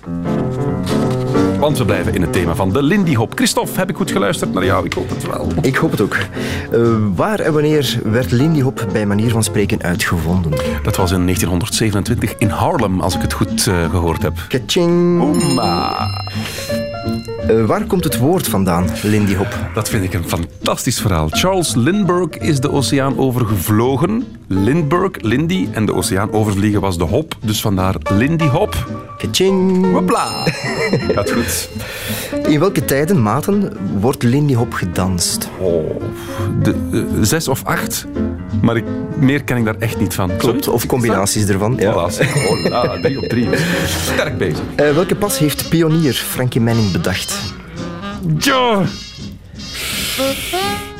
Want 1.61 1.77
we 1.77 1.85
blijven 1.85 2.13
in 2.13 2.21
het 2.21 2.33
thema 2.33 2.55
van 2.55 2.73
de 2.73 2.83
Lindy 2.83 3.15
Hop. 3.15 3.31
Christophe, 3.35 3.79
heb 3.79 3.89
ik 3.89 3.95
goed 3.95 4.11
geluisterd 4.11 4.53
naar 4.53 4.65
jou? 4.65 4.85
Ik 4.85 4.93
hoop 4.93 5.09
het 5.09 5.27
wel. 5.27 5.51
Ik 5.61 5.75
hoop 5.75 5.91
het 5.91 6.01
ook. 6.01 6.17
Eh, 6.71 6.79
waar 7.15 7.39
en 7.39 7.53
wanneer 7.53 7.99
werd 8.03 8.31
Lindy 8.31 8.61
Hop 8.61 8.87
bij 8.91 9.05
manier 9.05 9.31
van 9.31 9.43
spreken 9.43 9.81
uitgevonden? 9.81 10.51
Dat 10.83 10.95
was 10.95 11.11
in 11.11 11.23
1927 11.23 12.35
in 12.37 12.49
Harlem, 12.49 12.99
als 12.99 13.15
ik 13.15 13.21
het 13.21 13.33
goed 13.33 13.67
eh, 13.67 13.89
gehoord 13.89 14.21
heb. 14.21 14.33
Kaching. 14.47 15.21
Oema. 15.21 16.09
Eh, 17.47 17.65
waar 17.65 17.85
komt 17.85 18.03
het 18.03 18.17
woord 18.17 18.47
vandaan, 18.47 18.87
Lindy 19.03 19.35
Hop? 19.35 19.57
Dat 19.73 19.89
vind 19.89 20.03
ik 20.03 20.13
een 20.13 20.29
fantastisch 20.29 21.01
verhaal. 21.01 21.27
Charles 21.29 21.75
Lindbergh 21.75 22.37
is 22.41 22.59
de 22.59 22.71
oceaan 22.71 23.17
overgevlogen. 23.17 24.27
Lindbergh, 24.47 25.21
Lindy, 25.21 25.67
en 25.71 25.85
de 25.85 25.93
oceaan 25.93 26.31
overvliegen 26.31 26.81
was 26.81 26.97
de 26.97 27.03
hop. 27.03 27.35
Dus 27.41 27.61
vandaar 27.61 27.95
Lindy 28.09 28.47
Hop. 28.47 28.75
Kaching. 29.21 29.91
Hopla. 29.93 30.27
Gaat 31.15 31.31
goed. 31.31 31.69
In 32.47 32.59
welke 32.59 32.85
tijden, 32.85 33.21
maten, 33.21 33.77
wordt 33.99 34.23
Lindy 34.23 34.53
Hop 34.53 34.73
gedanst? 34.73 35.49
Oh, 35.59 36.01
de, 36.61 36.75
eh, 36.91 36.99
zes 37.21 37.47
of 37.47 37.63
acht. 37.63 38.05
Maar 38.61 38.75
ik, 38.75 38.83
meer 39.17 39.43
ken 39.43 39.57
ik 39.57 39.65
daar 39.65 39.77
echt 39.79 39.99
niet 39.99 40.13
van. 40.13 40.37
Klopt, 40.37 40.67
of 40.67 40.85
combinaties 40.85 41.47
ervan. 41.47 41.75
Ja. 41.79 42.11
Voilà. 42.11 42.27
Hola, 42.47 42.99
drie 43.01 43.17
op 43.17 43.29
drie. 43.29 43.47
Sterk 43.85 44.37
bezig. 44.37 44.63
Eh, 44.75 44.93
welke 44.93 45.15
pas 45.15 45.37
heeft 45.37 45.69
pionier 45.69 46.13
Frankie 46.13 46.61
Manning 46.61 46.91
bedacht? 46.91 47.39
Ja. 48.37 48.83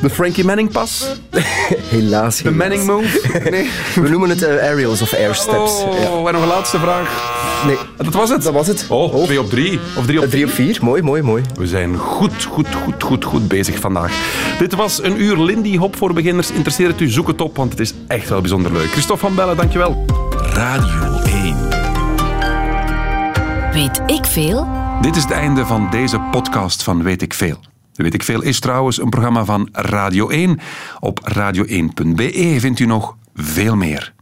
De 0.02 0.10
Frankie 0.10 0.44
Manning 0.44 0.70
pas? 0.72 1.06
Helaas. 1.90 2.36
De 2.36 2.50
Manning 2.50 2.86
move? 2.86 3.40
Nee. 3.50 3.70
We 4.04 4.08
noemen 4.08 4.28
het 4.28 4.42
eh, 4.42 4.56
aerials 4.68 5.02
of 5.02 5.14
air 5.14 5.34
steps. 5.34 5.82
Oh, 5.82 5.94
Ja. 6.00 6.26
en 6.26 6.32
nog 6.32 6.42
een 6.42 6.48
laatste 6.48 6.78
vraag. 6.78 7.30
Nee, 7.66 7.76
Dat 7.96 8.14
was 8.14 8.30
het? 8.30 8.42
dat 8.42 8.52
was 8.52 8.66
het. 8.66 8.86
Oh, 8.88 9.24
twee 9.24 9.40
op 9.40 9.50
drie. 9.50 9.80
Of 9.96 10.06
drie 10.06 10.22
op 10.22 10.30
drie 10.30 10.44
op 10.44 10.50
vier. 10.50 10.78
Mooi, 10.80 11.02
mooi, 11.02 11.22
mooi. 11.22 11.42
We 11.54 11.66
zijn 11.66 11.96
goed, 11.96 12.44
goed, 12.44 12.66
goed, 12.84 13.02
goed, 13.02 13.24
goed 13.24 13.48
bezig 13.48 13.78
vandaag. 13.78 14.12
Dit 14.58 14.74
was 14.74 15.02
een 15.02 15.20
uur 15.22 15.38
Lindy 15.38 15.76
Hop 15.76 15.96
voor 15.96 16.12
beginners. 16.12 16.50
Interesseert 16.50 16.90
het 16.90 17.00
u, 17.00 17.08
zoek 17.08 17.26
het 17.26 17.40
op, 17.40 17.56
want 17.56 17.70
het 17.70 17.80
is 17.80 17.94
echt 18.06 18.28
wel 18.28 18.40
bijzonder 18.40 18.72
leuk. 18.72 18.90
Christophe 18.90 19.26
van 19.26 19.34
Bellen, 19.34 19.56
dankjewel. 19.56 20.04
Radio 20.52 21.20
1. 21.24 21.56
Weet 23.72 24.02
ik 24.06 24.24
veel? 24.26 24.68
Dit 25.00 25.16
is 25.16 25.22
het 25.22 25.32
einde 25.32 25.66
van 25.66 25.88
deze 25.90 26.20
podcast 26.30 26.82
van 26.82 27.02
Weet 27.02 27.22
ik 27.22 27.34
Veel. 27.34 27.58
Weet 27.92 28.14
ik 28.14 28.22
Veel 28.22 28.42
is 28.42 28.60
trouwens 28.60 29.00
een 29.00 29.08
programma 29.08 29.44
van 29.44 29.68
Radio 29.72 30.28
1. 30.28 30.58
Op 31.00 31.32
radio1.be 31.36 32.56
vindt 32.58 32.78
u 32.78 32.86
nog 32.86 33.16
veel 33.34 33.76
meer. 33.76 34.12